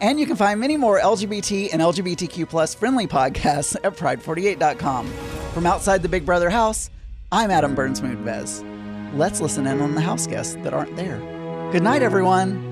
And 0.01 0.19
you 0.19 0.27
can 0.27 0.37
find 0.37 0.59
many 0.59 0.77
more 0.77 1.01
LGBT 1.01 1.71
and 1.73 1.81
LGBTQ 1.81 2.49
plus 2.49 2.75
friendly 2.75 3.07
podcasts 3.07 3.77
at 3.77 3.97
pride48.com. 3.97 5.07
From 5.53 5.67
outside 5.67 6.03
the 6.03 6.09
Big 6.09 6.27
Brother 6.27 6.51
house, 6.51 6.91
I'm 7.31 7.51
Adam 7.51 7.75
Burns 7.75 8.01
Moonves. 8.01 8.65
Let's 9.15 9.41
listen 9.41 9.67
in 9.67 9.81
on 9.81 9.95
the 9.95 10.01
house 10.01 10.27
guests 10.27 10.57
that 10.63 10.75
aren't 10.75 10.97
there. 10.97 11.19
Good 11.73 11.83
night, 11.83 12.03
everyone. 12.03 12.72